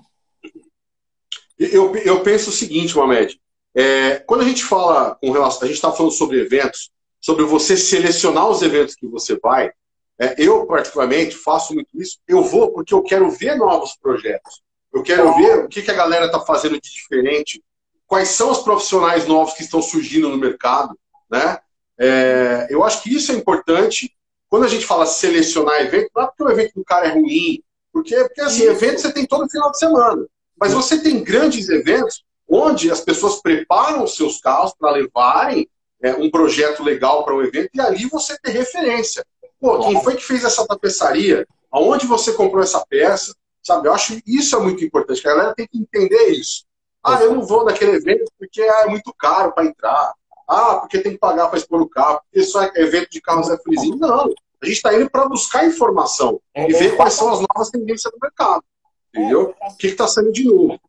Eu, 1.59 1.95
eu 1.97 2.23
penso 2.23 2.51
o 2.51 2.53
seguinte, 2.53 2.97
Mamed. 2.97 3.41
É, 3.75 4.21
quando 4.21 4.41
a 4.41 4.49
gente 4.49 4.65
fala 4.65 5.15
com 5.17 5.31
relação. 5.31 5.63
A 5.63 5.67
gente 5.67 5.77
está 5.77 5.93
falando 5.93 6.13
sobre 6.13 6.41
eventos, 6.41 6.91
sobre 7.21 7.45
você 7.45 7.77
selecionar 7.77 8.49
os 8.49 8.63
eventos 8.63 8.95
que 8.95 9.07
você 9.07 9.39
vai. 9.39 9.71
É, 10.19 10.35
eu, 10.39 10.67
particularmente, 10.67 11.37
faço 11.37 11.75
muito 11.75 11.91
isso. 11.95 12.19
Eu 12.27 12.43
vou 12.43 12.73
porque 12.73 12.95
eu 12.95 13.03
quero 13.03 13.31
ver 13.31 13.57
novos 13.57 13.95
projetos. 13.97 14.63
Eu 14.93 15.03
quero 15.03 15.35
ver 15.35 15.65
o 15.65 15.69
que, 15.69 15.83
que 15.83 15.91
a 15.91 15.95
galera 15.95 16.27
está 16.27 16.41
fazendo 16.41 16.81
de 16.81 16.91
diferente, 16.91 17.63
quais 18.07 18.29
são 18.29 18.51
os 18.51 18.61
profissionais 18.61 19.27
novos 19.27 19.53
que 19.53 19.63
estão 19.63 19.83
surgindo 19.83 20.31
no 20.31 20.39
mercado. 20.39 20.99
Né? 21.31 21.59
É, 21.99 22.67
eu 22.71 22.85
acho 22.85 23.03
que 23.03 23.15
isso 23.15 23.33
é 23.33 23.35
importante. 23.35 24.13
Quando 24.49 24.65
a 24.65 24.69
gente 24.69 24.87
fala 24.87 25.07
selecionar 25.07 25.81
evento, 25.81 26.11
não 26.15 26.23
é 26.23 26.27
porque 26.27 26.43
o 26.43 26.51
evento 26.51 26.75
do 26.75 26.85
cara 26.85 27.07
é 27.07 27.13
ruim, 27.13 27.63
porque, 27.93 28.15
porque 28.25 28.41
assim, 28.41 28.65
evento 28.65 29.01
você 29.01 29.13
tem 29.13 29.27
todo 29.27 29.49
final 29.49 29.71
de 29.71 29.79
semana. 29.79 30.27
Mas 30.59 30.73
você 30.73 30.99
tem 31.01 31.23
grandes 31.23 31.69
eventos 31.69 32.25
onde 32.49 32.91
as 32.91 33.01
pessoas 33.01 33.43
preparam 33.43 34.05
os 34.05 34.15
seus 34.17 34.41
carros 34.41 34.73
para 34.79 34.93
levarem 34.93 35.69
é, 36.03 36.15
um 36.15 36.31
projeto 36.31 36.83
legal 36.83 37.25
para 37.25 37.35
o 37.35 37.39
um 37.39 37.43
evento 37.43 37.71
e 37.75 37.81
ali 37.81 38.07
você 38.07 38.39
tem 38.39 38.53
referência. 38.53 39.25
Pô, 39.61 39.81
quem 39.81 40.03
foi 40.03 40.15
que 40.15 40.25
fez 40.25 40.45
essa 40.45 40.67
tapeçaria? 40.67 41.47
Aonde 41.73 42.07
você 42.07 42.33
comprou 42.33 42.63
essa 42.63 42.85
peça? 42.87 43.35
Sabe, 43.63 43.89
eu 43.89 43.93
acho 43.93 44.21
isso 44.25 44.55
é 44.55 44.61
muito 44.61 44.85
importante, 44.85 45.21
que 45.21 45.29
a 45.29 45.35
galera 45.35 45.55
tem 45.55 45.67
que 45.67 45.79
entender 45.79 46.29
isso. 46.29 46.65
Ah, 47.03 47.21
eu 47.23 47.35
não 47.35 47.43
vou 47.43 47.65
naquele 47.65 47.93
evento 47.93 48.31
porque 48.39 48.61
é 48.63 48.87
muito 48.87 49.13
caro 49.19 49.53
para 49.53 49.65
entrar. 49.65 50.13
Ah, 50.47 50.77
porque 50.77 51.01
tem 51.01 51.13
que 51.13 51.19
pagar 51.19 51.49
para 51.49 51.59
expor 51.59 51.81
o 51.81 51.89
carro, 51.89 52.21
porque 52.23 52.45
só 52.45 52.63
é 52.63 52.73
evento 52.77 53.11
de 53.11 53.21
carros 53.21 53.51
é 53.51 53.59
frizinho. 53.59 53.97
Não. 53.97 54.33
A 54.63 54.67
gente 54.67 54.77
está 54.77 54.95
indo 54.95 55.11
para 55.11 55.29
buscar 55.29 55.67
informação 55.67 56.41
é, 56.55 56.69
e 56.69 56.73
ver 56.73 56.95
é, 56.95 56.97
quais 56.97 57.15
são 57.15 57.29
as 57.31 57.41
novas 57.41 57.71
tendências 57.71 58.13
do 58.13 58.19
mercado. 58.21 58.65
Entendeu? 59.09 59.55
É, 59.61 59.69
o 59.69 59.77
que 59.77 59.89
está 59.89 60.07
saindo 60.07 60.33
de 60.33 60.45
novo. 60.45 60.81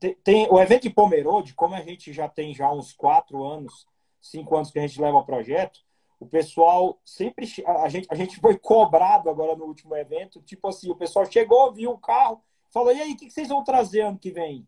Tem, 0.00 0.14
tem, 0.24 0.48
o 0.50 0.58
evento 0.58 0.84
de 0.84 0.90
Pomerode, 0.90 1.54
como 1.54 1.74
a 1.74 1.82
gente 1.82 2.12
já 2.12 2.28
tem 2.28 2.54
já 2.54 2.72
uns 2.72 2.94
quatro 2.94 3.44
anos, 3.44 3.86
cinco 4.22 4.56
anos 4.56 4.70
que 4.70 4.78
a 4.78 4.82
gente 4.82 5.00
leva 5.00 5.18
o 5.18 5.26
projeto, 5.26 5.80
o 6.18 6.26
pessoal 6.26 6.98
sempre. 7.04 7.46
A 7.66 7.88
gente, 7.88 8.06
a 8.10 8.14
gente 8.14 8.40
foi 8.40 8.56
cobrado 8.56 9.28
agora 9.28 9.54
no 9.54 9.66
último 9.66 9.94
evento, 9.94 10.40
tipo 10.40 10.68
assim, 10.68 10.90
o 10.90 10.96
pessoal 10.96 11.30
chegou, 11.30 11.72
viu 11.72 11.90
o 11.90 11.98
carro, 11.98 12.42
falou: 12.72 12.92
e 12.92 13.02
aí, 13.02 13.12
o 13.12 13.16
que 13.16 13.30
vocês 13.30 13.48
vão 13.48 13.62
trazer 13.62 14.00
ano 14.00 14.18
que 14.18 14.30
vem? 14.30 14.66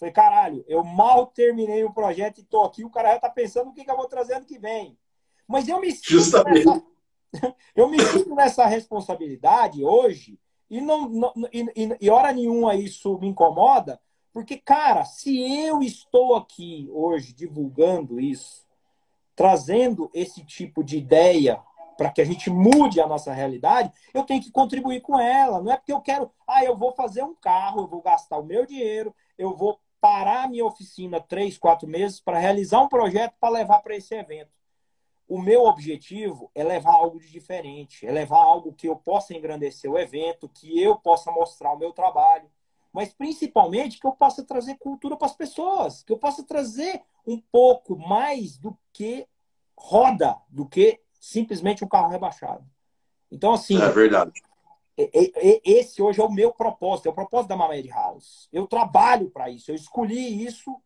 Falei, 0.00 0.14
caralho, 0.14 0.64
eu 0.66 0.82
mal 0.82 1.26
terminei 1.26 1.84
o 1.84 1.92
projeto 1.92 2.38
e 2.38 2.42
tô 2.42 2.64
aqui, 2.64 2.82
o 2.82 2.88
cara 2.88 3.12
já 3.12 3.20
tá 3.20 3.28
pensando 3.28 3.68
o 3.68 3.74
que, 3.74 3.84
que 3.84 3.90
eu 3.90 3.96
vou 3.96 4.08
trazer 4.08 4.32
ano 4.32 4.46
que 4.46 4.58
vem. 4.58 4.96
Mas 5.46 5.68
eu 5.68 5.78
me 5.78 5.92
sinto 5.92 6.42
nessa, 6.42 6.82
eu 7.76 7.86
me 7.86 8.00
sinto 8.00 8.34
nessa 8.34 8.64
responsabilidade 8.64 9.84
hoje, 9.84 10.40
e, 10.70 10.80
não, 10.80 11.06
não 11.06 11.34
e, 11.52 11.98
e, 12.00 12.08
hora 12.08 12.32
nenhuma 12.32 12.74
isso 12.74 13.18
me 13.18 13.28
incomoda, 13.28 14.00
porque, 14.32 14.56
cara, 14.56 15.04
se 15.04 15.38
eu 15.66 15.82
estou 15.82 16.34
aqui 16.34 16.88
hoje 16.90 17.34
divulgando 17.34 18.18
isso, 18.18 18.64
trazendo 19.36 20.10
esse 20.14 20.42
tipo 20.46 20.82
de 20.82 20.96
ideia 20.96 21.62
para 21.98 22.10
que 22.10 22.22
a 22.22 22.24
gente 22.24 22.48
mude 22.48 23.02
a 23.02 23.06
nossa 23.06 23.34
realidade, 23.34 23.92
eu 24.14 24.22
tenho 24.22 24.42
que 24.42 24.50
contribuir 24.50 25.02
com 25.02 25.20
ela. 25.20 25.60
Não 25.60 25.70
é 25.70 25.76
porque 25.76 25.92
eu 25.92 26.00
quero, 26.00 26.30
ah, 26.48 26.64
eu 26.64 26.74
vou 26.74 26.92
fazer 26.92 27.22
um 27.22 27.34
carro, 27.34 27.82
eu 27.82 27.86
vou 27.86 28.00
gastar 28.00 28.38
o 28.38 28.44
meu 28.46 28.64
dinheiro, 28.64 29.14
eu 29.36 29.54
vou 29.54 29.78
parar 30.00 30.48
minha 30.48 30.64
oficina 30.64 31.20
três, 31.20 31.58
quatro 31.58 31.86
meses 31.86 32.20
para 32.20 32.38
realizar 32.38 32.80
um 32.80 32.88
projeto 32.88 33.34
para 33.38 33.54
levar 33.54 33.80
para 33.80 33.96
esse 33.96 34.14
evento. 34.14 34.50
O 35.28 35.40
meu 35.40 35.64
objetivo 35.64 36.50
é 36.54 36.64
levar 36.64 36.94
algo 36.94 37.20
de 37.20 37.30
diferente, 37.30 38.04
é 38.06 38.10
levar 38.10 38.42
algo 38.42 38.72
que 38.72 38.88
eu 38.88 38.96
possa 38.96 39.34
engrandecer 39.34 39.90
o 39.90 39.98
evento, 39.98 40.48
que 40.48 40.82
eu 40.82 40.96
possa 40.96 41.30
mostrar 41.30 41.72
o 41.72 41.78
meu 41.78 41.92
trabalho, 41.92 42.50
mas 42.92 43.12
principalmente 43.12 44.00
que 44.00 44.06
eu 44.06 44.12
possa 44.12 44.42
trazer 44.42 44.76
cultura 44.78 45.16
para 45.16 45.26
as 45.26 45.36
pessoas, 45.36 46.02
que 46.02 46.12
eu 46.12 46.18
possa 46.18 46.42
trazer 46.42 47.02
um 47.24 47.38
pouco 47.38 47.96
mais 47.96 48.56
do 48.56 48.76
que 48.92 49.28
roda, 49.76 50.36
do 50.48 50.66
que 50.66 51.00
simplesmente 51.20 51.84
um 51.84 51.88
carro 51.88 52.08
rebaixado. 52.08 52.64
Então, 53.30 53.52
assim. 53.52 53.80
É 53.80 53.88
verdade. 53.88 54.42
Esse 55.64 56.02
hoje 56.02 56.20
é 56.20 56.24
o 56.24 56.30
meu 56.30 56.52
propósito, 56.52 57.06
é 57.06 57.10
o 57.10 57.14
propósito 57.14 57.48
da 57.48 57.56
Mamed 57.56 57.88
House. 57.88 58.48
Eu 58.52 58.66
trabalho 58.66 59.30
para 59.30 59.48
isso, 59.48 59.70
eu 59.70 59.74
escolhi 59.74 60.44
isso 60.44 60.80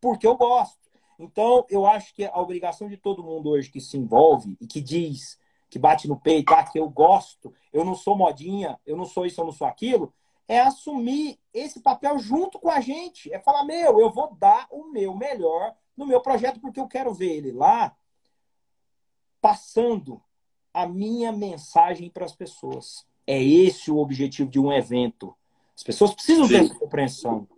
porque 0.00 0.26
eu 0.26 0.36
gosto. 0.36 0.80
Então, 1.18 1.64
eu 1.68 1.86
acho 1.86 2.14
que 2.14 2.24
a 2.24 2.40
obrigação 2.40 2.88
de 2.88 2.96
todo 2.96 3.22
mundo 3.22 3.50
hoje 3.50 3.70
que 3.70 3.80
se 3.80 3.96
envolve 3.96 4.56
e 4.60 4.66
que 4.66 4.80
diz, 4.80 5.38
que 5.70 5.78
bate 5.78 6.08
no 6.08 6.18
peito, 6.18 6.52
ah, 6.52 6.64
que 6.64 6.78
eu 6.78 6.88
gosto, 6.88 7.54
eu 7.72 7.84
não 7.84 7.94
sou 7.94 8.16
modinha, 8.16 8.78
eu 8.84 8.96
não 8.96 9.04
sou 9.04 9.24
isso, 9.24 9.40
eu 9.40 9.44
não 9.44 9.52
sou 9.52 9.66
aquilo, 9.66 10.12
é 10.48 10.60
assumir 10.60 11.38
esse 11.54 11.80
papel 11.80 12.18
junto 12.18 12.58
com 12.58 12.68
a 12.68 12.80
gente. 12.80 13.32
É 13.32 13.38
falar, 13.38 13.64
meu, 13.64 14.00
eu 14.00 14.10
vou 14.10 14.34
dar 14.34 14.66
o 14.70 14.90
meu 14.90 15.14
melhor 15.16 15.74
no 15.96 16.06
meu 16.06 16.20
projeto 16.20 16.60
porque 16.60 16.80
eu 16.80 16.88
quero 16.88 17.14
ver 17.14 17.36
ele 17.36 17.52
lá 17.52 17.96
passando 19.40 20.22
a 20.72 20.86
minha 20.86 21.32
mensagem 21.32 22.10
para 22.10 22.24
as 22.24 22.32
pessoas. 22.32 23.06
É 23.26 23.42
esse 23.42 23.90
o 23.90 23.98
objetivo 23.98 24.50
de 24.50 24.58
um 24.58 24.72
evento. 24.72 25.34
As 25.74 25.82
pessoas 25.82 26.14
precisam 26.14 26.46
Sim. 26.46 26.52
ter 26.52 26.64
essa 26.64 26.74
compreensão. 26.74 27.48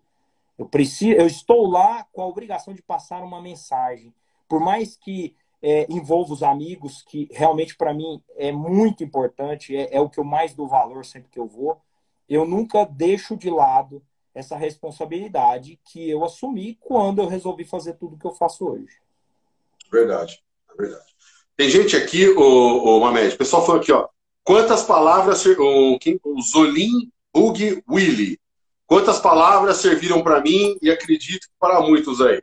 Eu, 0.58 0.66
preciso, 0.66 1.12
eu 1.12 1.26
estou 1.26 1.68
lá 1.68 2.06
com 2.12 2.22
a 2.22 2.26
obrigação 2.26 2.72
de 2.74 2.82
passar 2.82 3.22
uma 3.22 3.42
mensagem. 3.42 4.14
Por 4.48 4.60
mais 4.60 4.96
que 4.96 5.34
é, 5.60 5.86
envolva 5.90 6.32
os 6.32 6.42
amigos, 6.42 7.02
que 7.02 7.28
realmente 7.32 7.76
para 7.76 7.94
mim 7.94 8.22
é 8.36 8.52
muito 8.52 9.02
importante, 9.02 9.74
é, 9.74 9.96
é 9.96 10.00
o 10.00 10.08
que 10.08 10.20
eu 10.20 10.24
mais 10.24 10.54
dou 10.54 10.68
valor 10.68 11.04
sempre 11.04 11.30
que 11.30 11.38
eu 11.38 11.46
vou, 11.46 11.80
eu 12.28 12.46
nunca 12.46 12.84
deixo 12.84 13.36
de 13.36 13.50
lado 13.50 14.02
essa 14.34 14.56
responsabilidade 14.56 15.78
que 15.84 16.10
eu 16.10 16.24
assumi 16.24 16.76
quando 16.80 17.22
eu 17.22 17.28
resolvi 17.28 17.64
fazer 17.64 17.94
tudo 17.94 18.18
que 18.18 18.26
eu 18.26 18.32
faço 18.32 18.66
hoje. 18.66 18.98
Verdade, 19.90 20.42
verdade. 20.76 21.14
Tem 21.56 21.70
gente 21.70 21.96
aqui, 21.96 22.28
o, 22.28 22.96
o 22.96 23.00
Mamed, 23.00 23.34
o 23.34 23.38
pessoal 23.38 23.64
falou 23.64 23.80
aqui, 23.80 23.92
ó, 23.92 24.08
Quantas 24.44 24.82
palavras 24.82 25.44
o, 25.46 25.98
o 26.22 26.42
Zolim 26.42 27.10
Bug 27.32 27.82
Willy? 27.90 28.38
Quantas 28.86 29.18
palavras 29.18 29.78
serviram 29.78 30.22
para 30.22 30.40
mim 30.42 30.76
e 30.82 30.90
acredito 30.90 31.48
que 31.48 31.54
para 31.58 31.80
muitos 31.80 32.20
aí. 32.20 32.42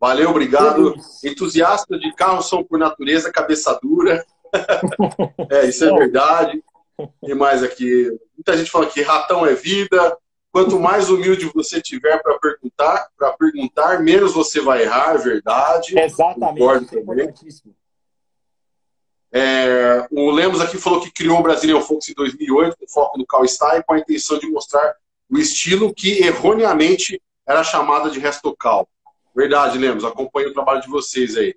Valeu, 0.00 0.30
obrigado. 0.30 0.94
Entusiastas 1.22 2.00
de 2.00 2.12
carros 2.14 2.48
são 2.48 2.64
por 2.64 2.78
natureza 2.78 3.30
cabeça 3.30 3.78
dura. 3.80 4.24
é, 5.50 5.66
isso 5.66 5.84
é 5.84 5.92
verdade. 5.94 6.64
E 7.22 7.34
mais 7.34 7.62
aqui, 7.62 8.10
muita 8.34 8.56
gente 8.56 8.70
fala 8.70 8.86
que 8.86 9.02
ratão 9.02 9.46
é 9.46 9.54
vida. 9.54 10.16
Quanto 10.50 10.80
mais 10.80 11.08
humilde 11.08 11.50
você 11.54 11.80
tiver 11.80 12.20
para 12.22 12.38
perguntar, 12.38 13.08
para 13.16 13.32
perguntar, 13.32 14.02
menos 14.02 14.32
você 14.34 14.60
vai 14.60 14.82
errar, 14.82 15.14
é 15.14 15.18
verdade. 15.18 15.98
Exatamente. 15.98 16.58
Concordo 16.58 16.86
também. 16.86 17.26
É, 17.26 17.34
o 20.10 20.30
Lemos 20.30 20.60
aqui 20.60 20.76
falou 20.76 21.00
que 21.00 21.10
criou 21.10 21.38
o 21.38 21.42
Brazilian 21.42 21.80
Fox 21.80 22.08
em 22.08 22.14
2008, 22.14 22.76
com 22.78 22.88
foco 22.88 23.18
no 23.18 23.26
Cal 23.26 23.44
Style, 23.46 23.84
com 23.86 23.94
a 23.94 23.98
intenção 23.98 24.38
de 24.38 24.46
mostrar 24.48 24.94
o 25.30 25.38
estilo 25.38 25.94
que 25.94 26.22
erroneamente 26.22 27.20
era 27.46 27.64
chamado 27.64 28.10
de 28.10 28.18
restocal. 28.18 28.88
Verdade, 29.34 29.78
Lemos, 29.78 30.04
acompanho 30.04 30.50
o 30.50 30.52
trabalho 30.52 30.82
de 30.82 30.88
vocês 30.88 31.36
aí. 31.36 31.54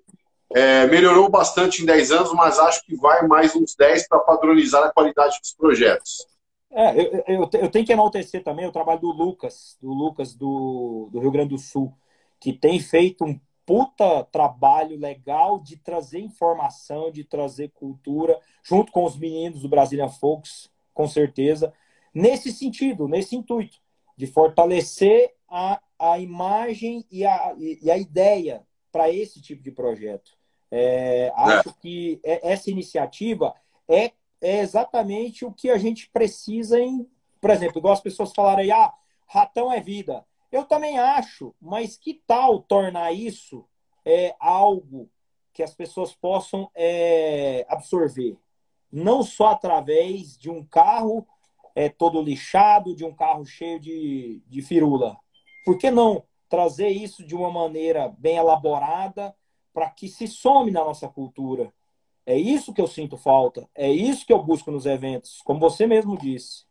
é, 0.54 0.86
melhorou 0.86 1.28
bastante 1.28 1.82
em 1.82 1.86
10 1.86 2.12
anos, 2.12 2.32
mas 2.32 2.58
acho 2.58 2.82
que 2.84 2.96
vai 2.96 3.26
mais 3.26 3.54
uns 3.54 3.74
10 3.74 4.08
para 4.08 4.20
padronizar 4.20 4.82
a 4.84 4.92
qualidade 4.92 5.38
dos 5.40 5.52
projetos. 5.52 6.26
É, 6.70 7.00
eu, 7.00 7.24
eu, 7.26 7.50
eu, 7.52 7.70
tenho 7.70 7.84
que 7.84 7.92
enaltecer 7.92 8.42
também 8.42 8.66
o 8.66 8.72
trabalho 8.72 9.00
do 9.00 9.10
Lucas, 9.10 9.76
do 9.80 9.92
Lucas 9.92 10.34
do, 10.34 11.08
do 11.12 11.20
Rio 11.20 11.30
Grande 11.30 11.50
do 11.50 11.58
Sul, 11.58 11.92
que 12.40 12.52
tem 12.52 12.78
feito 12.78 13.24
um 13.24 13.38
puta 13.66 14.22
trabalho 14.22 14.96
legal 14.96 15.58
de 15.58 15.76
trazer 15.76 16.20
informação, 16.20 17.10
de 17.10 17.24
trazer 17.24 17.70
cultura, 17.70 18.38
junto 18.62 18.92
com 18.92 19.04
os 19.04 19.18
meninos 19.18 19.60
do 19.60 19.68
Brazilian 19.68 20.08
Folks, 20.08 20.70
com 20.94 21.08
certeza, 21.08 21.74
nesse 22.14 22.52
sentido, 22.52 23.08
nesse 23.08 23.34
intuito, 23.34 23.78
de 24.16 24.26
fortalecer 24.28 25.34
a, 25.48 25.80
a 25.98 26.18
imagem 26.18 27.04
e 27.10 27.26
a, 27.26 27.54
e 27.58 27.90
a 27.90 27.98
ideia 27.98 28.64
para 28.90 29.10
esse 29.10 29.42
tipo 29.42 29.62
de 29.62 29.72
projeto. 29.72 30.30
É, 30.70 31.32
acho 31.36 31.68
é. 31.68 31.74
que 31.80 32.20
essa 32.24 32.70
iniciativa 32.70 33.54
é, 33.88 34.12
é 34.40 34.60
exatamente 34.60 35.44
o 35.44 35.52
que 35.52 35.70
a 35.70 35.78
gente 35.78 36.08
precisa 36.10 36.80
em, 36.80 37.06
por 37.40 37.50
exemplo, 37.50 37.78
igual 37.78 37.92
as 37.92 38.00
pessoas 38.00 38.32
falaram 38.32 38.60
aí, 38.60 38.70
ah, 38.70 38.92
ratão 39.26 39.72
é 39.72 39.80
vida. 39.80 40.24
Eu 40.50 40.64
também 40.64 40.98
acho, 40.98 41.54
mas 41.60 41.96
que 41.96 42.22
tal 42.26 42.60
tornar 42.60 43.12
isso 43.12 43.66
é, 44.04 44.34
algo 44.38 45.10
que 45.52 45.62
as 45.62 45.74
pessoas 45.74 46.14
possam 46.14 46.70
é, 46.74 47.66
absorver? 47.68 48.36
Não 48.90 49.22
só 49.22 49.48
através 49.48 50.36
de 50.38 50.50
um 50.50 50.64
carro 50.64 51.26
é, 51.74 51.88
todo 51.88 52.22
lixado, 52.22 52.94
de 52.94 53.04
um 53.04 53.14
carro 53.14 53.44
cheio 53.44 53.78
de, 53.78 54.40
de 54.46 54.62
firula. 54.62 55.16
Por 55.64 55.76
que 55.76 55.90
não 55.90 56.24
trazer 56.48 56.88
isso 56.88 57.24
de 57.24 57.34
uma 57.34 57.50
maneira 57.50 58.08
bem 58.18 58.36
elaborada 58.36 59.34
para 59.74 59.90
que 59.90 60.08
se 60.08 60.26
some 60.26 60.70
na 60.70 60.84
nossa 60.84 61.08
cultura? 61.08 61.72
É 62.24 62.36
isso 62.36 62.72
que 62.72 62.80
eu 62.80 62.88
sinto 62.88 63.16
falta, 63.16 63.68
é 63.74 63.90
isso 63.90 64.26
que 64.26 64.32
eu 64.32 64.42
busco 64.42 64.70
nos 64.70 64.84
eventos, 64.84 65.40
como 65.44 65.60
você 65.60 65.86
mesmo 65.86 66.18
disse. 66.18 66.64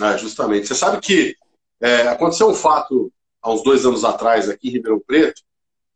É, 0.00 0.16
justamente. 0.16 0.66
Você 0.66 0.74
sabe 0.74 1.00
que 1.00 1.36
é, 1.80 2.08
aconteceu 2.08 2.48
um 2.48 2.54
fato 2.54 3.12
há 3.42 3.50
uns 3.50 3.62
dois 3.62 3.86
anos 3.86 4.04
atrás 4.04 4.48
aqui 4.48 4.68
em 4.68 4.72
Ribeirão 4.72 5.00
Preto. 5.00 5.42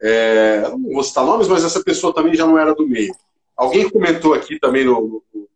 É, 0.01 0.63
não 0.63 0.93
vou 0.93 1.03
citar 1.03 1.25
nomes, 1.25 1.49
mas 1.49 1.65
essa 1.65 1.83
pessoa 1.83 2.15
também 2.15 2.35
já 2.35 2.47
não 2.47 2.59
era 2.59 2.75
do 2.75 2.87
meio. 2.87 3.15
Alguém 3.57 3.89
comentou 3.89 4.35
aqui 4.35 4.59
também 4.59 4.85
no, 4.85 5.23
no, 5.33 5.47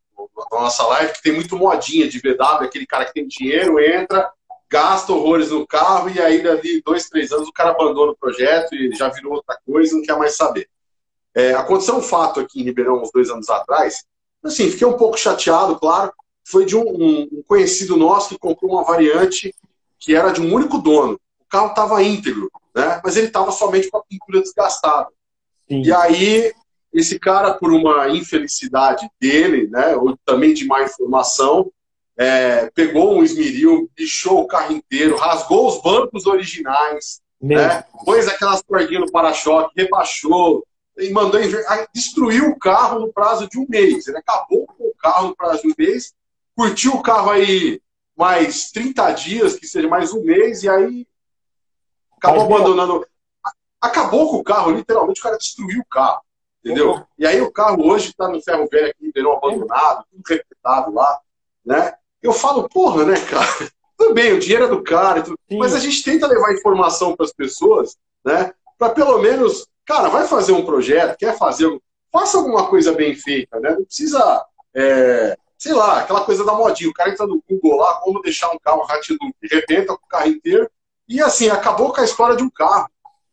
na 0.52 0.60
nossa 0.60 0.86
live 0.86 1.12
que 1.12 1.22
tem 1.22 1.32
muito 1.32 1.56
modinha 1.56 2.08
de 2.08 2.18
VW, 2.18 2.64
aquele 2.64 2.86
cara 2.86 3.04
que 3.04 3.14
tem 3.14 3.26
dinheiro, 3.26 3.80
entra, 3.80 4.30
gasta 4.68 5.12
horrores 5.12 5.50
no 5.50 5.66
carro 5.66 6.10
e 6.10 6.20
aí 6.20 6.42
dali 6.42 6.82
dois, 6.84 7.08
três 7.08 7.32
anos 7.32 7.48
o 7.48 7.52
cara 7.52 7.70
abandona 7.70 8.12
o 8.12 8.16
projeto 8.16 8.74
e 8.74 8.94
já 8.94 9.08
virou 9.08 9.34
outra 9.34 9.58
coisa 9.64 9.94
não 9.94 10.02
quer 10.02 10.16
mais 10.16 10.36
saber. 10.36 10.68
É, 11.34 11.52
aconteceu 11.52 11.96
um 11.96 12.02
fato 12.02 12.40
aqui 12.40 12.60
em 12.60 12.64
Ribeirão 12.64 13.02
uns 13.02 13.10
dois 13.12 13.30
anos 13.30 13.48
atrás. 13.50 14.04
Assim, 14.42 14.70
fiquei 14.70 14.86
um 14.86 14.96
pouco 14.96 15.18
chateado, 15.18 15.78
claro. 15.78 16.12
Foi 16.44 16.64
de 16.64 16.76
um, 16.76 16.88
um 16.88 17.42
conhecido 17.46 17.96
nosso 17.96 18.30
que 18.30 18.38
comprou 18.38 18.72
uma 18.72 18.84
variante 18.84 19.54
que 20.06 20.14
era 20.14 20.30
de 20.30 20.40
um 20.40 20.54
único 20.54 20.78
dono. 20.78 21.14
O 21.14 21.48
carro 21.50 21.70
estava 21.70 22.00
íntegro, 22.00 22.48
né? 22.72 23.00
mas 23.04 23.16
ele 23.16 23.26
estava 23.26 23.50
somente 23.50 23.90
com 23.90 23.98
a 23.98 24.04
pintura 24.04 24.40
desgastada. 24.40 25.08
Sim. 25.68 25.82
E 25.82 25.92
aí, 25.92 26.52
esse 26.94 27.18
cara, 27.18 27.54
por 27.54 27.72
uma 27.72 28.08
infelicidade 28.10 29.10
dele, 29.20 29.66
né, 29.66 29.96
ou 29.96 30.16
também 30.24 30.54
de 30.54 30.64
má 30.64 30.84
informação, 30.84 31.72
é, 32.16 32.70
pegou 32.72 33.18
um 33.18 33.24
esmeril, 33.24 33.90
bichou 33.96 34.42
o 34.42 34.46
carro 34.46 34.74
inteiro, 34.74 35.16
rasgou 35.16 35.66
os 35.66 35.82
bancos 35.82 36.24
originais, 36.24 37.20
né, 37.42 37.82
pôs 38.04 38.28
aquelas 38.28 38.62
cordinhas 38.62 39.06
no 39.06 39.10
para-choque, 39.10 39.72
rebaixou, 39.76 40.64
e 40.96 41.10
mandou 41.10 41.40
destruiu 41.92 42.50
o 42.50 42.58
carro 42.58 43.00
no 43.00 43.12
prazo 43.12 43.48
de 43.48 43.58
um 43.58 43.66
mês. 43.68 44.06
Ele 44.06 44.18
acabou 44.18 44.66
com 44.66 44.84
o 44.84 44.94
carro 44.96 45.28
no 45.28 45.36
prazo 45.36 45.62
de 45.62 45.68
um 45.68 45.74
mês, 45.76 46.14
curtiu 46.54 46.94
o 46.94 47.02
carro 47.02 47.30
aí 47.30 47.80
mais 48.16 48.70
30 48.70 49.12
dias, 49.12 49.56
que 49.56 49.66
seja 49.66 49.88
mais 49.88 50.12
um 50.12 50.22
mês, 50.22 50.62
e 50.62 50.68
aí 50.68 51.06
acabou 52.16 52.44
abandonando. 52.44 53.06
Acabou 53.80 54.30
com 54.30 54.36
o 54.36 54.44
carro, 54.44 54.72
literalmente, 54.72 55.20
o 55.20 55.22
cara 55.22 55.36
destruiu 55.36 55.80
o 55.80 55.86
carro. 55.86 56.22
Entendeu? 56.64 57.06
E 57.16 57.24
aí 57.24 57.40
o 57.40 57.52
carro 57.52 57.86
hoje 57.86 58.08
está 58.08 58.28
no 58.28 58.42
ferro 58.42 58.66
velho 58.68 58.90
aqui, 58.90 59.12
verão 59.14 59.34
abandonado, 59.34 60.04
tudo 60.10 60.22
repetado 60.28 60.92
lá, 60.92 61.20
né? 61.64 61.94
Eu 62.20 62.32
falo, 62.32 62.68
porra, 62.68 63.04
né, 63.04 63.14
cara? 63.26 63.46
Tudo 63.96 64.12
bem, 64.12 64.34
o 64.34 64.38
dinheiro 64.38 64.64
é 64.64 64.68
do 64.68 64.82
cara, 64.82 65.24
mas 65.52 65.74
a 65.74 65.78
gente 65.78 66.02
tenta 66.02 66.26
levar 66.26 66.52
informação 66.52 67.16
para 67.16 67.24
as 67.24 67.32
pessoas, 67.32 67.96
né? 68.22 68.52
Para 68.76 68.92
pelo 68.92 69.18
menos, 69.20 69.66
cara, 69.86 70.10
vai 70.10 70.26
fazer 70.26 70.52
um 70.52 70.66
projeto, 70.66 71.16
quer 71.16 71.38
fazer, 71.38 71.80
faça 72.12 72.36
alguma 72.36 72.66
coisa 72.66 72.92
bem 72.92 73.14
feita, 73.14 73.58
né? 73.58 73.70
Não 73.70 73.86
precisa 73.86 74.44
é, 74.74 75.38
sei 75.58 75.72
lá, 75.72 76.00
aquela 76.00 76.24
coisa 76.24 76.44
da 76.44 76.54
modinha. 76.54 76.90
O 76.90 76.94
cara 76.94 77.10
entra 77.10 77.26
no 77.26 77.42
Google 77.48 77.78
lá, 77.78 78.00
como 78.00 78.20
deixar 78.22 78.50
um 78.50 78.58
carro 78.58 78.84
ratinho, 78.84 79.18
rebenta 79.42 79.96
com 79.96 80.04
o 80.04 80.08
carro 80.08 80.28
inteiro. 80.28 80.70
E 81.08 81.20
assim, 81.22 81.48
acabou 81.48 81.92
com 81.92 82.00
a 82.00 82.04
história 82.04 82.36
de 82.36 82.42
um 82.42 82.50
carro, 82.50 82.88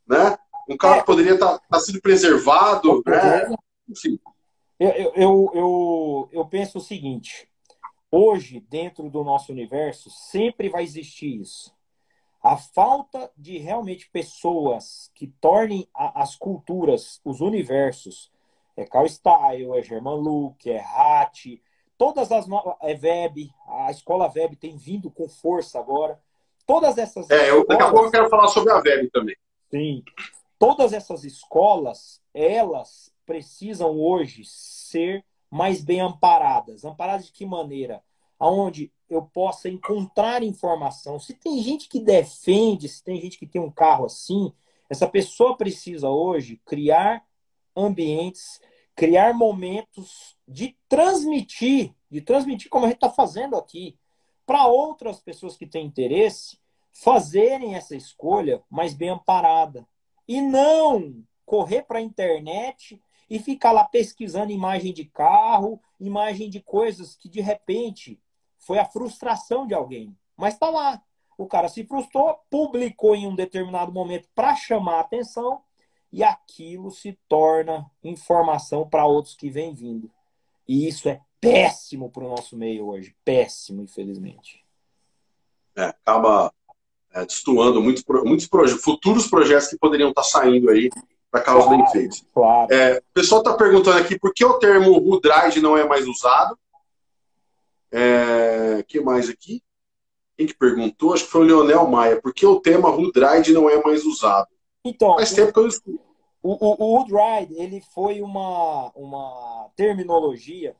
né? 0.07 0.38
Um 0.69 0.78
carro 0.78 0.95
é. 0.95 0.99
que 0.99 1.05
poderia 1.05 1.34
estar 1.34 1.57
tá, 1.57 1.63
tá 1.69 1.80
sendo 1.80 2.01
preservado, 2.01 3.03
né? 3.05 3.53
Enfim. 3.89 4.19
Eu, 4.80 4.89
eu, 5.15 5.51
eu, 5.53 6.30
eu 6.32 6.45
penso 6.45 6.78
o 6.78 6.82
seguinte: 6.82 7.49
hoje, 8.11 8.59
dentro 8.69 9.09
do 9.09 9.24
nosso 9.24 9.51
universo, 9.51 10.09
sempre 10.09 10.69
vai 10.69 10.84
existir 10.84 11.41
isso. 11.41 11.74
A 12.41 12.57
falta 12.57 13.32
de 13.38 13.57
realmente 13.57 14.09
pessoas 14.09 15.09
que 15.15 15.28
tornem 15.28 15.88
a, 15.95 16.21
as 16.21 16.36
culturas, 16.36 17.21
os 17.24 17.39
universos, 17.39 18.32
é 18.76 18.86
Carl 18.86 19.07
Style, 19.07 19.78
é 19.78 19.82
German 19.82 20.19
Luke, 20.19 20.69
é 20.69 20.80
Hatch, 20.80 21.59
Todas 21.98 22.32
as 22.32 22.48
novas. 22.48 22.76
É 22.82 22.94
Web, 22.94 23.54
a 23.68 23.91
escola 23.91 24.32
Web 24.34 24.56
tem 24.56 24.76
vindo 24.78 25.12
com 25.12 25.28
força 25.28 25.80
agora. 25.80 26.20
Todas 26.66 26.98
essas. 26.98 27.30
É, 27.30 27.50
eu, 27.50 27.66
daqui 27.66 27.84
a 27.84 27.91
pouco 27.91 28.08
eu 28.08 28.12
quero 28.12 28.30
falar 28.30 28.48
sobre 28.48 28.72
a 28.72 28.78
Web 28.78 29.10
também. 29.12 29.36
Sim. 29.70 30.04
Todas 30.58 30.94
essas 30.94 31.24
escolas, 31.24 32.22
elas 32.34 33.12
precisam 33.26 34.00
hoje 34.00 34.44
ser 34.46 35.24
mais 35.50 35.84
bem 35.84 36.02
amparadas. 36.02 36.86
Amparadas 36.86 37.28
de 37.28 37.32
que 37.32 37.46
maneira? 37.46 38.02
Aonde 38.39 38.91
eu 39.10 39.22
possa 39.22 39.70
encontrar 39.70 40.44
informação. 40.44 41.20
Se 41.20 41.34
tem 41.34 41.62
gente 41.62 41.88
que 41.88 42.00
defende, 42.00 42.88
se 42.88 43.04
tem 43.04 43.22
gente 43.22 43.38
que 43.38 43.46
tem 43.46 43.62
um 43.62 43.72
carro 43.72 44.06
assim, 44.06 44.52
essa 44.89 45.08
pessoa 45.08 45.56
precisa 45.56 46.10
hoje 46.10 46.60
criar 46.66 47.24
ambientes 47.76 48.60
criar 48.96 49.34
momentos 49.34 50.33
de 50.48 50.78
transmitir, 50.88 51.94
de 52.10 52.22
transmitir 52.22 52.70
como 52.70 52.86
a 52.86 52.89
gente 52.89 52.98
está 52.98 53.10
fazendo 53.10 53.56
aqui, 53.56 53.98
para 54.46 54.68
outras 54.68 55.20
pessoas 55.20 55.56
que 55.56 55.66
têm 55.66 55.86
interesse 55.86 56.58
fazerem 56.91 57.76
essa 57.76 57.96
escolha 57.96 58.64
mais 58.70 58.94
bem 58.94 59.10
amparada. 59.10 59.88
E 60.28 60.39
não 60.39 61.24
correr 61.46 61.84
para 61.84 62.00
a 62.00 62.02
internet 62.02 63.02
e 63.30 63.39
ficar 63.39 63.72
lá 63.72 63.84
pesquisando 63.84 64.52
imagem 64.52 64.94
de 64.94 65.06
carro, 65.06 65.82
imagem 66.00 66.50
de 66.50 66.62
coisas 66.62 67.16
que 67.16 67.28
de 67.28 67.41
repente 67.41 68.22
foi 68.60 68.80
a 68.80 68.86
frustração 68.86 69.66
de 69.66 69.74
alguém. 69.74 70.16
Mas 70.38 70.54
está 70.54 70.70
lá. 70.70 71.02
O 71.38 71.48
cara 71.48 71.68
se 71.68 71.84
frustrou, 71.84 72.39
publicou 72.50 73.16
em 73.16 73.28
um 73.28 73.36
determinado 73.36 73.91
momento 73.91 74.30
para 74.36 74.56
chamar 74.56 74.98
a 74.98 75.02
atenção 75.02 75.62
e 76.12 76.24
aquilo 76.24 76.91
se 76.91 77.18
torna 77.28 77.89
informação 78.04 78.88
para 78.88 79.06
outros 79.06 79.36
que 79.36 79.50
vêm 79.50 79.74
vindo. 79.74 80.12
E 80.68 80.88
isso 80.88 81.09
é 81.09 81.20
péssimo 81.39 82.09
para 82.09 82.24
o 82.24 82.30
nosso 82.30 82.55
meio 82.55 82.88
hoje, 82.88 83.16
péssimo, 83.26 83.82
infelizmente. 83.82 84.64
É, 85.76 85.86
acaba 85.86 86.53
é, 87.14 87.26
destoando 87.26 87.82
muitos, 87.82 88.03
muitos 88.24 88.47
proje 88.47 88.76
futuros 88.76 89.28
projetos 89.28 89.68
que 89.68 89.78
poderiam 89.78 90.09
estar 90.09 90.24
saindo 90.24 90.70
aí 90.70 90.89
para 91.30 91.41
carros 91.41 91.66
claro, 91.66 91.78
bem 91.78 91.91
feitos. 91.91 92.26
Claro. 92.34 92.74
É, 92.74 92.97
o 92.99 93.14
pessoal 93.14 93.41
está 93.41 93.53
perguntando 93.55 93.97
aqui 93.97 94.18
por 94.18 94.34
que 94.34 94.45
o 94.45 94.59
termo 94.59 94.97
Rudride 94.99 95.61
não 95.61 95.78
é 95.78 95.84
mais 95.84 96.07
usado. 96.07 96.57
É, 97.91 98.84
que 98.88 98.99
mais 99.01 99.30
aqui? 99.30 99.61
Quem 100.38 100.47
que 100.47 100.55
perguntou? 100.55 101.14
Acho 101.14 101.26
que 101.26 101.32
foi 101.32 101.41
o 101.41 101.45
Leonel 101.45 101.88
Maia. 101.88 102.22
Por 102.22 102.34
que 102.34 102.45
o 102.45 102.59
tema 102.59 102.89
Rudride 102.89 103.53
não 103.53 103.70
é 103.70 103.82
mais 103.84 104.05
usado? 104.05 104.47
Então, 104.86 105.16
Faz 105.16 105.34
tempo 105.34 105.53
que 105.53 105.59
eu 105.59 105.68
escuto. 105.68 106.12
O, 106.44 106.58
o, 106.60 107.02
o 107.02 107.06
ele 107.52 107.80
foi 107.80 108.22
uma, 108.22 108.91
uma 108.96 109.72
terminologia 109.78 110.76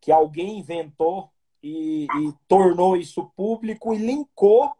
que 0.00 0.10
alguém 0.10 0.58
inventou 0.58 1.30
e, 1.62 2.04
e, 2.04 2.32
tornou 2.48 2.96
isso 2.96 3.30
público 3.36 3.94
e 3.94 3.98
linkou 3.98 4.72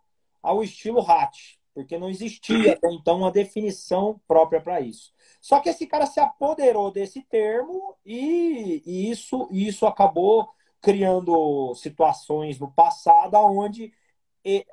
ao 0.43 0.63
estilo 0.63 1.01
hatch, 1.09 1.55
porque 1.73 1.97
não 1.97 2.11
existia 2.11 2.73
até 2.73 2.89
então 2.93 3.19
uma 3.19 3.31
definição 3.31 4.21
própria 4.27 4.61
para 4.61 4.81
isso. 4.81 5.13
Só 5.41 5.61
que 5.61 5.69
esse 5.69 5.87
cara 5.87 6.05
se 6.05 6.19
apoderou 6.19 6.91
desse 6.91 7.23
termo 7.23 7.95
e, 8.05 8.83
e 8.85 9.11
isso, 9.11 9.49
isso 9.53 9.87
acabou 9.87 10.49
criando 10.81 11.75
situações 11.77 12.59
no 12.59 12.73
passado 12.73 13.37
onde 13.37 13.93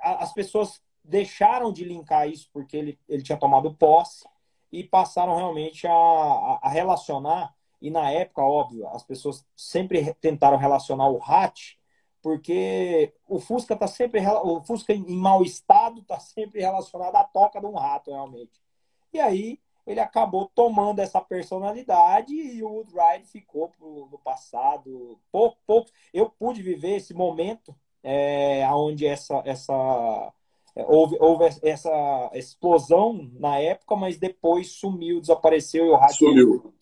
as 0.01 0.33
pessoas 0.33 0.81
deixaram 1.03 1.71
de 1.71 1.83
linkar 1.83 2.27
isso 2.27 2.49
porque 2.51 2.75
ele, 2.75 2.99
ele 3.07 3.21
tinha 3.21 3.37
tomado 3.37 3.75
posse 3.75 4.25
e 4.79 4.83
passaram 4.83 5.35
realmente 5.37 5.87
a, 5.87 6.59
a, 6.61 6.69
relacionar. 6.69 7.55
E 7.81 7.89
na 7.89 8.11
época, 8.11 8.41
óbvio, 8.41 8.87
as 8.89 9.03
pessoas 9.03 9.45
sempre 9.55 10.13
tentaram 10.15 10.57
relacionar 10.57 11.09
o 11.09 11.21
hatch, 11.23 11.75
porque 12.21 13.13
o 13.27 13.39
Fusca 13.39 13.73
está 13.75 13.87
sempre 13.87 14.21
o 14.27 14.61
Fusca 14.63 14.93
em 14.93 15.05
mau 15.05 15.43
estado 15.43 16.01
está 16.01 16.19
sempre 16.19 16.59
relacionado 16.59 17.15
à 17.15 17.23
toca 17.23 17.59
de 17.59 17.65
um 17.65 17.75
rato 17.75 18.11
realmente. 18.11 18.59
E 19.13 19.19
aí 19.19 19.59
ele 19.87 19.99
acabou 19.99 20.49
tomando 20.53 20.99
essa 20.99 21.21
personalidade 21.21 22.33
e 22.33 22.63
o 22.63 22.69
Woodride 22.69 23.27
ficou 23.27 23.69
pro, 23.69 24.07
no 24.11 24.17
passado. 24.17 25.19
Pouco, 25.31 25.57
pouco. 25.65 25.91
Eu 26.13 26.29
pude 26.29 26.61
viver 26.63 26.95
esse 26.95 27.13
momento 27.13 27.75
é, 28.03 28.67
onde 28.71 29.05
essa, 29.05 29.41
essa 29.45 30.33
houve, 30.83 31.17
houve 31.19 31.45
essa 31.61 32.29
explosão 32.33 33.29
na 33.39 33.57
época, 33.59 33.95
mas 33.95 34.17
depois 34.17 34.71
sumiu, 34.71 35.21
desapareceu 35.21 35.85
e 35.85 35.89
o 35.89 35.95
rádio. 35.95 36.15
Sumiu. 36.17 36.73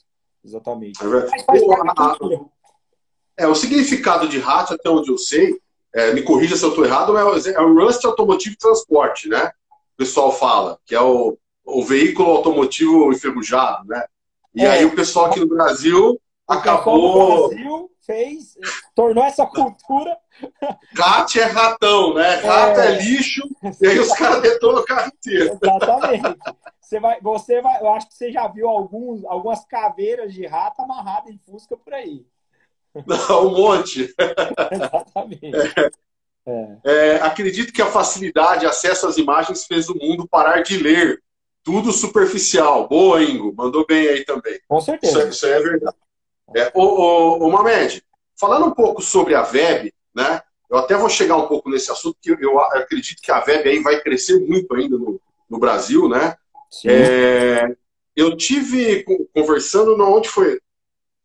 Exatamente. 0.43 0.99
É, 3.37 3.43
é, 3.43 3.47
o 3.47 3.55
significado 3.55 4.27
de 4.27 4.39
rádio, 4.39 4.75
até 4.75 4.89
onde 4.89 5.09
eu 5.09 5.17
sei, 5.17 5.59
é, 5.93 6.11
me 6.13 6.21
corrija 6.21 6.57
se 6.57 6.63
eu 6.63 6.69
estou 6.69 6.85
errado, 6.85 7.17
é, 7.17 7.51
é 7.51 7.61
o 7.61 7.73
Rust 7.73 8.03
Automotive 8.03 8.57
Transport, 8.57 9.25
né? 9.25 9.51
O 9.93 9.97
pessoal 9.97 10.31
fala, 10.31 10.79
que 10.85 10.95
é 10.95 11.01
o, 11.01 11.37
o 11.63 11.83
veículo 11.83 12.31
automotivo 12.31 13.11
enferrujado, 13.13 13.87
né? 13.87 14.05
E 14.55 14.63
é. 14.63 14.69
aí 14.69 14.85
o 14.85 14.95
pessoal 14.95 15.27
aqui 15.27 15.39
no 15.39 15.47
Brasil 15.47 16.19
acabou. 16.47 17.49
Brasil 17.49 17.91
fez, 18.05 18.57
tornou 18.95 19.23
essa 19.23 19.45
cultura. 19.45 20.17
Gato 20.93 21.39
é 21.39 21.43
ratão, 21.43 22.13
né? 22.13 22.35
Rato 22.35 22.79
é, 22.79 22.95
é 22.95 23.01
lixo, 23.01 23.41
e 23.81 23.87
aí 23.87 23.99
os 23.99 24.11
caras 24.13 24.41
detonam 24.41 24.81
o 24.81 24.85
carro 24.85 25.11
inteiro. 25.13 25.57
Exatamente. 25.61 26.37
Você 26.81 26.99
vai, 26.99 27.21
você 27.21 27.61
vai, 27.61 27.81
eu 27.81 27.91
acho 27.93 28.07
que 28.09 28.15
você 28.15 28.31
já 28.31 28.47
viu 28.47 28.67
alguns, 28.67 29.23
algumas 29.25 29.65
caveiras 29.65 30.33
de 30.33 30.45
rato 30.45 30.81
amarradas 30.81 31.33
em 31.33 31.39
Fusca 31.39 31.77
por 31.77 31.93
aí. 31.93 32.25
Não, 33.07 33.47
um 33.47 33.57
monte. 33.57 34.13
Exatamente. 34.71 35.93
É. 36.45 36.77
É, 36.83 37.15
acredito 37.21 37.71
que 37.71 37.81
a 37.81 37.87
facilidade, 37.87 38.65
acesso 38.65 39.07
às 39.07 39.17
imagens 39.17 39.65
fez 39.65 39.89
o 39.89 39.95
mundo 39.95 40.27
parar 40.27 40.61
de 40.61 40.77
ler. 40.77 41.23
Tudo 41.63 41.93
superficial. 41.93 42.87
Boa, 42.89 43.23
Ingo. 43.23 43.53
Mandou 43.55 43.85
bem 43.87 44.07
aí 44.09 44.25
também. 44.25 44.59
Com 44.67 44.81
certeza. 44.81 45.19
Isso, 45.19 45.29
isso 45.29 45.45
é 45.47 45.59
verdade. 45.61 45.95
É, 46.55 46.71
o, 46.73 46.81
o, 46.81 47.47
o 47.47 47.51
Mamed, 47.51 48.03
falando 48.39 48.65
um 48.65 48.71
pouco 48.71 49.01
sobre 49.01 49.35
a 49.35 49.41
VEB, 49.41 49.93
né? 50.13 50.41
Eu 50.69 50.77
até 50.77 50.95
vou 50.95 51.09
chegar 51.09 51.37
um 51.37 51.47
pouco 51.47 51.69
nesse 51.69 51.91
assunto, 51.91 52.17
porque 52.21 52.43
eu 52.43 52.59
acredito 52.59 53.21
que 53.21 53.31
a 53.31 53.39
VEB 53.39 53.69
aí 53.69 53.79
vai 53.79 54.01
crescer 54.01 54.39
muito 54.39 54.73
ainda 54.75 54.97
no, 54.97 55.21
no 55.49 55.59
Brasil, 55.59 56.09
né? 56.09 56.35
É, 56.85 57.75
eu 58.15 58.35
tive 58.35 59.05
conversando, 59.33 59.95
não, 59.95 60.13
onde 60.13 60.29
foi? 60.29 60.59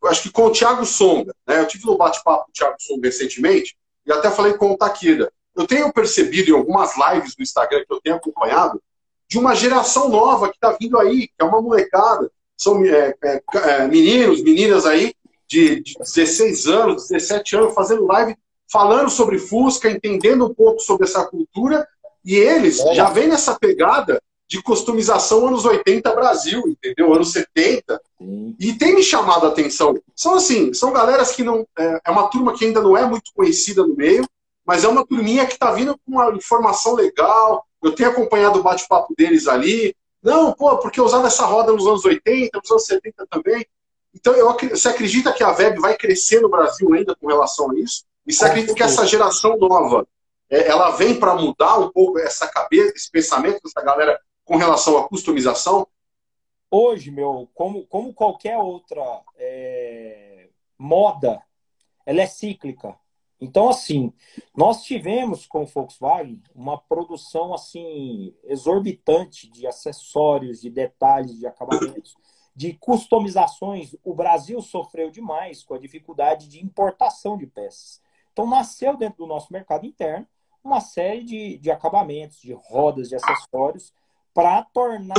Eu 0.02 0.08
acho 0.08 0.22
que 0.22 0.30
com 0.30 0.46
o 0.46 0.52
Thiago 0.52 0.84
Songa, 0.84 1.34
né? 1.46 1.60
Eu 1.60 1.66
tive 1.66 1.86
no 1.86 1.96
bate-papo 1.96 2.44
com 2.44 2.50
o 2.50 2.52
Thiago 2.52 2.76
Songa 2.78 3.08
recentemente, 3.08 3.76
e 4.06 4.12
até 4.12 4.30
falei 4.30 4.54
com 4.54 4.70
o 4.70 4.76
Takira. 4.76 5.32
Eu 5.56 5.66
tenho 5.66 5.92
percebido 5.92 6.50
em 6.50 6.54
algumas 6.54 6.92
lives 6.96 7.34
do 7.34 7.42
Instagram 7.42 7.84
que 7.86 7.92
eu 7.92 8.00
tenho 8.00 8.16
acompanhado, 8.16 8.82
de 9.26 9.38
uma 9.38 9.54
geração 9.54 10.08
nova 10.08 10.48
que 10.48 10.56
está 10.56 10.76
vindo 10.78 10.98
aí, 10.98 11.28
que 11.28 11.34
é 11.38 11.44
uma 11.44 11.60
molecada, 11.60 12.30
são 12.56 12.84
é, 12.84 13.14
é, 13.22 13.42
é, 13.54 13.86
meninos, 13.86 14.42
meninas 14.42 14.84
aí 14.84 15.14
de, 15.48 15.82
de 15.82 15.94
16 15.98 16.66
anos, 16.66 17.08
17 17.08 17.56
anos, 17.56 17.74
fazendo 17.74 18.06
live, 18.06 18.36
falando 18.70 19.10
sobre 19.10 19.38
Fusca, 19.38 19.90
entendendo 19.90 20.46
um 20.46 20.54
pouco 20.54 20.80
sobre 20.80 21.06
essa 21.06 21.24
cultura, 21.24 21.86
e 22.24 22.36
eles 22.36 22.78
é. 22.80 22.94
já 22.94 23.08
vêm 23.08 23.28
nessa 23.28 23.58
pegada 23.58 24.20
de 24.48 24.62
customização 24.62 25.46
anos 25.46 25.64
80 25.64 26.14
Brasil, 26.14 26.62
entendeu? 26.66 27.12
Anos 27.12 27.32
70. 27.32 28.00
Sim. 28.18 28.56
E 28.58 28.72
tem 28.72 28.94
me 28.94 29.02
chamado 29.02 29.46
a 29.46 29.50
atenção. 29.50 29.98
São 30.16 30.34
assim, 30.34 30.72
são 30.72 30.92
galeras 30.92 31.32
que 31.32 31.42
não. 31.42 31.66
É, 31.78 32.00
é 32.06 32.10
uma 32.10 32.28
turma 32.28 32.56
que 32.56 32.64
ainda 32.64 32.80
não 32.80 32.96
é 32.96 33.04
muito 33.04 33.30
conhecida 33.34 33.86
no 33.86 33.94
meio, 33.94 34.24
mas 34.66 34.84
é 34.84 34.88
uma 34.88 35.06
turminha 35.06 35.46
que 35.46 35.52
está 35.52 35.70
vindo 35.72 35.94
com 35.98 36.12
uma 36.12 36.30
informação 36.34 36.94
legal. 36.94 37.64
Eu 37.82 37.94
tenho 37.94 38.08
acompanhado 38.08 38.58
o 38.58 38.62
bate-papo 38.62 39.14
deles 39.16 39.46
ali. 39.46 39.94
Não, 40.22 40.52
pô, 40.52 40.78
porque 40.78 41.00
usava 41.00 41.26
essa 41.26 41.44
roda 41.44 41.72
nos 41.72 41.86
anos 41.86 42.04
80, 42.04 42.58
nos 42.58 42.70
anos 42.70 42.84
70 42.86 43.26
também. 43.30 43.66
Então, 44.14 44.34
eu, 44.34 44.52
você 44.70 44.88
acredita 44.88 45.32
que 45.32 45.44
a 45.44 45.52
VEB 45.52 45.78
vai 45.78 45.96
crescer 45.96 46.40
no 46.40 46.48
Brasil 46.48 46.92
ainda 46.92 47.14
com 47.14 47.26
relação 47.26 47.70
a 47.70 47.78
isso? 47.78 48.04
E 48.26 48.32
você 48.32 48.44
acredita 48.44 48.74
que 48.74 48.82
essa 48.82 49.06
geração 49.06 49.56
nova, 49.56 50.06
é, 50.50 50.68
ela 50.68 50.90
vem 50.90 51.18
para 51.18 51.34
mudar 51.34 51.78
um 51.78 51.90
pouco 51.90 52.18
essa 52.18 52.46
cabeça, 52.48 52.94
esse 52.94 53.10
pensamento 53.10 53.60
dessa 53.62 53.82
galera 53.82 54.20
com 54.44 54.56
relação 54.56 54.98
à 54.98 55.08
customização? 55.08 55.86
Hoje, 56.70 57.10
meu, 57.10 57.48
como, 57.54 57.86
como 57.86 58.12
qualquer 58.12 58.58
outra 58.58 59.02
é, 59.36 60.48
moda, 60.78 61.42
ela 62.04 62.22
é 62.22 62.26
cíclica. 62.26 62.94
Então, 63.40 63.68
assim, 63.68 64.12
nós 64.56 64.82
tivemos 64.82 65.46
com 65.46 65.62
o 65.62 65.66
Volkswagen 65.66 66.42
uma 66.54 66.76
produção 66.76 67.54
assim 67.54 68.34
exorbitante 68.44 69.48
de 69.48 69.66
acessórios, 69.66 70.60
de 70.60 70.68
detalhes, 70.68 71.38
de 71.38 71.46
acabamentos, 71.46 72.16
de 72.58 72.72
customizações. 72.72 73.94
O 74.02 74.12
Brasil 74.12 74.60
sofreu 74.60 75.12
demais 75.12 75.62
com 75.62 75.74
a 75.74 75.78
dificuldade 75.78 76.48
de 76.48 76.60
importação 76.60 77.38
de 77.38 77.46
peças. 77.46 78.02
Então, 78.32 78.48
nasceu 78.48 78.96
dentro 78.96 79.18
do 79.18 79.28
nosso 79.28 79.52
mercado 79.52 79.86
interno 79.86 80.26
uma 80.62 80.80
série 80.80 81.22
de, 81.22 81.56
de 81.58 81.70
acabamentos, 81.70 82.40
de 82.40 82.52
rodas, 82.52 83.08
de 83.08 83.14
acessórios, 83.14 83.94
para 84.34 84.64
tornar 84.64 85.14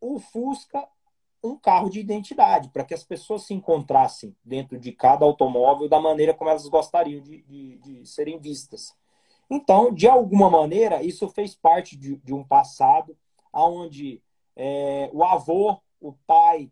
o 0.00 0.18
Fusca 0.18 0.84
um 1.44 1.56
carro 1.56 1.88
de 1.88 2.00
identidade, 2.00 2.70
para 2.70 2.82
que 2.82 2.92
as 2.92 3.04
pessoas 3.04 3.44
se 3.44 3.54
encontrassem 3.54 4.34
dentro 4.44 4.76
de 4.76 4.90
cada 4.90 5.24
automóvel 5.24 5.88
da 5.88 6.00
maneira 6.00 6.34
como 6.34 6.50
elas 6.50 6.66
gostariam 6.66 7.20
de, 7.20 7.42
de, 7.42 7.76
de 7.78 8.06
serem 8.06 8.40
vistas. 8.40 8.96
Então, 9.48 9.94
de 9.94 10.08
alguma 10.08 10.50
maneira, 10.50 11.04
isso 11.04 11.28
fez 11.28 11.54
parte 11.54 11.96
de, 11.96 12.34
um 12.34 12.42
passado 12.42 13.16
onde 13.52 14.20
é, 14.56 15.08
o 15.12 15.22
avô, 15.22 15.78
o 16.08 16.12
pai, 16.26 16.70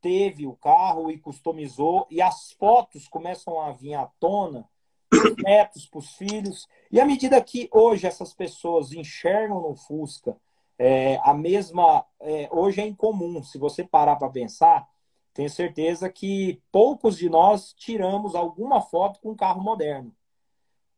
teve 0.00 0.46
o 0.46 0.54
carro 0.54 1.10
e 1.10 1.18
customizou, 1.18 2.06
e 2.10 2.20
as 2.20 2.52
fotos 2.52 3.08
começam 3.08 3.60
a 3.60 3.72
vir 3.72 3.94
à 3.94 4.06
tona 4.20 4.68
para 5.08 5.32
os 5.32 5.36
netos, 5.42 5.86
para 5.86 5.98
os 5.98 6.14
filhos. 6.14 6.68
E 6.90 7.00
à 7.00 7.04
medida 7.04 7.42
que 7.42 7.68
hoje 7.72 8.06
essas 8.06 8.34
pessoas 8.34 8.92
enxergam 8.92 9.60
no 9.60 9.74
Fusca 9.74 10.36
é, 10.78 11.18
a 11.22 11.32
mesma. 11.32 12.04
É, 12.20 12.48
hoje 12.52 12.80
é 12.80 12.86
incomum, 12.86 13.42
se 13.42 13.58
você 13.58 13.84
parar 13.84 14.16
para 14.16 14.28
pensar, 14.28 14.88
tenho 15.32 15.48
certeza 15.48 16.10
que 16.10 16.60
poucos 16.70 17.16
de 17.16 17.28
nós 17.28 17.72
tiramos 17.72 18.34
alguma 18.34 18.80
foto 18.80 19.20
com 19.20 19.30
um 19.30 19.36
carro 19.36 19.62
moderno. 19.62 20.14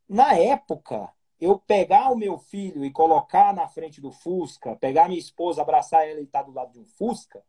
Na 0.09 0.35
época, 0.35 1.13
eu 1.41 1.59
pegar 1.59 2.11
o 2.11 2.17
meu 2.17 2.39
filho 2.39 2.85
e 2.85 2.91
colocar 2.91 3.55
na 3.55 3.69
frente 3.69 4.01
do 4.01 4.11
Fusca, 4.11 4.77
pegar 4.77 5.09
minha 5.09 5.19
esposa, 5.19 5.63
abraçar 5.63 6.09
ela 6.09 6.21
e 6.21 6.25
estar 6.25 6.43
do 6.43 6.53
lado 6.53 6.73
de 6.73 6.81
um 6.81 6.87
Fusca, 6.87 7.43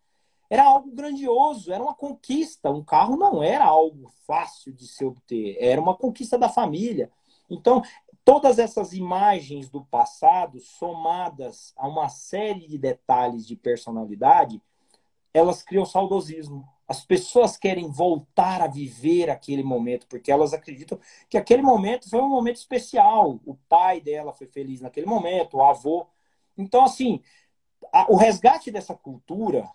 era 0.50 0.64
algo 0.64 0.91
grandioso, 0.91 1.72
era 1.72 1.84
uma 1.84 1.93
conquista. 1.93 2.72
Um 2.72 2.84
carro 2.84 3.16
não 3.16 3.43
era 3.43 3.66
algo 3.66 4.12
fácil 4.26 4.74
de 4.74 4.88
se 4.88 5.04
obter, 5.04 5.58
era 5.60 5.80
uma 5.80 5.95
conquista 5.95 6.38
da 6.38 6.50
família. 6.50 7.12
Então, 7.50 7.82
Todas 8.28 8.60
essas 8.60 8.91
imagens 8.91 9.70
do 9.70 9.86
passado, 9.86 10.60
somadas 10.60 11.74
a 11.78 11.88
uma 11.88 12.10
série 12.10 12.68
de 12.68 12.78
detalhes 12.78 13.48
de 13.48 13.56
personalidade, 13.56 14.62
elas 15.34 15.64
criam 15.64 15.86
saudosismo. 15.86 16.68
As 16.86 17.06
pessoas 17.06 17.56
querem 17.56 17.89
voltar 17.89 18.62
a 18.62 18.68
viver 18.68 19.30
aquele 19.30 19.64
momento, 19.64 20.08
porque 20.08 20.30
elas 20.30 20.54
acreditam 20.54 21.00
que 21.30 21.38
aquele 21.38 21.62
momento 21.62 22.10
foi 22.10 22.20
um 22.20 22.28
momento 22.28 22.58
especial. 22.58 23.39
O 23.45 23.56
pai 23.70 24.02
dela 24.02 24.34
foi 24.34 24.48
feliz 24.48 24.82
naquele 24.82 25.06
momento, 25.06 25.56
o 25.56 25.64
avô. 25.64 26.06
Então, 26.58 26.84
assim, 26.84 27.22
a, 27.93 28.12
o 28.12 28.18
resgate 28.18 28.70
dessa 28.70 28.93
cultura 28.93 29.72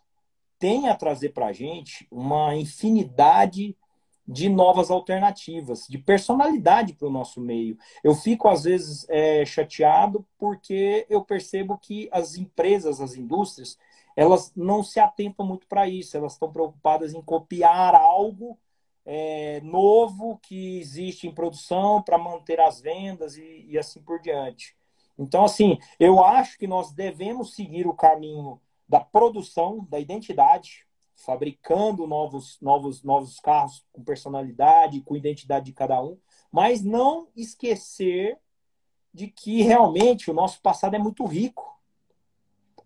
tem 0.62 0.88
a 0.88 0.94
trazer 0.94 1.30
para 1.30 1.46
a 1.46 1.52
gente 1.52 2.06
uma 2.08 2.54
infinidade 2.54 3.76
de 4.24 4.48
novas 4.48 4.92
alternativas, 4.92 5.88
de 5.88 5.98
personalidade 5.98 6.92
para 6.92 7.08
o 7.08 7.10
nosso 7.10 7.40
meio. 7.40 7.76
Eu 8.04 8.14
fico, 8.14 8.46
às 8.46 8.62
vezes, 8.62 9.04
é, 9.08 9.44
chateado 9.44 10.24
porque 10.38 11.04
eu 11.10 11.24
percebo 11.24 11.76
que 11.76 12.08
as 12.12 12.36
empresas, 12.36 13.00
as 13.00 13.16
indústrias, 13.16 13.76
elas 14.14 14.52
não 14.54 14.84
se 14.84 15.00
atentam 15.00 15.44
muito 15.44 15.66
para 15.66 15.88
isso, 15.88 16.16
elas 16.16 16.34
estão 16.34 16.52
preocupadas 16.52 17.12
em 17.12 17.20
copiar 17.20 17.96
algo 17.96 18.56
é, 19.04 19.60
novo 19.64 20.38
que 20.44 20.78
existe 20.78 21.26
em 21.26 21.34
produção 21.34 22.00
para 22.00 22.16
manter 22.16 22.60
as 22.60 22.80
vendas 22.80 23.36
e, 23.36 23.66
e 23.68 23.76
assim 23.76 24.00
por 24.00 24.20
diante. 24.20 24.76
Então, 25.18 25.44
assim, 25.44 25.76
eu 25.98 26.24
acho 26.24 26.56
que 26.56 26.68
nós 26.68 26.92
devemos 26.92 27.56
seguir 27.56 27.88
o 27.88 27.94
caminho 27.94 28.60
da 28.92 29.00
produção, 29.00 29.86
da 29.88 29.98
identidade, 29.98 30.86
fabricando 31.14 32.06
novos, 32.06 32.60
novos, 32.60 33.02
novos 33.02 33.40
carros 33.40 33.86
com 33.90 34.04
personalidade, 34.04 35.00
com 35.00 35.16
identidade 35.16 35.64
de 35.64 35.72
cada 35.72 36.02
um, 36.02 36.18
mas 36.50 36.82
não 36.82 37.26
esquecer 37.34 38.38
de 39.10 39.28
que 39.28 39.62
realmente 39.62 40.30
o 40.30 40.34
nosso 40.34 40.60
passado 40.60 40.94
é 40.94 40.98
muito 40.98 41.24
rico. 41.24 41.72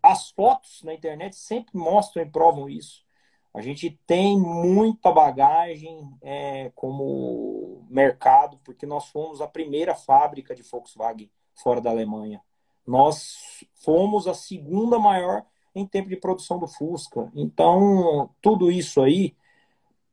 as 0.00 0.30
fotos 0.30 0.84
na 0.84 0.94
internet 0.94 1.34
sempre 1.34 1.76
mostram 1.76 2.22
e 2.22 2.30
provam 2.30 2.68
isso. 2.68 3.04
A 3.52 3.60
gente 3.60 3.98
tem 4.06 4.38
muita 4.38 5.10
bagagem 5.10 6.16
é, 6.22 6.70
como 6.76 7.84
mercado, 7.90 8.60
porque 8.62 8.86
nós 8.86 9.08
fomos 9.08 9.40
a 9.40 9.48
primeira 9.48 9.96
fábrica 9.96 10.54
de 10.54 10.62
Volkswagen 10.62 11.28
fora 11.52 11.80
da 11.80 11.90
Alemanha. 11.90 12.40
Nós 12.86 13.64
fomos 13.74 14.28
a 14.28 14.34
segunda 14.34 15.00
maior 15.00 15.44
em 15.76 15.86
tempo 15.86 16.08
de 16.08 16.16
produção 16.16 16.58
do 16.58 16.66
Fusca. 16.66 17.30
Então, 17.34 18.30
tudo 18.40 18.70
isso 18.70 19.02
aí 19.02 19.36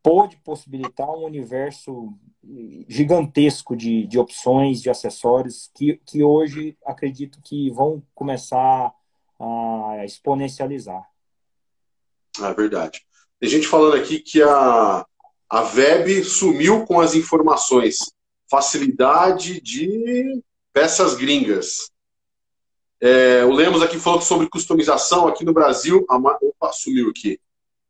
pode 0.03 0.35
possibilitar 0.37 1.09
um 1.09 1.23
universo 1.23 2.13
gigantesco 2.89 3.73
de, 3.73 4.05
de 4.05 4.19
opções, 4.19 4.81
de 4.81 4.89
acessórios, 4.89 5.71
que, 5.73 5.99
que 6.05 6.21
hoje 6.21 6.77
acredito 6.85 7.39
que 7.41 7.71
vão 7.71 8.03
começar 8.13 8.93
a 9.39 10.03
exponencializar. 10.03 11.09
É 12.41 12.53
verdade. 12.53 13.01
Tem 13.39 13.49
gente 13.49 13.67
falando 13.67 13.95
aqui 13.95 14.19
que 14.19 14.41
a, 14.41 15.05
a 15.49 15.61
Web 15.73 16.23
sumiu 16.25 16.85
com 16.85 16.99
as 16.99 17.15
informações. 17.15 17.97
Facilidade 18.51 19.61
de 19.61 20.43
peças 20.73 21.15
gringas. 21.15 21.92
É, 23.05 23.43
o 23.43 23.51
Lemos 23.51 23.81
aqui 23.81 23.99
falou 23.99 24.21
sobre 24.21 24.47
customização 24.47 25.27
aqui 25.27 25.43
no 25.43 25.51
Brasil. 25.51 26.05
A, 26.09 26.15
opa, 26.15 26.71
sumiu 26.71 27.09
aqui. 27.09 27.37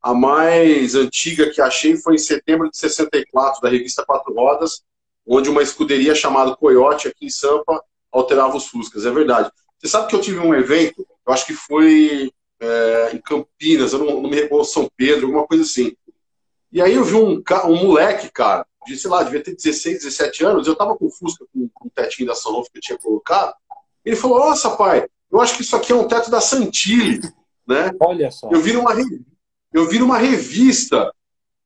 A 0.01 0.11
mais 0.11 0.95
antiga 0.95 1.51
que 1.51 1.61
achei 1.61 1.95
foi 1.95 2.15
em 2.15 2.17
setembro 2.17 2.67
de 2.67 2.75
64, 2.75 3.61
da 3.61 3.69
revista 3.69 4.03
Quatro 4.03 4.33
Rodas, 4.33 4.81
onde 5.23 5.51
uma 5.51 5.61
escuderia 5.61 6.15
chamada 6.15 6.55
Coyote, 6.55 7.07
aqui 7.07 7.27
em 7.27 7.29
Sampa, 7.29 7.79
alterava 8.11 8.57
os 8.57 8.65
Fuscas. 8.65 9.05
É 9.05 9.11
verdade. 9.11 9.51
Você 9.77 9.87
sabe 9.87 10.07
que 10.07 10.15
eu 10.15 10.21
tive 10.21 10.39
um 10.39 10.55
evento, 10.55 11.05
eu 11.27 11.31
acho 11.31 11.45
que 11.45 11.53
foi 11.53 12.31
é, 12.59 13.11
em 13.13 13.21
Campinas, 13.21 13.93
eu 13.93 13.99
não, 13.99 14.19
não 14.19 14.29
me 14.31 14.35
recordo, 14.35 14.65
São 14.65 14.89
Pedro, 14.97 15.27
alguma 15.27 15.45
coisa 15.45 15.61
assim. 15.61 15.95
E 16.71 16.81
aí 16.81 16.95
eu 16.95 17.03
vi 17.03 17.13
um, 17.13 17.43
um 17.67 17.85
moleque, 17.85 18.31
cara, 18.31 18.65
de, 18.87 18.97
sei 18.97 19.11
lá, 19.11 19.21
devia 19.21 19.43
ter 19.43 19.55
16, 19.55 20.05
17 20.05 20.43
anos, 20.43 20.65
eu 20.65 20.75
tava 20.75 20.97
com 20.97 21.05
o 21.05 21.11
Fusca, 21.11 21.45
com, 21.53 21.69
com 21.71 21.87
o 21.87 21.91
tetinho 21.91 22.27
da 22.27 22.33
Sanofi 22.33 22.71
que 22.71 22.79
eu 22.79 22.81
tinha 22.81 22.97
colocado, 22.97 23.53
ele 24.03 24.15
falou, 24.15 24.39
nossa, 24.39 24.71
pai, 24.71 25.07
eu 25.31 25.41
acho 25.41 25.55
que 25.55 25.61
isso 25.61 25.75
aqui 25.75 25.91
é 25.91 25.95
um 25.95 26.07
teto 26.07 26.29
da 26.29 26.41
Santilli, 26.41 27.21
né? 27.67 27.91
Olha 27.99 28.29
só. 28.31 28.49
Eu 28.51 28.61
vi 28.61 28.73
numa, 28.73 28.93
eu 29.73 29.87
vi 29.87 29.97
revista, 29.97 31.11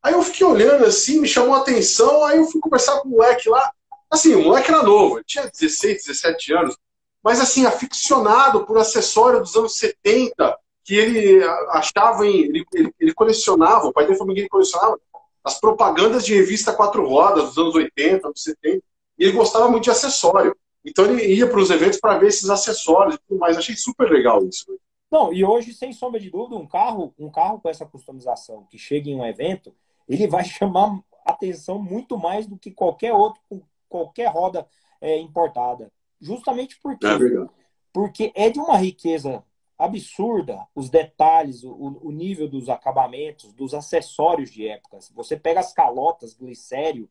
aí 0.02 0.14
eu 0.14 0.22
fiquei 0.22 0.46
olhando 0.46 0.86
assim, 0.86 1.20
me 1.20 1.28
chamou 1.28 1.56
a 1.56 1.60
atenção, 1.60 2.24
aí 2.24 2.38
eu 2.38 2.46
fui 2.46 2.62
conversar 2.62 3.00
com 3.00 3.10
o 3.10 3.12
moleque 3.12 3.50
lá, 3.50 3.72
assim, 4.10 4.36
o 4.36 4.44
moleque 4.44 4.72
era 4.72 4.84
novo, 4.84 5.18
ele 5.18 5.26
tinha 5.26 5.50
16, 5.50 6.06
17 6.06 6.54
anos, 6.54 6.78
mas 7.24 7.42
assim, 7.42 7.66
aficionado 7.66 8.66
por 8.66 8.78
acessório 8.78 9.42
dos 9.42 9.56
anos 9.56 9.78
70, 9.78 10.58
que 10.86 10.96
ele 10.96 11.44
achava 11.72 12.26
em. 12.26 12.44
Ele, 12.44 12.66
ele, 12.74 12.94
ele 12.98 13.14
colecionava, 13.14 13.86
o 13.86 13.92
pai 13.92 14.06
dele 14.06 14.18
foi 14.18 14.32
ele 14.32 14.48
colecionava 14.48 14.98
as 15.44 15.60
propagandas 15.60 16.26
de 16.26 16.34
revista 16.34 16.74
quatro 16.74 17.06
rodas 17.06 17.50
dos 17.50 17.58
anos 17.58 17.76
80, 17.76 18.28
anos 18.28 18.42
70, 18.42 18.82
e 19.20 19.26
ele 19.26 19.34
gostava 19.34 19.68
muito 19.68 19.84
de 19.84 19.92
acessório. 19.92 20.56
Então 20.88 21.06
ele 21.06 21.36
ia 21.36 21.48
para 21.50 21.60
os 21.60 21.70
eventos 21.70 22.00
para 22.00 22.18
ver 22.18 22.28
esses 22.28 22.50
acessórios 22.50 23.16
e 23.16 23.20
tudo 23.28 23.40
mais. 23.40 23.58
Achei 23.58 23.76
super 23.76 24.10
legal 24.10 24.46
isso. 24.48 24.66
Não, 25.12 25.34
e 25.34 25.44
hoje, 25.44 25.74
sem 25.74 25.92
sombra 25.94 26.20
de 26.20 26.30
dúvida, 26.30 26.56
um 26.56 26.68
carro, 26.68 27.14
um 27.18 27.30
carro 27.30 27.60
com 27.60 27.70
essa 27.70 27.86
customização 27.86 28.66
que 28.70 28.78
chega 28.78 29.10
em 29.10 29.16
um 29.16 29.26
evento, 29.26 29.74
ele 30.08 30.28
vai 30.28 30.44
chamar 30.46 31.00
atenção 31.26 31.78
muito 31.78 32.18
mais 32.18 32.48
do 32.48 32.58
que 32.58 32.72
qualquer 32.72 33.14
outro 33.14 33.42
com 33.50 33.62
qualquer 33.90 34.28
roda 34.28 34.68
é, 35.02 35.18
importada. 35.18 35.92
Justamente 36.20 36.80
porque, 36.82 37.06
é 37.06 37.18
porque 37.94 38.32
é 38.36 38.50
de 38.50 38.60
uma 38.60 38.78
riqueza 38.78 39.44
absurda 39.78 40.66
os 40.74 40.90
detalhes, 40.90 41.64
o, 41.64 42.00
o 42.02 42.12
nível 42.12 42.48
dos 42.48 42.68
acabamentos, 42.68 43.54
dos 43.54 43.74
acessórios 43.74 44.52
de 44.52 44.68
época. 44.68 45.00
Você 45.14 45.38
pega 45.38 45.60
as 45.60 45.72
calotas, 45.72 46.34
glicério, 46.34 47.08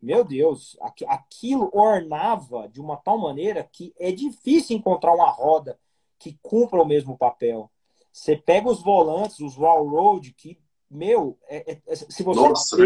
meu 0.00 0.24
Deus, 0.24 0.76
aquilo 1.06 1.70
ornava 1.72 2.68
de 2.68 2.80
uma 2.80 2.96
tal 2.96 3.18
maneira 3.18 3.68
que 3.70 3.94
é 3.98 4.10
difícil 4.10 4.76
encontrar 4.76 5.14
uma 5.14 5.30
roda 5.30 5.78
que 6.18 6.38
cumpra 6.42 6.82
o 6.82 6.86
mesmo 6.86 7.16
papel. 7.18 7.70
Você 8.12 8.36
pega 8.36 8.68
os 8.68 8.82
volantes, 8.82 9.40
os 9.40 9.56
railroad, 9.56 10.32
que, 10.32 10.58
meu, 10.90 11.38
é, 11.48 11.72
é, 11.72 11.82
é 11.86 11.96
se 11.96 12.22
você 12.22 12.40
Nossa, 12.40 12.76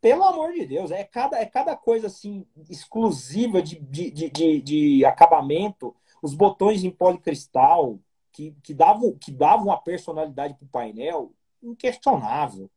pelo 0.00 0.24
amor 0.24 0.52
de 0.52 0.66
Deus, 0.66 0.90
é 0.90 1.02
cada, 1.04 1.38
é 1.38 1.46
cada 1.46 1.74
coisa 1.74 2.08
assim 2.08 2.46
exclusiva 2.68 3.62
de, 3.62 3.78
de, 3.78 4.10
de, 4.10 4.60
de 4.60 5.04
acabamento, 5.04 5.94
os 6.22 6.34
botões 6.34 6.84
em 6.84 6.90
policristal, 6.90 7.98
que, 8.30 8.54
que, 8.62 8.74
davam, 8.74 9.16
que 9.16 9.30
davam 9.30 9.66
uma 9.66 9.80
personalidade 9.80 10.54
para 10.54 10.64
o 10.64 10.68
painel 10.68 11.32
inquestionável. 11.62 12.70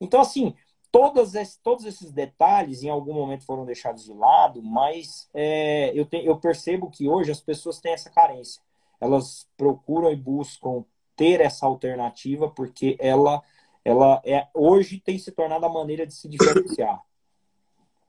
Então, 0.00 0.20
assim, 0.20 0.54
todas 0.90 1.34
esse, 1.34 1.60
todos 1.62 1.84
esses 1.84 2.12
detalhes 2.12 2.82
em 2.82 2.88
algum 2.88 3.14
momento 3.14 3.44
foram 3.44 3.64
deixados 3.64 4.04
de 4.04 4.12
lado, 4.12 4.62
mas 4.62 5.28
é, 5.34 5.92
eu, 5.94 6.04
te, 6.04 6.24
eu 6.24 6.36
percebo 6.36 6.90
que 6.90 7.08
hoje 7.08 7.30
as 7.30 7.40
pessoas 7.40 7.80
têm 7.80 7.92
essa 7.92 8.10
carência. 8.10 8.62
Elas 9.00 9.46
procuram 9.56 10.10
e 10.10 10.16
buscam 10.16 10.84
ter 11.14 11.40
essa 11.40 11.66
alternativa 11.66 12.48
porque 12.48 12.96
ela, 12.98 13.42
ela 13.84 14.20
é, 14.24 14.46
hoje 14.54 15.00
tem 15.00 15.18
se 15.18 15.32
tornado 15.32 15.66
a 15.66 15.72
maneira 15.72 16.06
de 16.06 16.14
se 16.14 16.28
diferenciar. 16.28 17.00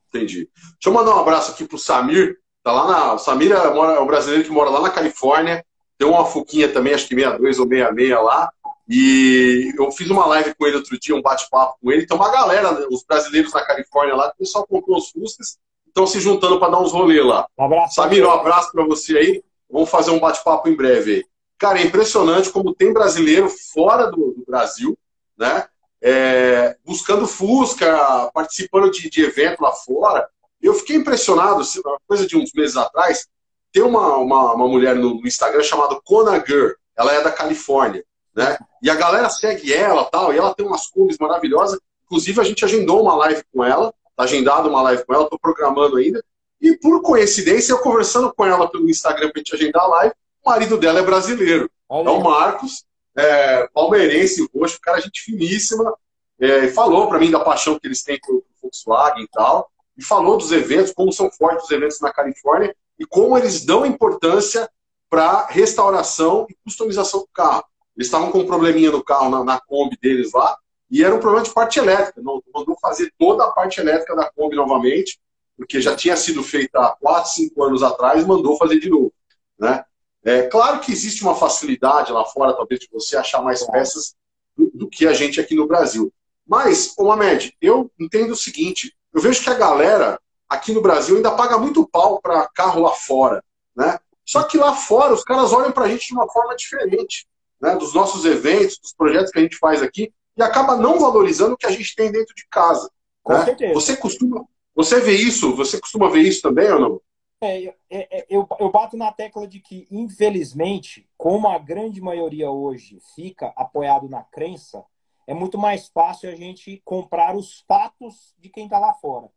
Entendi. 0.09 0.49
Deixa 0.53 0.77
eu 0.87 0.93
mandar 0.93 1.15
um 1.15 1.19
abraço 1.19 1.51
aqui 1.51 1.65
para 1.65 1.75
o 1.75 1.79
Samir. 1.79 2.37
Tá 2.63 2.71
lá 2.71 2.87
na, 2.87 3.13
o 3.13 3.19
Samir 3.19 3.51
é, 3.51 3.55
é 3.55 3.99
um 3.99 4.07
brasileiro 4.07 4.45
que 4.45 4.51
mora 4.51 4.69
lá 4.69 4.81
na 4.81 4.89
Califórnia 4.89 5.65
Deu 5.99 6.11
uma 6.11 6.25
fuquinha 6.25 6.71
também, 6.71 6.93
acho 6.93 7.07
que 7.07 7.15
62 7.15 7.59
ou 7.59 7.67
66 7.67 8.23
lá. 8.23 8.51
E 8.89 9.73
eu 9.77 9.91
fiz 9.91 10.09
uma 10.09 10.25
live 10.27 10.55
com 10.55 10.65
ele 10.65 10.77
outro 10.77 10.97
dia, 10.97 11.15
um 11.15 11.21
bate-papo 11.21 11.77
com 11.81 11.91
ele. 11.91 12.05
Tem 12.05 12.15
uma 12.15 12.31
galera, 12.31 12.87
os 12.89 13.03
brasileiros 13.03 13.53
na 13.53 13.65
Califórnia 13.65 14.15
lá, 14.15 14.29
o 14.29 14.37
pessoal 14.37 14.65
comprou 14.65 14.97
os 14.97 15.09
Fuscas, 15.09 15.57
estão 15.85 16.07
se 16.07 16.19
juntando 16.19 16.59
para 16.59 16.69
dar 16.69 16.79
uns 16.79 16.93
rolês 16.93 17.25
lá. 17.25 17.47
Um 17.57 17.65
abraço. 17.65 17.95
Samir, 17.95 18.25
um 18.25 18.31
abraço 18.31 18.71
para 18.71 18.85
você 18.85 19.17
aí. 19.17 19.43
Vamos 19.69 19.89
fazer 19.89 20.11
um 20.11 20.19
bate-papo 20.19 20.69
em 20.69 20.75
breve 20.75 21.15
aí. 21.15 21.25
Cara, 21.57 21.79
é 21.79 21.83
impressionante 21.83 22.49
como 22.49 22.73
tem 22.73 22.93
brasileiro 22.93 23.49
fora 23.73 24.09
do, 24.09 24.33
do 24.33 24.43
Brasil, 24.47 24.97
né? 25.37 25.67
É, 25.99 26.77
buscando 26.85 27.27
Fusca, 27.27 28.29
participando 28.33 28.91
de, 28.91 29.09
de 29.09 29.23
evento 29.23 29.61
lá 29.61 29.71
fora. 29.71 30.29
Eu 30.61 30.73
fiquei 30.75 30.95
impressionado, 30.95 31.61
uma 31.83 31.97
coisa 32.07 32.27
de 32.27 32.37
uns 32.37 32.53
meses 32.53 32.77
atrás, 32.77 33.27
tem 33.73 33.83
uma, 33.83 34.17
uma, 34.17 34.53
uma 34.53 34.67
mulher 34.67 34.95
no 34.95 35.19
Instagram 35.25 35.63
chamada 35.63 35.99
Kona 36.03 36.43
Girl, 36.45 36.71
ela 36.95 37.13
é 37.13 37.23
da 37.23 37.31
Califórnia, 37.31 38.03
né? 38.37 38.55
E 38.83 38.89
a 38.89 38.95
galera 38.95 39.27
segue 39.29 39.73
ela 39.73 40.05
tal, 40.05 40.31
e 40.31 40.37
ela 40.37 40.53
tem 40.53 40.63
umas 40.63 40.87
cores 40.87 41.17
maravilhosas. 41.17 41.79
Inclusive, 42.05 42.39
a 42.39 42.43
gente 42.43 42.63
agendou 42.63 43.01
uma 43.01 43.15
live 43.15 43.43
com 43.51 43.65
ela, 43.65 43.91
tá 44.15 44.23
agendado 44.23 44.69
uma 44.69 44.83
live 44.83 45.03
com 45.03 45.13
ela, 45.15 45.27
tô 45.27 45.39
programando 45.39 45.97
ainda. 45.97 46.23
E 46.61 46.77
por 46.77 47.01
coincidência, 47.01 47.73
eu 47.73 47.79
conversando 47.79 48.31
com 48.31 48.45
ela 48.45 48.69
pelo 48.69 48.87
Instagram 48.87 49.31
pra 49.31 49.39
gente 49.39 49.55
agendar 49.55 49.83
a 49.83 49.87
live, 49.87 50.15
o 50.45 50.49
marido 50.49 50.77
dela 50.77 50.99
é 50.99 51.03
brasileiro. 51.03 51.69
Olha. 51.89 52.09
É 52.09 52.11
o 52.11 52.23
Marcos, 52.23 52.85
é, 53.17 53.67
palmeirense, 53.73 54.47
roxo, 54.55 54.79
cara, 54.79 55.01
gente 55.01 55.21
finíssima. 55.21 55.93
É, 56.39 56.67
falou 56.67 57.09
para 57.09 57.17
mim 57.17 57.31
da 57.31 57.39
paixão 57.39 57.79
que 57.79 57.87
eles 57.87 58.03
têm 58.03 58.19
por 58.19 58.43
Volkswagen 58.61 59.23
e 59.23 59.27
tal. 59.29 59.71
E 59.97 60.03
falou 60.03 60.37
dos 60.37 60.51
eventos, 60.51 60.93
como 60.93 61.11
são 61.11 61.31
fortes 61.31 61.65
os 61.65 61.71
eventos 61.71 61.99
na 61.99 62.13
Califórnia 62.13 62.75
e 62.99 63.05
como 63.05 63.35
eles 63.35 63.65
dão 63.65 63.83
importância 63.83 64.69
para 65.09 65.47
restauração 65.47 66.45
e 66.49 66.55
customização 66.63 67.21
do 67.21 67.29
carro. 67.33 67.65
Eles 67.97 68.07
estavam 68.07 68.31
com 68.31 68.39
um 68.39 68.45
probleminha 68.45 68.91
no 68.91 69.03
carro, 69.03 69.29
na, 69.29 69.43
na 69.43 69.59
Kombi 69.59 69.97
deles 69.99 70.31
lá, 70.31 70.55
e 70.89 71.03
era 71.03 71.13
um 71.13 71.19
problema 71.19 71.43
de 71.43 71.51
parte 71.51 71.79
elétrica. 71.79 72.21
Não, 72.21 72.41
mandou 72.53 72.77
fazer 72.79 73.11
toda 73.17 73.43
a 73.43 73.51
parte 73.51 73.81
elétrica 73.81 74.15
da 74.15 74.29
Kombi 74.29 74.55
novamente, 74.55 75.19
porque 75.57 75.81
já 75.81 75.95
tinha 75.95 76.15
sido 76.15 76.43
feita 76.43 76.79
há 76.79 76.95
4, 76.95 77.31
5 77.31 77.63
anos 77.63 77.81
atrás, 77.81 78.25
mandou 78.25 78.55
fazer 78.55 78.79
de 78.79 78.89
novo. 78.89 79.11
Né? 79.57 79.83
É 80.23 80.43
claro 80.43 80.79
que 80.79 80.91
existe 80.91 81.23
uma 81.23 81.35
facilidade 81.35 82.11
lá 82.11 82.23
fora, 82.25 82.53
talvez, 82.53 82.81
de 82.81 82.87
você 82.91 83.17
achar 83.17 83.41
mais 83.41 83.65
peças 83.65 84.15
do, 84.55 84.69
do 84.73 84.87
que 84.87 85.07
a 85.07 85.13
gente 85.13 85.41
aqui 85.41 85.55
no 85.55 85.67
Brasil. 85.67 86.13
Mas, 86.45 86.93
ô 86.97 87.05
Mamed, 87.05 87.55
eu 87.59 87.91
entendo 87.99 88.31
o 88.31 88.37
seguinte: 88.37 88.95
eu 89.13 89.19
vejo 89.19 89.43
que 89.43 89.49
a 89.49 89.55
galera 89.55 90.19
aqui 90.47 90.71
no 90.71 90.81
Brasil 90.81 91.17
ainda 91.17 91.31
paga 91.31 91.57
muito 91.57 91.87
pau 91.87 92.21
para 92.21 92.47
carro 92.49 92.81
lá 92.81 92.91
fora, 92.91 93.43
né? 93.75 93.99
Só 94.25 94.43
que 94.43 94.57
lá 94.57 94.75
fora 94.75 95.13
os 95.13 95.23
caras 95.23 95.51
olham 95.53 95.71
para 95.71 95.85
a 95.85 95.89
gente 95.89 96.07
de 96.07 96.13
uma 96.13 96.29
forma 96.29 96.55
diferente, 96.55 97.27
né? 97.61 97.75
Dos 97.75 97.93
nossos 97.93 98.25
eventos, 98.25 98.79
dos 98.79 98.93
projetos 98.93 99.31
que 99.31 99.39
a 99.39 99.41
gente 99.41 99.57
faz 99.57 99.81
aqui 99.81 100.13
e 100.35 100.41
acaba 100.41 100.75
não 100.75 100.99
valorizando 100.99 101.53
o 101.53 101.57
que 101.57 101.65
a 101.65 101.71
gente 101.71 101.95
tem 101.95 102.11
dentro 102.11 102.33
de 102.35 102.47
casa. 102.49 102.89
Com 103.23 103.33
né? 103.33 103.45
certeza. 103.45 103.73
Você 103.73 103.97
costuma, 103.97 104.45
você 104.75 104.99
vê 104.99 105.13
isso? 105.13 105.55
Você 105.55 105.79
costuma 105.79 106.09
ver 106.09 106.21
isso 106.21 106.41
também 106.41 106.71
ou 106.71 106.79
não? 106.79 107.01
É, 107.41 107.65
é, 107.65 107.73
é, 107.89 108.25
eu, 108.29 108.47
eu 108.59 108.71
bato 108.71 108.97
na 108.97 109.11
tecla 109.11 109.47
de 109.47 109.59
que, 109.59 109.87
infelizmente, 109.91 111.07
como 111.17 111.47
a 111.47 111.59
grande 111.59 112.01
maioria 112.01 112.49
hoje 112.49 112.99
fica 113.15 113.53
apoiado 113.55 114.09
na 114.09 114.23
crença, 114.23 114.83
é 115.27 115.33
muito 115.33 115.57
mais 115.57 115.87
fácil 115.87 116.29
a 116.29 116.35
gente 116.35 116.81
comprar 116.83 117.35
os 117.35 117.63
fatos 117.67 118.33
de 118.39 118.49
quem 118.49 118.65
está 118.65 118.79
lá 118.79 118.93
fora 118.93 119.29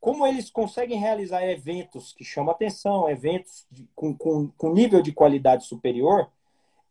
como 0.00 0.26
eles 0.26 0.50
conseguem 0.50 0.98
realizar 0.98 1.46
eventos 1.46 2.12
que 2.14 2.24
chamam 2.24 2.52
atenção, 2.52 3.08
eventos 3.08 3.66
de, 3.70 3.86
com, 3.94 4.16
com, 4.16 4.48
com 4.56 4.72
nível 4.72 5.02
de 5.02 5.12
qualidade 5.12 5.66
superior, 5.66 6.30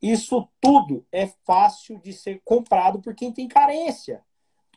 isso 0.02 0.47
tudo 0.62 1.06
é 1.12 1.28
fácil 1.45 2.00
de 2.00 2.14
ser 2.14 2.41
comprado 2.43 3.02
por 3.02 3.14
quem 3.14 3.32
tem 3.32 3.47
carência. 3.47 4.24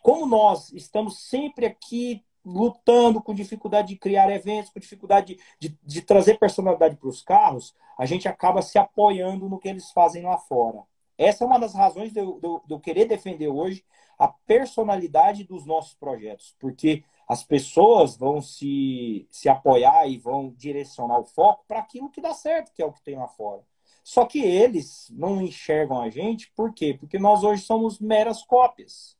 Como 0.00 0.26
nós 0.26 0.72
estamos 0.72 1.18
sempre 1.20 1.66
aqui 1.66 2.24
lutando 2.44 3.22
com 3.22 3.32
dificuldade 3.32 3.88
de 3.88 3.96
criar 3.96 4.30
eventos, 4.30 4.72
com 4.72 4.80
dificuldade 4.80 5.38
de, 5.58 5.68
de, 5.68 5.78
de 5.82 6.02
trazer 6.02 6.38
personalidade 6.38 6.96
para 6.96 7.08
os 7.08 7.22
carros, 7.22 7.74
a 7.96 8.04
gente 8.04 8.26
acaba 8.26 8.62
se 8.62 8.78
apoiando 8.78 9.48
no 9.48 9.58
que 9.58 9.68
eles 9.68 9.92
fazem 9.92 10.24
lá 10.24 10.36
fora. 10.36 10.82
Essa 11.16 11.44
é 11.44 11.46
uma 11.46 11.58
das 11.58 11.74
razões 11.74 12.12
de 12.12 12.18
eu, 12.18 12.40
de 12.40 12.66
de 12.66 12.74
eu 12.74 12.80
querer 12.80 13.04
defender 13.04 13.48
hoje 13.48 13.84
a 14.18 14.28
personalidade 14.28 15.44
dos 15.44 15.64
nossos 15.64 15.94
projetos, 15.94 16.56
porque 16.58 17.04
as 17.28 17.42
pessoas 17.42 18.16
vão 18.16 18.40
se, 18.40 19.26
se 19.30 19.48
apoiar 19.48 20.06
e 20.08 20.18
vão 20.18 20.50
direcionar 20.50 21.18
o 21.18 21.24
foco 21.24 21.64
para 21.66 21.78
aquilo 21.78 22.10
que 22.10 22.20
dá 22.20 22.34
certo, 22.34 22.72
que 22.72 22.82
é 22.82 22.86
o 22.86 22.92
que 22.92 23.02
tem 23.02 23.16
lá 23.16 23.28
fora. 23.28 23.62
Só 24.02 24.24
que 24.24 24.40
eles 24.40 25.08
não 25.10 25.40
enxergam 25.40 26.00
a 26.00 26.10
gente, 26.10 26.52
por 26.56 26.74
quê? 26.74 26.96
Porque 26.98 27.18
nós 27.18 27.44
hoje 27.44 27.62
somos 27.62 28.00
meras 28.00 28.42
cópias. 28.42 29.16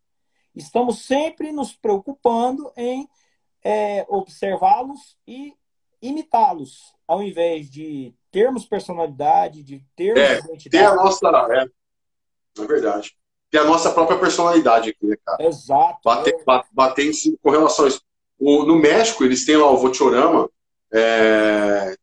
Estamos 0.55 1.05
sempre 1.05 1.53
nos 1.53 1.73
preocupando 1.73 2.71
em 2.77 3.09
é, 3.65 4.05
observá-los 4.09 5.17
e 5.27 5.55
imitá-los, 6.01 6.93
ao 7.07 7.23
invés 7.23 7.71
de 7.71 8.13
termos 8.31 8.65
personalidade, 8.65 9.63
de 9.63 9.85
termos 9.95 10.21
é, 10.21 10.39
identidade. 10.41 10.71
Ter 10.71 10.85
a 10.85 10.95
nossa. 10.95 11.29
É, 11.53 12.63
é 12.63 12.67
verdade. 12.67 13.17
Ter 13.51 13.59
a 13.59 13.65
nossa 13.65 13.93
própria 13.93 14.19
personalidade 14.19 14.91
aqui, 14.91 15.07
né, 15.07 15.17
cara? 15.25 15.45
Exato. 15.47 16.01
Bater, 16.05 16.35
é. 16.35 16.63
bater 16.73 17.07
em 17.07 17.13
si, 17.13 17.39
com 17.41 17.51
relação 17.51 17.85
a 17.85 17.89
isso. 17.89 18.03
O, 18.39 18.65
no 18.65 18.77
México, 18.77 19.23
eles 19.23 19.45
têm 19.45 19.57
lá 19.57 19.71
o 19.71 19.77
Votiorama. 19.77 20.51
É, 20.95 21.95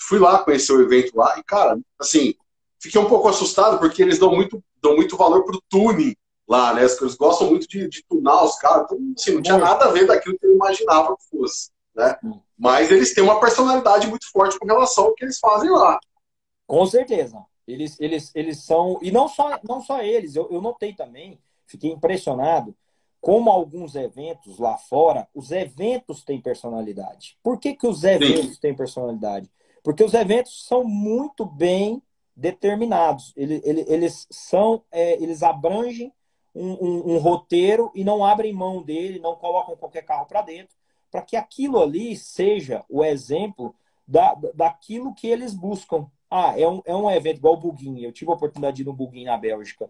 fui 0.00 0.18
lá 0.18 0.38
conhecer 0.42 0.72
o 0.72 0.80
evento 0.80 1.14
lá 1.14 1.38
e, 1.38 1.42
cara, 1.42 1.78
assim, 1.98 2.34
fiquei 2.80 3.00
um 3.00 3.08
pouco 3.08 3.28
assustado 3.28 3.78
porque 3.78 4.02
eles 4.02 4.18
dão 4.18 4.34
muito, 4.34 4.62
dão 4.80 4.96
muito 4.96 5.16
valor 5.16 5.44
pro 5.44 5.62
tuning 5.68 6.16
lá, 6.48 6.72
né? 6.72 6.82
Eles 6.82 7.14
gostam 7.16 7.48
muito 7.50 7.68
de, 7.68 7.88
de 7.88 8.02
tunar 8.08 8.44
os 8.44 8.56
caras, 8.56 8.84
então, 8.84 8.98
assim, 9.18 9.34
não 9.34 9.42
tinha 9.42 9.58
nada 9.58 9.86
a 9.86 9.90
ver 9.90 10.06
daquilo 10.06 10.38
que 10.38 10.46
eu 10.46 10.54
imaginava 10.54 11.16
que 11.16 11.36
fosse, 11.36 11.70
né? 11.94 12.16
Mas 12.58 12.90
eles 12.90 13.12
têm 13.12 13.24
uma 13.24 13.40
personalidade 13.40 14.06
muito 14.06 14.30
forte 14.30 14.58
com 14.58 14.66
relação 14.66 15.04
ao 15.04 15.14
que 15.14 15.24
eles 15.24 15.38
fazem 15.38 15.70
lá. 15.70 15.98
Com 16.66 16.86
certeza. 16.86 17.44
Eles, 17.66 17.98
eles, 17.98 18.30
eles 18.34 18.64
são. 18.64 18.98
E 19.02 19.10
não 19.10 19.26
só, 19.28 19.58
não 19.66 19.80
só 19.80 20.02
eles, 20.02 20.36
eu, 20.36 20.48
eu 20.50 20.60
notei 20.60 20.92
também, 20.92 21.38
fiquei 21.66 21.90
impressionado, 21.90 22.74
como 23.24 23.48
alguns 23.48 23.94
eventos 23.94 24.58
lá 24.58 24.76
fora, 24.76 25.26
os 25.34 25.50
eventos 25.50 26.22
têm 26.22 26.42
personalidade. 26.42 27.38
Por 27.42 27.58
que, 27.58 27.74
que 27.74 27.86
os 27.86 28.04
eventos 28.04 28.56
Sim. 28.56 28.60
têm 28.60 28.76
personalidade? 28.76 29.50
Porque 29.82 30.04
os 30.04 30.12
eventos 30.12 30.66
são 30.66 30.84
muito 30.84 31.46
bem 31.46 32.02
determinados. 32.36 33.32
Eles, 33.34 33.62
eles, 33.64 34.26
são, 34.30 34.82
é, 34.92 35.14
eles 35.22 35.42
abrangem 35.42 36.12
um, 36.54 36.72
um, 36.72 37.14
um, 37.14 37.18
roteiro 37.18 37.90
e 37.94 38.04
não 38.04 38.22
abrem 38.22 38.52
mão 38.52 38.82
dele, 38.82 39.18
não 39.18 39.36
colocam 39.36 39.74
qualquer 39.74 40.02
carro 40.02 40.26
para 40.26 40.42
dentro, 40.42 40.76
para 41.10 41.22
que 41.22 41.34
aquilo 41.34 41.80
ali 41.80 42.14
seja 42.18 42.84
o 42.90 43.02
exemplo 43.02 43.74
da, 44.06 44.34
daquilo 44.52 45.14
que 45.14 45.28
eles 45.28 45.54
buscam. 45.54 46.10
Ah, 46.30 46.60
é 46.60 46.68
um, 46.68 46.82
é 46.84 46.94
um 46.94 47.10
evento 47.10 47.38
igual 47.38 47.54
o 47.54 47.56
Bugin. 47.56 48.00
Eu 48.00 48.12
tive 48.12 48.30
a 48.30 48.34
oportunidade 48.34 48.76
de 48.76 48.82
ir 48.82 48.84
no 48.84 48.92
Bugin 48.92 49.24
na 49.24 49.38
Bélgica. 49.38 49.88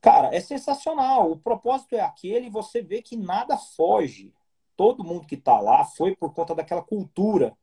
Cara, 0.00 0.34
é 0.34 0.40
sensacional. 0.40 1.30
O 1.30 1.38
propósito 1.38 1.94
é 1.94 2.00
aquele 2.00 2.50
você 2.50 2.82
vê 2.82 3.02
que 3.02 3.16
nada 3.16 3.56
foge. 3.56 4.32
Todo 4.76 5.04
mundo 5.04 5.26
que 5.26 5.34
está 5.34 5.60
lá 5.60 5.84
foi 5.84 6.14
por 6.14 6.32
conta 6.32 6.54
daquela 6.54 6.82
cultura. 6.82 7.56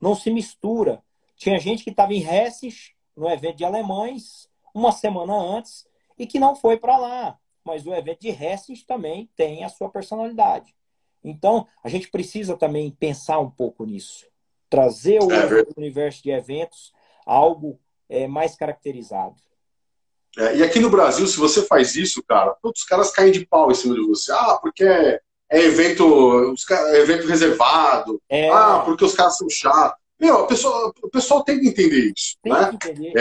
Não 0.00 0.14
se 0.14 0.30
mistura. 0.30 1.02
Tinha 1.36 1.58
gente 1.58 1.82
que 1.82 1.90
estava 1.90 2.14
em 2.14 2.22
Hessing, 2.22 2.72
no 3.16 3.28
evento 3.28 3.56
de 3.56 3.64
alemães, 3.64 4.48
uma 4.74 4.92
semana 4.92 5.34
antes, 5.34 5.86
e 6.18 6.26
que 6.26 6.38
não 6.38 6.54
foi 6.54 6.76
para 6.76 6.96
lá 6.96 7.38
mas 7.64 7.86
o 7.86 7.94
evento 7.94 8.20
de 8.20 8.30
Hessing 8.30 8.74
também 8.86 9.28
tem 9.36 9.64
a 9.64 9.68
sua 9.68 9.88
personalidade. 9.88 10.74
Então, 11.22 11.66
a 11.82 11.88
gente 11.88 12.10
precisa 12.10 12.56
também 12.56 12.90
pensar 12.90 13.38
um 13.38 13.50
pouco 13.50 13.84
nisso. 13.84 14.26
Trazer 14.68 15.22
o 15.22 15.30
é 15.30 15.64
universo 15.76 16.22
de 16.22 16.30
eventos 16.30 16.92
algo 17.26 17.78
é, 18.08 18.26
mais 18.26 18.56
caracterizado. 18.56 19.36
É, 20.38 20.56
e 20.56 20.62
aqui 20.62 20.78
no 20.78 20.90
Brasil, 20.90 21.26
se 21.26 21.36
você 21.36 21.62
faz 21.62 21.96
isso, 21.96 22.22
cara, 22.22 22.54
os 22.62 22.84
caras 22.84 23.10
caem 23.10 23.32
de 23.32 23.46
pau 23.46 23.70
em 23.70 23.74
cima 23.74 23.94
de 23.94 24.06
você. 24.06 24.32
Ah, 24.32 24.58
porque 24.60 24.84
é, 24.84 25.20
é 25.50 25.64
evento, 25.64 26.54
é 26.70 27.00
evento 27.00 27.26
reservado. 27.26 28.20
É... 28.28 28.48
Ah, 28.50 28.82
porque 28.84 29.04
os 29.04 29.14
caras 29.14 29.36
são 29.36 29.48
chatos. 29.50 29.98
Meu, 30.18 30.36
o 30.36 30.46
pessoal, 30.46 30.94
o 31.02 31.08
pessoal 31.08 31.42
tem 31.42 31.58
que 31.58 31.68
entender 31.68 32.12
isso. 32.16 32.36
Tem 32.42 32.52
né? 32.52 32.68
que 32.78 32.88
entender. 32.88 33.12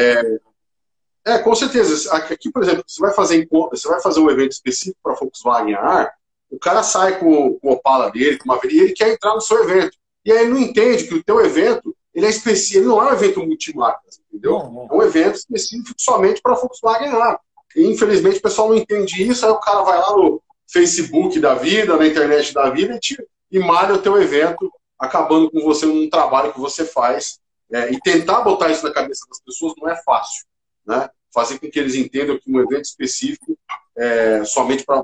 É, 1.25 1.33
é, 1.33 1.39
com 1.39 1.55
certeza. 1.55 2.13
Aqui, 2.13 2.51
por 2.51 2.61
exemplo, 2.61 2.83
você 2.85 3.01
vai 3.01 3.13
fazer, 3.13 3.47
você 3.49 3.87
vai 3.87 4.01
fazer 4.01 4.19
um 4.19 4.29
evento 4.29 4.51
específico 4.51 4.99
para 5.01 5.15
Volkswagen 5.15 5.75
AR, 5.75 6.13
o 6.49 6.59
cara 6.59 6.83
sai 6.83 7.19
com, 7.19 7.53
com 7.59 7.69
o 7.69 7.73
Opala 7.73 8.11
dele, 8.11 8.37
com 8.37 8.45
uma 8.45 8.59
e 8.63 8.79
ele 8.79 8.93
quer 8.93 9.13
entrar 9.13 9.33
no 9.33 9.41
seu 9.41 9.63
evento. 9.63 9.97
E 10.25 10.31
aí 10.31 10.39
ele 10.39 10.49
não 10.49 10.59
entende 10.59 11.07
que 11.07 11.15
o 11.15 11.23
teu 11.23 11.39
evento 11.43 11.95
ele 12.13 12.25
é 12.25 12.29
específico, 12.29 12.79
ele 12.79 12.87
não 12.87 13.01
é 13.01 13.11
um 13.11 13.13
evento 13.13 13.45
multimarcas, 13.45 14.19
entendeu? 14.27 14.59
Não, 14.59 14.71
não. 14.71 14.87
É 14.91 14.93
um 14.93 15.03
evento 15.03 15.35
específico 15.35 15.93
somente 15.97 16.41
para 16.41 16.55
Volkswagen 16.55 17.09
AR. 17.09 17.39
E, 17.75 17.85
infelizmente 17.85 18.39
o 18.39 18.41
pessoal 18.41 18.69
não 18.69 18.75
entende 18.75 19.21
isso, 19.23 19.45
aí 19.45 19.51
o 19.51 19.59
cara 19.59 19.81
vai 19.81 19.97
lá 19.97 20.15
no 20.15 20.41
Facebook 20.67 21.39
da 21.39 21.55
vida, 21.55 21.95
na 21.95 22.07
internet 22.07 22.53
da 22.53 22.69
vida 22.69 22.95
e, 22.95 22.99
te, 22.99 23.17
e 23.51 23.59
malha 23.59 23.93
o 23.93 24.01
teu 24.01 24.21
evento, 24.21 24.71
acabando 24.97 25.51
com 25.51 25.61
você 25.61 25.85
num 25.85 26.09
trabalho 26.09 26.53
que 26.53 26.59
você 26.59 26.85
faz. 26.85 27.39
É, 27.71 27.91
e 27.91 27.99
tentar 27.99 28.41
botar 28.41 28.71
isso 28.71 28.83
na 28.83 28.91
cabeça 28.91 29.27
das 29.29 29.39
pessoas 29.41 29.73
não 29.77 29.87
é 29.87 29.95
fácil. 30.03 30.43
Né? 30.87 31.07
fazer 31.33 31.59
com 31.59 31.69
que 31.69 31.79
eles 31.79 31.95
entendam 31.95 32.39
que 32.39 32.51
um 32.51 32.59
evento 32.59 32.85
específico 32.85 33.57
é 33.95 34.43
somente 34.45 34.83
para 34.85 35.03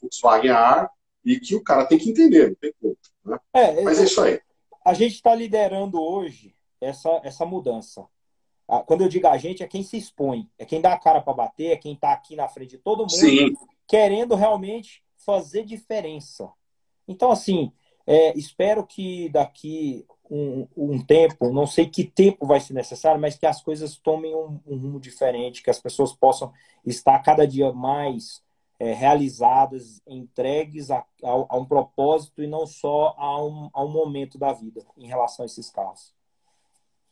Volkswagen 0.00 0.50
AR 0.50 0.90
e 1.24 1.38
que 1.40 1.54
o 1.54 1.62
cara 1.62 1.86
tem 1.86 1.98
que 1.98 2.10
entender, 2.10 2.48
não 2.48 2.54
tem 2.54 2.72
como. 2.80 2.96
Né? 3.24 3.38
É, 3.54 3.82
Mas 3.82 3.98
é 3.98 4.04
isso 4.04 4.20
aí. 4.20 4.40
A 4.84 4.92
gente 4.92 5.14
está 5.14 5.34
liderando 5.34 6.00
hoje 6.00 6.54
essa, 6.80 7.20
essa 7.24 7.46
mudança. 7.46 8.06
Ah, 8.68 8.80
quando 8.80 9.02
eu 9.02 9.08
digo 9.08 9.26
a 9.26 9.36
gente, 9.36 9.62
é 9.62 9.66
quem 9.66 9.82
se 9.82 9.96
expõe, 9.96 10.48
é 10.58 10.64
quem 10.64 10.80
dá 10.80 10.92
a 10.92 10.98
cara 10.98 11.20
para 11.20 11.32
bater, 11.32 11.72
é 11.72 11.76
quem 11.76 11.94
está 11.94 12.12
aqui 12.12 12.36
na 12.36 12.48
frente 12.48 12.70
de 12.70 12.78
todo 12.78 13.00
mundo, 13.00 13.10
Sim. 13.10 13.54
querendo 13.86 14.34
realmente 14.34 15.02
fazer 15.16 15.64
diferença. 15.64 16.50
Então, 17.06 17.30
assim, 17.30 17.72
é, 18.06 18.36
espero 18.38 18.86
que 18.86 19.28
daqui 19.30 20.06
um, 20.30 20.66
um, 20.76 21.04
tempo, 21.04 21.52
não 21.52 21.66
sei 21.66 21.86
que 21.86 22.04
tempo 22.04 22.46
vai 22.46 22.60
ser 22.60 22.74
necessário, 22.74 23.20
mas 23.20 23.36
que 23.36 23.46
as 23.46 23.62
coisas 23.62 23.96
tomem 23.96 24.34
um, 24.34 24.60
um 24.66 24.76
rumo 24.76 25.00
diferente, 25.00 25.62
que 25.62 25.70
as 25.70 25.80
pessoas 25.80 26.12
possam 26.12 26.52
estar 26.84 27.18
cada 27.20 27.46
dia 27.46 27.72
mais 27.72 28.42
é, 28.78 28.92
realizadas, 28.92 30.00
entregues 30.06 30.90
a, 30.90 30.98
a, 30.98 31.04
a, 31.22 31.56
um 31.56 31.64
propósito 31.64 32.42
e 32.42 32.46
não 32.46 32.66
só 32.66 33.14
a 33.16 33.44
um, 33.44 33.70
a 33.72 33.84
um 33.84 33.88
momento 33.88 34.38
da 34.38 34.52
vida 34.52 34.84
em 34.96 35.06
relação 35.06 35.44
a 35.44 35.46
esses 35.46 35.70
carros. 35.70 36.12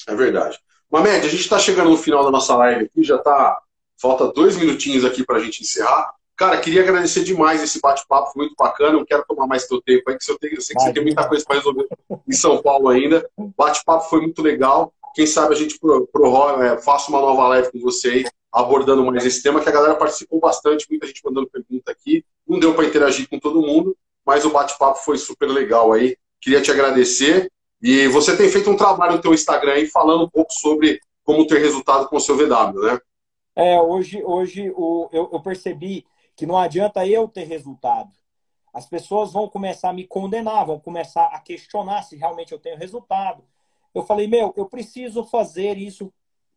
É 0.06 0.14
verdade. 0.14 0.58
Mamed, 0.90 1.26
a 1.26 1.30
gente 1.30 1.40
está 1.40 1.58
chegando 1.58 1.90
no 1.90 1.96
final 1.96 2.24
da 2.24 2.30
nossa 2.30 2.56
live 2.56 2.84
aqui, 2.84 3.02
já 3.02 3.16
está. 3.16 3.62
Falta 3.96 4.32
dois 4.32 4.56
minutinhos 4.56 5.04
aqui 5.04 5.24
para 5.24 5.36
a 5.36 5.40
gente 5.40 5.62
encerrar. 5.62 6.14
Cara, 6.42 6.60
queria 6.60 6.82
agradecer 6.82 7.22
demais 7.22 7.62
esse 7.62 7.80
bate-papo, 7.80 8.32
foi 8.32 8.46
muito 8.46 8.56
bacana. 8.58 8.98
Não 8.98 9.04
quero 9.04 9.24
tomar 9.28 9.46
mais 9.46 9.68
teu 9.68 9.80
tempo 9.80 10.10
aí, 10.10 10.18
que 10.18 10.28
eu, 10.28 10.36
tenho, 10.36 10.56
eu 10.56 10.60
sei 10.60 10.74
que 10.74 10.82
você 10.82 10.92
tem 10.92 11.04
muita 11.04 11.28
coisa 11.28 11.44
para 11.44 11.54
resolver 11.54 11.86
em 12.28 12.32
São 12.32 12.60
Paulo 12.60 12.88
ainda. 12.88 13.24
Bate-papo 13.56 14.10
foi 14.10 14.22
muito 14.22 14.42
legal. 14.42 14.92
Quem 15.14 15.24
sabe 15.24 15.54
a 15.54 15.56
gente 15.56 15.78
pro, 15.78 16.10
é, 16.60 16.78
faça 16.78 17.10
uma 17.10 17.20
nova 17.20 17.46
live 17.46 17.70
com 17.70 17.78
você 17.78 18.08
aí, 18.08 18.24
abordando 18.50 19.04
mais 19.04 19.24
esse 19.24 19.40
tema, 19.40 19.60
que 19.60 19.68
a 19.68 19.72
galera 19.72 19.94
participou 19.94 20.40
bastante, 20.40 20.84
muita 20.90 21.06
gente 21.06 21.22
mandando 21.24 21.48
pergunta 21.48 21.92
aqui. 21.92 22.24
Não 22.44 22.58
deu 22.58 22.74
para 22.74 22.86
interagir 22.86 23.28
com 23.28 23.38
todo 23.38 23.62
mundo, 23.62 23.96
mas 24.26 24.44
o 24.44 24.50
bate-papo 24.50 24.98
foi 24.98 25.18
super 25.18 25.46
legal 25.46 25.92
aí. 25.92 26.16
Queria 26.40 26.60
te 26.60 26.72
agradecer. 26.72 27.52
E 27.80 28.08
você 28.08 28.36
tem 28.36 28.50
feito 28.50 28.68
um 28.68 28.76
trabalho 28.76 29.12
no 29.12 29.20
teu 29.20 29.32
Instagram 29.32 29.74
aí 29.74 29.86
falando 29.86 30.24
um 30.24 30.28
pouco 30.28 30.52
sobre 30.52 30.98
como 31.22 31.46
ter 31.46 31.60
resultado 31.60 32.08
com 32.08 32.16
o 32.16 32.20
seu 32.20 32.36
VW, 32.36 32.80
né? 32.80 32.98
É, 33.54 33.80
hoje, 33.80 34.20
hoje 34.24 34.72
o, 34.74 35.08
eu, 35.12 35.30
eu 35.32 35.40
percebi 35.40 36.04
que 36.36 36.46
não 36.46 36.56
adianta 36.56 37.06
eu 37.06 37.28
ter 37.28 37.44
resultado. 37.44 38.10
As 38.72 38.86
pessoas 38.86 39.32
vão 39.32 39.48
começar 39.48 39.90
a 39.90 39.92
me 39.92 40.06
condenar, 40.06 40.66
vão 40.66 40.80
começar 40.80 41.26
a 41.26 41.38
questionar 41.38 42.02
se 42.02 42.16
realmente 42.16 42.52
eu 42.52 42.58
tenho 42.58 42.78
resultado. 42.78 43.44
Eu 43.94 44.02
falei, 44.02 44.26
meu, 44.26 44.52
eu 44.56 44.66
preciso 44.66 45.24
fazer 45.24 45.76
isso 45.76 46.12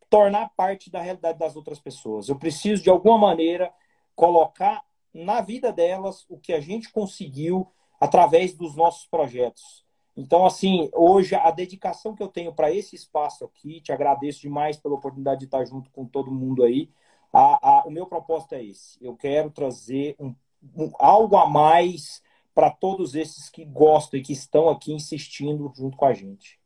tornar 0.09 0.49
parte 0.55 0.89
da 0.89 1.01
realidade 1.01 1.37
das 1.37 1.55
outras 1.55 1.79
pessoas. 1.79 2.29
Eu 2.29 2.37
preciso, 2.37 2.81
de 2.81 2.89
alguma 2.89 3.17
maneira, 3.17 3.73
colocar 4.15 4.83
na 5.13 5.41
vida 5.41 5.73
delas 5.73 6.25
o 6.29 6.37
que 6.37 6.53
a 6.53 6.59
gente 6.59 6.91
conseguiu 6.91 7.67
através 7.99 8.53
dos 8.53 8.75
nossos 8.75 9.05
projetos. 9.07 9.85
Então, 10.15 10.45
assim, 10.45 10.89
hoje 10.93 11.35
a 11.35 11.51
dedicação 11.51 12.15
que 12.15 12.23
eu 12.23 12.29
tenho 12.29 12.53
para 12.53 12.71
esse 12.71 12.95
espaço 12.95 13.43
aqui, 13.43 13.81
te 13.81 13.91
agradeço 13.91 14.41
demais 14.41 14.77
pela 14.77 14.95
oportunidade 14.95 15.39
de 15.39 15.45
estar 15.45 15.65
junto 15.65 15.89
com 15.91 16.05
todo 16.05 16.31
mundo 16.31 16.63
aí. 16.63 16.89
A, 17.35 17.59
a, 17.61 17.83
o 17.85 17.91
meu 17.91 18.05
propósito 18.05 18.55
é 18.55 18.63
esse. 18.63 18.97
Eu 19.01 19.15
quero 19.15 19.49
trazer 19.49 20.15
um, 20.19 20.33
um, 20.75 20.91
algo 20.97 21.35
a 21.35 21.49
mais 21.49 22.21
para 22.53 22.69
todos 22.69 23.15
esses 23.15 23.49
que 23.49 23.65
gostam 23.65 24.19
e 24.19 24.23
que 24.23 24.31
estão 24.31 24.69
aqui 24.69 24.93
insistindo 24.93 25.71
junto 25.75 25.97
com 25.97 26.05
a 26.05 26.13
gente. 26.13 26.59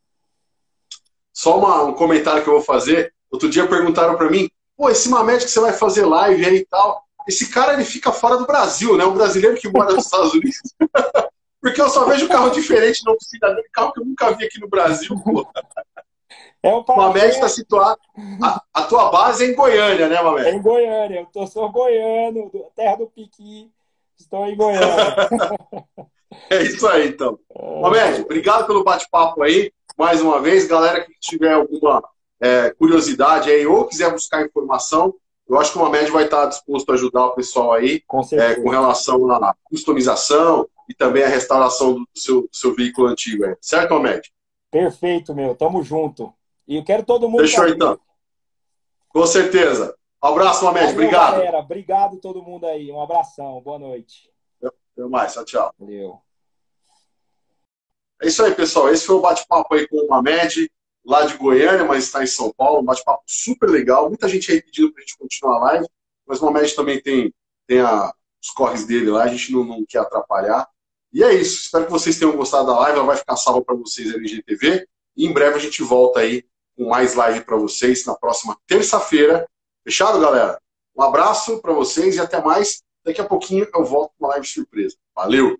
Só 1.33 1.57
uma, 1.57 1.83
um 1.85 1.93
comentário 1.93 2.43
que 2.43 2.49
eu 2.49 2.53
vou 2.53 2.61
fazer. 2.61 3.13
Outro 3.31 3.49
dia 3.49 3.67
perguntaram 3.67 4.15
para 4.15 4.29
mim 4.29 4.49
pô, 4.79 4.89
esse 4.89 5.09
Mamed 5.09 5.43
que 5.43 5.51
você 5.51 5.59
vai 5.59 5.73
fazer 5.73 6.05
live 6.05 6.45
aí 6.45 6.57
e 6.59 6.65
tal, 6.65 7.03
esse 7.27 7.49
cara 7.49 7.73
ele 7.73 7.83
fica 7.83 8.13
fora 8.13 8.37
do 8.37 8.47
Brasil, 8.47 8.95
né? 8.95 9.03
O 9.03 9.11
brasileiro 9.11 9.57
que 9.57 9.67
mora 9.67 9.93
nos 9.93 10.05
Estados 10.05 10.33
Unidos. 10.33 10.73
Porque 11.61 11.81
eu 11.81 11.89
só 11.89 12.05
vejo 12.05 12.29
carro 12.29 12.49
diferente 12.51 13.03
na 13.03 13.11
oficina 13.11 13.49
dele, 13.49 13.67
carro 13.73 13.91
que 13.91 13.99
eu 13.99 14.05
nunca 14.05 14.31
vi 14.31 14.45
aqui 14.45 14.61
no 14.61 14.69
Brasil, 14.69 15.13
pô. 15.21 15.45
É 16.61 16.75
um 16.75 16.83
Mamed 16.87 17.29
está 17.29 17.47
situado. 17.47 17.99
A, 18.43 18.61
a, 18.73 18.83
tua 18.83 19.09
base 19.09 19.45
é 19.45 19.47
em 19.47 19.55
Goiânia, 19.55 20.09
né, 20.09 20.21
Mamed? 20.21 20.49
É 20.49 20.53
em 20.53 20.61
Goiânia. 20.61 21.19
Eu 21.21 21.25
tô, 21.27 21.47
sou 21.47 21.71
goiano, 21.71 22.51
terra 22.75 22.97
do 22.97 23.07
Piqui. 23.07 23.71
Estou 24.17 24.45
em 24.45 24.57
Goiânia. 24.57 25.15
é 26.49 26.63
isso 26.63 26.85
aí, 26.87 27.07
então. 27.07 27.39
É... 27.55 27.81
Mamed, 27.81 28.21
obrigado 28.21 28.67
pelo 28.67 28.83
bate-papo 28.83 29.41
aí. 29.41 29.71
Mais 29.97 30.21
uma 30.21 30.41
vez, 30.41 30.67
galera 30.67 31.05
que 31.05 31.13
tiver 31.19 31.53
alguma 31.53 32.03
é, 32.41 32.71
curiosidade 32.71 33.49
aí 33.49 33.65
ou 33.65 33.85
quiser 33.85 34.11
buscar 34.11 34.45
informação, 34.45 35.13
eu 35.47 35.57
acho 35.57 35.71
que 35.71 35.77
o 35.77 35.81
Mamed 35.81 36.11
vai 36.11 36.25
estar 36.25 36.45
disposto 36.45 36.89
a 36.89 36.93
ajudar 36.93 37.25
o 37.25 37.35
pessoal 37.35 37.73
aí 37.73 38.01
com, 38.05 38.21
é, 38.33 38.55
com 38.55 38.69
relação 38.69 39.31
à 39.31 39.55
customização 39.63 40.67
e 40.87 40.93
também 40.93 41.23
a 41.23 41.27
restauração 41.27 41.95
do 41.95 42.07
seu, 42.15 42.41
do 42.41 42.49
seu 42.51 42.75
veículo 42.75 43.07
antigo. 43.07 43.45
Aí. 43.45 43.55
Certo, 43.61 43.93
Mamed? 43.93 44.31
Perfeito, 44.71 45.33
meu. 45.33 45.55
Tamo 45.55 45.81
junto. 45.83 46.33
E 46.69 46.75
eu 46.75 46.83
quero 46.83 47.03
todo 47.03 47.27
mundo. 47.27 47.41
Fechou 47.41 47.67
então. 47.67 47.99
Com 49.09 49.25
certeza. 49.25 49.97
Um 50.23 50.27
abraço, 50.27 50.63
Mamed. 50.63 50.93
Obrigado. 50.93 51.37
Galera. 51.37 51.57
Obrigado 51.57 52.17
todo 52.17 52.43
mundo 52.43 52.67
aí. 52.67 52.91
Um 52.91 53.01
abração. 53.01 53.59
Boa 53.59 53.79
noite. 53.79 54.29
Até 54.63 55.07
mais. 55.09 55.33
Tchau, 55.33 55.45
tchau. 55.45 55.73
Valeu. 55.79 56.21
É 58.21 58.27
isso 58.27 58.43
aí, 58.45 58.53
pessoal. 58.53 58.87
Esse 58.89 59.03
foi 59.03 59.15
o 59.15 59.21
bate-papo 59.21 59.73
aí 59.73 59.87
com 59.87 59.97
o 59.97 60.07
Mamed, 60.09 60.71
lá 61.03 61.25
de 61.25 61.37
Goiânia, 61.37 61.85
mas 61.85 62.03
está 62.03 62.21
em 62.21 62.27
São 62.27 62.53
Paulo. 62.53 62.81
Um 62.81 62.85
bate-papo 62.85 63.23
super 63.25 63.67
legal. 63.67 64.07
Muita 64.07 64.29
gente 64.29 64.51
aí 64.51 64.61
pedindo 64.61 64.93
para 64.93 65.01
a 65.01 65.05
gente 65.05 65.17
continuar 65.17 65.55
a 65.55 65.59
live, 65.59 65.87
mas 66.27 66.39
o 66.39 66.45
Mamed 66.45 66.75
também 66.75 67.01
tem, 67.01 67.33
tem 67.65 67.79
a, 67.79 68.13
os 68.39 68.51
corres 68.51 68.85
dele 68.85 69.09
lá, 69.09 69.23
a 69.23 69.27
gente 69.27 69.51
não, 69.51 69.63
não 69.63 69.83
quer 69.87 69.99
atrapalhar. 69.99 70.69
E 71.11 71.23
é 71.23 71.33
isso. 71.33 71.63
Espero 71.63 71.85
que 71.85 71.91
vocês 71.91 72.19
tenham 72.19 72.37
gostado 72.37 72.67
da 72.67 72.79
live. 72.81 72.99
Ela 72.99 73.07
vai 73.07 73.17
ficar 73.17 73.37
salva 73.37 73.63
para 73.63 73.73
vocês 73.73 74.13
aí 74.13 74.19
no 74.19 74.25
IGTV. 74.25 74.87
E 75.17 75.25
em 75.25 75.33
breve 75.33 75.55
a 75.55 75.59
gente 75.59 75.81
volta 75.81 76.19
aí 76.19 76.47
com 76.79 76.87
mais 76.87 77.13
live 77.13 77.41
para 77.41 77.57
vocês 77.57 78.05
na 78.05 78.15
próxima 78.15 78.57
terça-feira. 78.65 79.45
Fechado, 79.83 80.17
galera? 80.17 80.57
Um 80.95 81.01
abraço 81.01 81.61
para 81.61 81.73
vocês 81.73 82.15
e 82.15 82.21
até 82.21 82.41
mais. 82.41 82.81
Daqui 83.03 83.19
a 83.19 83.25
pouquinho 83.25 83.67
eu 83.75 83.83
volto 83.83 84.13
com 84.17 84.25
uma 84.25 84.29
live 84.29 84.47
surpresa. 84.47 84.95
Valeu! 85.13 85.59